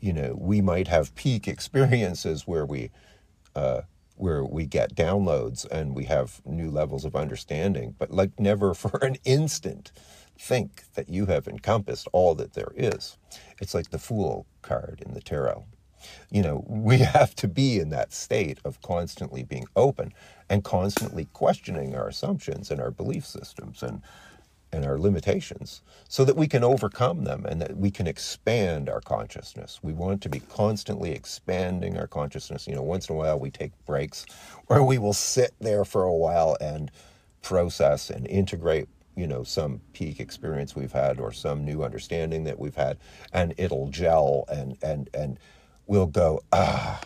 you 0.00 0.12
know, 0.12 0.36
we 0.36 0.60
might 0.60 0.88
have 0.88 1.14
peak 1.14 1.46
experiences 1.56 2.46
where 2.46 2.66
we, 2.66 2.90
uh, 3.54 3.82
where 4.16 4.44
we 4.44 4.66
get 4.66 4.94
downloads 4.94 5.66
and 5.70 5.94
we 5.94 6.04
have 6.04 6.40
new 6.44 6.70
levels 6.70 7.04
of 7.04 7.16
understanding, 7.16 7.94
but 7.98 8.10
like 8.10 8.38
never 8.38 8.74
for 8.82 8.98
an 9.02 9.16
instant 9.24 9.92
think 10.38 10.84
that 10.94 11.08
you 11.08 11.26
have 11.26 11.48
encompassed 11.48 12.08
all 12.12 12.34
that 12.36 12.54
there 12.54 12.72
is. 12.76 13.18
It's 13.60 13.74
like 13.74 13.90
the 13.90 13.98
Fool 13.98 14.46
card 14.62 15.02
in 15.06 15.14
the 15.14 15.20
tarot. 15.20 15.64
You 16.30 16.42
know, 16.42 16.64
we 16.68 16.98
have 16.98 17.34
to 17.36 17.48
be 17.48 17.78
in 17.78 17.90
that 17.90 18.12
state 18.12 18.58
of 18.64 18.82
constantly 18.82 19.44
being 19.44 19.66
open 19.76 20.12
and 20.48 20.64
constantly 20.64 21.26
questioning 21.32 21.94
our 21.94 22.08
assumptions 22.08 22.70
and 22.70 22.80
our 22.80 22.90
belief 22.90 23.26
systems 23.26 23.82
and 23.82 24.02
and 24.72 24.84
our 24.86 24.98
limitations 24.98 25.82
so 26.08 26.24
that 26.24 26.36
we 26.36 26.48
can 26.48 26.64
overcome 26.64 27.24
them 27.24 27.44
and 27.46 27.60
that 27.60 27.76
we 27.76 27.90
can 27.90 28.06
expand 28.06 28.88
our 28.88 29.00
consciousness. 29.00 29.80
We 29.82 29.92
want 29.92 30.22
to 30.22 30.28
be 30.28 30.40
constantly 30.40 31.12
expanding 31.12 31.98
our 31.98 32.06
consciousness. 32.06 32.66
You 32.66 32.74
know, 32.74 32.82
once 32.82 33.08
in 33.08 33.14
a 33.14 33.18
while 33.18 33.38
we 33.38 33.50
take 33.50 33.72
breaks 33.86 34.26
where 34.66 34.82
we 34.82 34.98
will 34.98 35.12
sit 35.12 35.52
there 35.60 35.84
for 35.84 36.04
a 36.04 36.12
while 36.14 36.56
and 36.60 36.90
process 37.42 38.10
and 38.10 38.26
integrate 38.26 38.88
you 39.16 39.26
know 39.26 39.42
some 39.42 39.80
peak 39.92 40.20
experience 40.20 40.74
we've 40.74 40.92
had 40.92 41.20
or 41.20 41.32
some 41.32 41.64
new 41.64 41.84
understanding 41.84 42.44
that 42.44 42.58
we've 42.58 42.76
had 42.76 42.98
and 43.32 43.54
it'll 43.58 43.88
gel 43.88 44.44
and 44.48 44.76
and 44.82 45.10
and 45.12 45.38
we'll 45.86 46.06
go 46.06 46.40
ah 46.52 47.00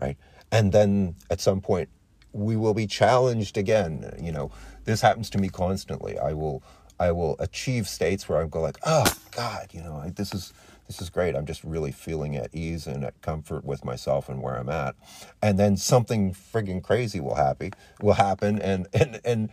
right 0.00 0.16
and 0.50 0.72
then 0.72 1.14
at 1.30 1.40
some 1.40 1.60
point 1.60 1.88
we 2.32 2.56
will 2.56 2.74
be 2.74 2.86
challenged 2.86 3.58
again 3.58 4.10
you 4.22 4.32
know 4.32 4.50
this 4.84 5.00
happens 5.00 5.28
to 5.28 5.38
me 5.38 5.48
constantly 5.48 6.18
i 6.18 6.32
will 6.32 6.62
i 7.00 7.12
will 7.12 7.36
achieve 7.38 7.88
states 7.88 8.28
where 8.28 8.40
i 8.42 8.46
go 8.46 8.60
like 8.60 8.78
oh 8.84 9.04
god 9.32 9.68
you 9.72 9.82
know 9.82 9.96
I, 9.96 10.10
this 10.10 10.34
is 10.34 10.52
this 10.86 11.00
is 11.00 11.10
great 11.10 11.36
i'm 11.36 11.46
just 11.46 11.64
really 11.64 11.92
feeling 11.92 12.36
at 12.36 12.54
ease 12.54 12.86
and 12.86 13.04
at 13.04 13.20
comfort 13.22 13.64
with 13.64 13.84
myself 13.84 14.28
and 14.28 14.42
where 14.42 14.56
i'm 14.56 14.68
at 14.68 14.94
and 15.42 15.58
then 15.58 15.76
something 15.76 16.34
frigging 16.34 16.82
crazy 16.82 17.20
will 17.20 17.36
happen 17.36 17.72
will 18.00 18.14
happen 18.14 18.60
and 18.60 18.88
and 18.94 19.20
and 19.24 19.50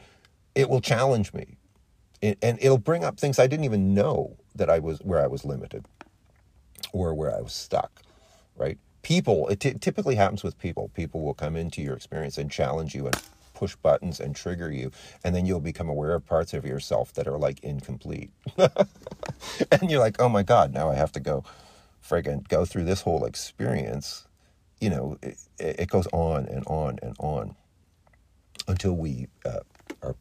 it 0.55 0.69
will 0.69 0.81
challenge 0.81 1.33
me 1.33 1.57
and 2.41 2.57
it'll 2.61 2.77
bring 2.77 3.03
up 3.03 3.19
things 3.19 3.39
I 3.39 3.47
didn't 3.47 3.65
even 3.65 3.93
know 3.93 4.37
that 4.55 4.69
I 4.69 4.79
was 4.79 4.99
where 4.99 5.21
I 5.21 5.27
was 5.27 5.43
limited 5.45 5.85
or 6.93 7.13
where 7.13 7.35
I 7.35 7.41
was 7.41 7.53
stuck, 7.53 8.01
right? 8.55 8.77
People, 9.01 9.47
it 9.49 9.59
t- 9.59 9.73
typically 9.73 10.15
happens 10.15 10.43
with 10.43 10.57
people. 10.59 10.89
People 10.93 11.21
will 11.21 11.33
come 11.33 11.55
into 11.55 11.81
your 11.81 11.95
experience 11.95 12.37
and 12.37 12.49
challenge 12.49 12.95
you 12.95 13.07
and 13.07 13.21
push 13.53 13.75
buttons 13.75 14.19
and 14.19 14.35
trigger 14.35 14.71
you, 14.71 14.91
and 15.23 15.35
then 15.35 15.45
you'll 15.45 15.59
become 15.59 15.89
aware 15.89 16.13
of 16.13 16.25
parts 16.25 16.53
of 16.53 16.65
yourself 16.65 17.13
that 17.13 17.27
are 17.27 17.37
like 17.37 17.59
incomplete. 17.63 18.31
and 18.57 19.89
you're 19.89 19.99
like, 19.99 20.19
oh 20.19 20.29
my 20.29 20.43
God, 20.43 20.73
now 20.73 20.89
I 20.89 20.95
have 20.95 21.11
to 21.13 21.19
go 21.19 21.43
friggin' 22.07 22.47
go 22.47 22.65
through 22.65 22.85
this 22.85 23.01
whole 23.01 23.25
experience. 23.25 24.27
You 24.79 24.89
know, 24.89 25.17
it, 25.21 25.37
it 25.59 25.89
goes 25.89 26.07
on 26.11 26.45
and 26.47 26.65
on 26.67 26.99
and 27.01 27.15
on 27.19 27.55
until 28.67 28.93
we 28.93 29.27
uh, 29.45 29.59
are 30.01 30.15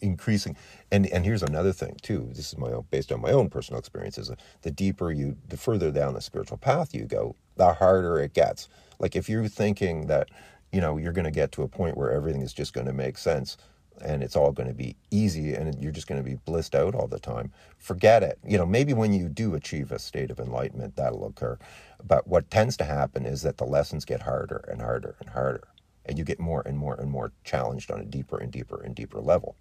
increasing 0.00 0.56
and 0.90 1.06
and 1.08 1.24
here's 1.24 1.42
another 1.42 1.72
thing 1.72 1.96
too 2.02 2.28
this 2.32 2.52
is 2.52 2.58
my 2.58 2.70
own 2.70 2.84
based 2.90 3.12
on 3.12 3.20
my 3.20 3.30
own 3.30 3.50
personal 3.50 3.78
experiences 3.78 4.30
the 4.62 4.70
deeper 4.70 5.12
you 5.12 5.36
the 5.48 5.56
further 5.56 5.90
down 5.90 6.14
the 6.14 6.20
spiritual 6.20 6.56
path 6.56 6.94
you 6.94 7.04
go 7.04 7.34
the 7.56 7.74
harder 7.74 8.18
it 8.18 8.32
gets 8.32 8.68
like 8.98 9.14
if 9.14 9.28
you're 9.28 9.48
thinking 9.48 10.06
that 10.06 10.30
you 10.72 10.80
know 10.80 10.96
you're 10.96 11.12
going 11.12 11.24
to 11.24 11.30
get 11.30 11.52
to 11.52 11.62
a 11.62 11.68
point 11.68 11.96
where 11.96 12.10
everything 12.10 12.42
is 12.42 12.52
just 12.52 12.72
going 12.72 12.86
to 12.86 12.92
make 12.92 13.18
sense 13.18 13.56
and 14.02 14.22
it's 14.22 14.36
all 14.36 14.50
going 14.50 14.68
to 14.68 14.74
be 14.74 14.96
easy 15.10 15.52
and 15.52 15.82
you're 15.82 15.92
just 15.92 16.06
going 16.06 16.22
to 16.22 16.28
be 16.28 16.36
blissed 16.46 16.74
out 16.74 16.94
all 16.94 17.06
the 17.06 17.18
time. 17.18 17.52
Forget 17.76 18.22
it. 18.22 18.38
You 18.46 18.58
know 18.58 18.66
maybe 18.66 18.92
when 18.92 19.12
you 19.12 19.28
do 19.28 19.54
achieve 19.54 19.92
a 19.92 19.98
state 19.98 20.30
of 20.30 20.38
enlightenment 20.38 20.96
that'll 20.96 21.26
occur. 21.26 21.58
But 22.02 22.26
what 22.26 22.50
tends 22.50 22.76
to 22.78 22.84
happen 22.84 23.26
is 23.26 23.42
that 23.42 23.58
the 23.58 23.64
lessons 23.66 24.04
get 24.04 24.22
harder 24.22 24.64
and 24.68 24.80
harder 24.80 25.16
and 25.20 25.30
harder 25.30 25.68
and 26.06 26.18
you 26.18 26.24
get 26.24 26.40
more 26.40 26.62
and 26.66 26.78
more 26.78 26.94
and 26.94 27.10
more 27.10 27.32
challenged 27.44 27.90
on 27.90 28.00
a 28.00 28.04
deeper 28.04 28.38
and 28.38 28.50
deeper 28.50 28.80
and 28.82 28.94
deeper 28.94 29.20
level. 29.20 29.56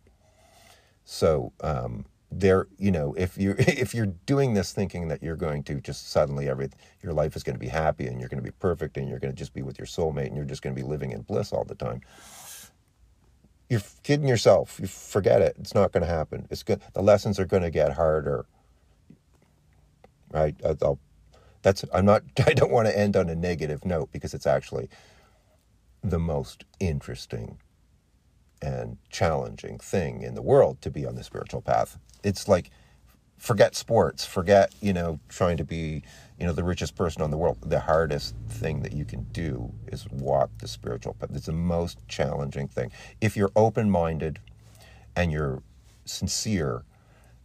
So 1.06 1.54
um, 1.62 2.06
there, 2.32 2.68
you 2.78 2.92
know, 2.92 3.14
if 3.18 3.38
you 3.38 3.56
if 3.58 3.94
you're 3.94 4.14
doing 4.26 4.54
this 4.54 4.72
thinking 4.72 5.08
that 5.08 5.24
you're 5.24 5.36
going 5.36 5.64
to 5.64 5.80
just 5.82 6.12
suddenly 6.12 6.48
every 6.50 6.70
your 7.02 7.14
life 7.14 7.36
is 7.36 7.44
going 7.44 7.56
to 7.56 7.60
be 7.60 7.68
happy 7.68 8.08
and 8.08 8.20
you're 8.20 8.30
going 8.30 8.44
to 8.44 8.44
be 8.44 8.56
perfect 8.60 8.98
and 8.98 9.10
you're 9.10 9.20
going 9.20 9.34
to 9.34 9.38
just 9.38 9.54
be 9.54 9.62
with 9.62 9.78
your 9.78 9.88
soulmate 9.88 10.28
and 10.28 10.36
you're 10.36 10.46
just 10.46 10.62
going 10.62 10.76
to 10.76 10.82
be 10.82 10.88
living 10.88 11.12
in 11.12 11.22
bliss 11.22 11.52
all 11.52 11.64
the 11.64 11.76
time, 11.76 12.02
you're 13.70 13.82
kidding 14.04 14.28
yourself. 14.28 14.80
You 14.80 14.88
forget 14.88 15.42
it. 15.42 15.56
It's 15.60 15.76
not 15.76 15.92
going 15.92 16.04
to 16.04 16.10
happen. 16.10 16.48
It's 16.50 16.64
good. 16.64 16.82
The 16.94 17.02
lessons 17.02 17.40
are 17.40 17.46
going 17.46 17.64
to 17.64 17.72
get 17.72 17.94
harder. 17.94 18.46
Right? 20.32 20.56
I'll, 20.64 21.00
that's. 21.62 21.84
I'm 21.94 22.06
not. 22.06 22.24
I 22.46 22.54
don't 22.54 22.72
want 22.72 22.88
to 22.88 22.98
end 22.98 23.18
on 23.18 23.30
a 23.30 23.36
negative 23.36 23.86
note 23.86 24.12
because 24.12 24.34
it's 24.34 24.48
actually 24.48 24.90
the 26.04 26.20
most 26.20 26.66
interesting 26.80 27.58
and 28.62 28.98
challenging 29.10 29.80
thing 29.80 30.22
in 30.22 30.36
the 30.36 30.42
world 30.42 30.82
to 30.82 30.92
be 30.92 31.06
on 31.06 31.16
the 31.16 31.24
spiritual 31.24 31.62
path. 31.62 31.98
It's 32.24 32.48
like 32.48 32.72
forget 33.38 33.76
sports, 33.76 34.26
forget, 34.26 34.74
you 34.82 34.92
know, 34.94 35.20
trying 35.30 35.58
to 35.58 35.64
be, 35.64 36.04
you 36.38 36.46
know, 36.46 36.54
the 36.54 36.64
richest 36.64 36.96
person 36.96 37.22
on 37.22 37.32
the 37.32 37.38
world. 37.38 37.58
The 37.66 37.80
hardest 37.80 38.36
thing 38.50 38.82
that 38.84 38.94
you 38.94 39.06
can 39.06 39.24
do 39.32 39.72
is 39.88 40.08
walk 40.10 40.50
the 40.60 40.68
spiritual 40.68 41.14
path. 41.14 41.30
It's 41.34 41.46
the 41.46 41.54
most 41.54 42.06
challenging 42.08 42.68
thing. 42.68 42.92
If 43.22 43.38
you're 43.38 43.52
open-minded 43.56 44.40
and 45.16 45.32
you're 45.32 45.64
sincere, 46.06 46.84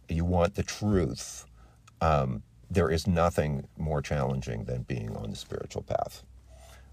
you 0.09 0.25
want 0.25 0.55
the 0.55 0.63
truth, 0.63 1.45
um, 2.01 2.43
there 2.69 2.89
is 2.89 3.07
nothing 3.07 3.67
more 3.77 4.01
challenging 4.01 4.65
than 4.65 4.83
being 4.83 5.15
on 5.15 5.29
the 5.29 5.35
spiritual 5.35 5.83
path. 5.83 6.23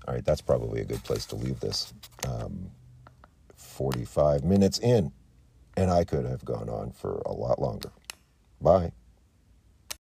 All 0.06 0.14
right, 0.14 0.24
that's 0.24 0.40
probably 0.40 0.80
a 0.80 0.84
good 0.84 1.02
place 1.02 1.26
to 1.26 1.36
leave 1.36 1.60
this. 1.60 1.92
Um, 2.26 2.70
45 3.72 4.44
minutes 4.44 4.78
in, 4.78 5.12
and 5.76 5.90
I 5.90 6.04
could 6.04 6.24
have 6.26 6.44
gone 6.44 6.68
on 6.68 6.92
for 6.92 7.22
a 7.26 7.32
lot 7.32 7.60
longer. 7.60 7.90
Bye. 8.60 8.92